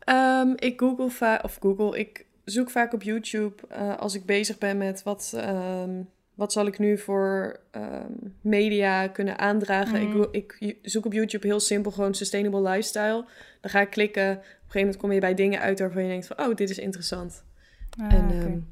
Um, 0.09 0.55
ik 0.57 0.81
google 0.81 1.11
vaak, 1.11 1.45
of 1.45 1.59
google, 1.61 1.99
ik 1.99 2.27
zoek 2.45 2.71
vaak 2.71 2.93
op 2.93 3.03
YouTube 3.03 3.55
uh, 3.73 3.97
als 3.97 4.14
ik 4.14 4.25
bezig 4.25 4.59
ben 4.59 4.79
met 4.79 5.03
wat... 5.03 5.33
Um, 5.37 6.09
wat 6.41 6.53
zal 6.53 6.66
ik 6.66 6.78
nu 6.78 6.99
voor 6.99 7.61
um, 7.72 8.34
media 8.41 9.09
kunnen 9.09 9.38
aandragen? 9.38 10.09
Mm. 10.09 10.26
Ik, 10.30 10.57
ik, 10.61 10.78
zoek 10.82 11.05
op 11.05 11.12
YouTube 11.12 11.47
heel 11.47 11.61
simpel 11.61 11.91
gewoon 11.91 12.14
sustainable 12.14 12.62
lifestyle. 12.62 13.24
Dan 13.61 13.70
ga 13.70 13.80
ik 13.80 13.91
klikken. 13.91 14.30
Op 14.30 14.36
een 14.36 14.45
gegeven 14.45 14.80
moment 14.80 14.97
kom 14.97 15.12
je 15.12 15.20
bij 15.20 15.34
dingen 15.34 15.61
uit 15.61 15.78
waarvan 15.78 16.03
je 16.03 16.09
denkt 16.09 16.26
van... 16.26 16.38
oh, 16.38 16.55
dit 16.55 16.70
is 16.70 16.78
interessant. 16.78 17.45
Ah, 17.99 18.12
en 18.12 18.30
um, 18.30 18.68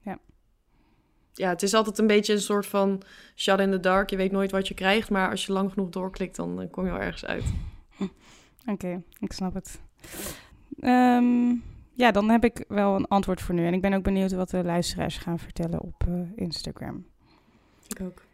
ja. 0.00 0.18
ja, 1.32 1.48
het 1.48 1.62
is 1.62 1.74
altijd 1.74 1.98
een 1.98 2.06
beetje 2.06 2.32
een 2.32 2.40
soort 2.40 2.66
van 2.66 3.02
shot 3.36 3.60
in 3.60 3.70
the 3.70 3.80
dark. 3.80 4.10
Je 4.10 4.16
weet 4.16 4.32
nooit 4.32 4.50
wat 4.50 4.68
je 4.68 4.74
krijgt, 4.74 5.10
maar 5.10 5.30
als 5.30 5.46
je 5.46 5.52
lang 5.52 5.72
genoeg 5.72 5.90
doorklikt... 5.90 6.36
dan, 6.36 6.56
dan 6.56 6.70
kom 6.70 6.84
je 6.84 6.90
wel 6.90 7.00
ergens 7.00 7.24
uit. 7.24 7.44
Oké, 7.98 8.10
okay, 8.72 9.02
ik 9.20 9.32
snap 9.32 9.54
het. 9.54 9.80
Um, 10.80 11.62
ja, 11.96 12.10
dan 12.10 12.30
heb 12.30 12.44
ik 12.44 12.64
wel 12.68 12.94
een 12.94 13.08
antwoord 13.08 13.40
voor 13.40 13.54
nu. 13.54 13.66
En 13.66 13.74
ik 13.74 13.80
ben 13.80 13.92
ook 13.92 14.02
benieuwd 14.02 14.32
wat 14.32 14.50
de 14.50 14.64
luisteraars 14.64 15.18
gaan 15.18 15.38
vertellen 15.38 15.80
op 15.80 16.04
uh, 16.08 16.20
Instagram. 16.34 17.06
Ik 17.88 18.00
ook. 18.00 18.24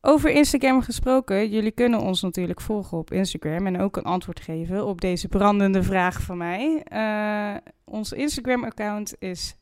Over 0.00 0.30
Instagram 0.30 0.82
gesproken, 0.82 1.50
jullie 1.50 1.70
kunnen 1.70 2.00
ons 2.00 2.22
natuurlijk 2.22 2.60
volgen 2.60 2.98
op 2.98 3.12
Instagram 3.12 3.66
en 3.66 3.80
ook 3.80 3.96
een 3.96 4.04
antwoord 4.04 4.40
geven 4.40 4.86
op 4.86 5.00
deze 5.00 5.28
brandende 5.28 5.82
vraag 5.82 6.22
van 6.22 6.36
mij. 6.36 6.86
Uh, 6.92 7.56
ons 7.84 8.12
Instagram-account 8.12 9.14
is 9.18 9.56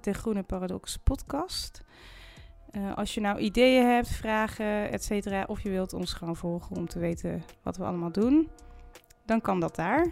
de 0.00 0.12
Groene 0.12 0.42
Paradox 0.42 0.96
Podcast. 0.96 1.84
Uh, 2.76 2.94
als 2.94 3.14
je 3.14 3.20
nou 3.20 3.38
ideeën 3.38 3.86
hebt, 3.86 4.08
vragen, 4.08 4.90
et 4.90 5.04
cetera, 5.04 5.44
of 5.46 5.60
je 5.60 5.70
wilt 5.70 5.92
ons 5.92 6.12
gewoon 6.12 6.36
volgen 6.36 6.76
om 6.76 6.88
te 6.88 6.98
weten 6.98 7.42
wat 7.62 7.76
we 7.76 7.84
allemaal 7.84 8.12
doen, 8.12 8.48
dan 9.26 9.40
kan 9.40 9.60
dat 9.60 9.76
daar. 9.76 10.06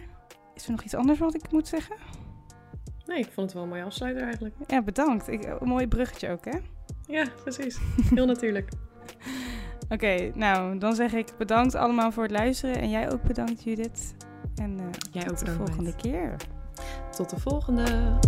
Is 0.53 0.65
er 0.65 0.71
nog 0.71 0.83
iets 0.83 0.95
anders 0.95 1.19
wat 1.19 1.35
ik 1.35 1.51
moet 1.51 1.67
zeggen? 1.67 1.95
Nee, 3.11 3.19
ik 3.19 3.31
vond 3.31 3.45
het 3.45 3.53
wel 3.53 3.63
een 3.63 3.69
mooie 3.69 3.83
afsluiter 3.83 4.23
eigenlijk. 4.23 4.55
Ja, 4.67 4.81
bedankt. 4.81 5.27
Ik, 5.27 5.43
een 5.43 5.67
mooi 5.67 5.87
bruggetje 5.87 6.29
ook, 6.29 6.45
hè? 6.45 6.57
Ja, 7.07 7.25
precies. 7.43 7.79
Heel 8.15 8.25
natuurlijk. 8.25 8.69
Oké, 9.89 10.31
nou, 10.33 10.77
dan 10.77 10.95
zeg 10.95 11.13
ik 11.13 11.33
bedankt 11.37 11.75
allemaal 11.75 12.11
voor 12.11 12.23
het 12.23 12.31
luisteren. 12.31 12.75
En 12.75 12.89
jij 12.89 13.11
ook 13.11 13.21
bedankt, 13.21 13.63
Judith. 13.63 14.15
En 14.55 14.79
uh, 14.79 14.85
jij 15.11 15.29
ook 15.29 15.35
tot 15.35 15.45
de 15.45 15.51
volgende 15.51 15.95
keer. 15.95 16.35
Tot 17.15 17.29
de 17.29 17.39
volgende. 17.39 18.19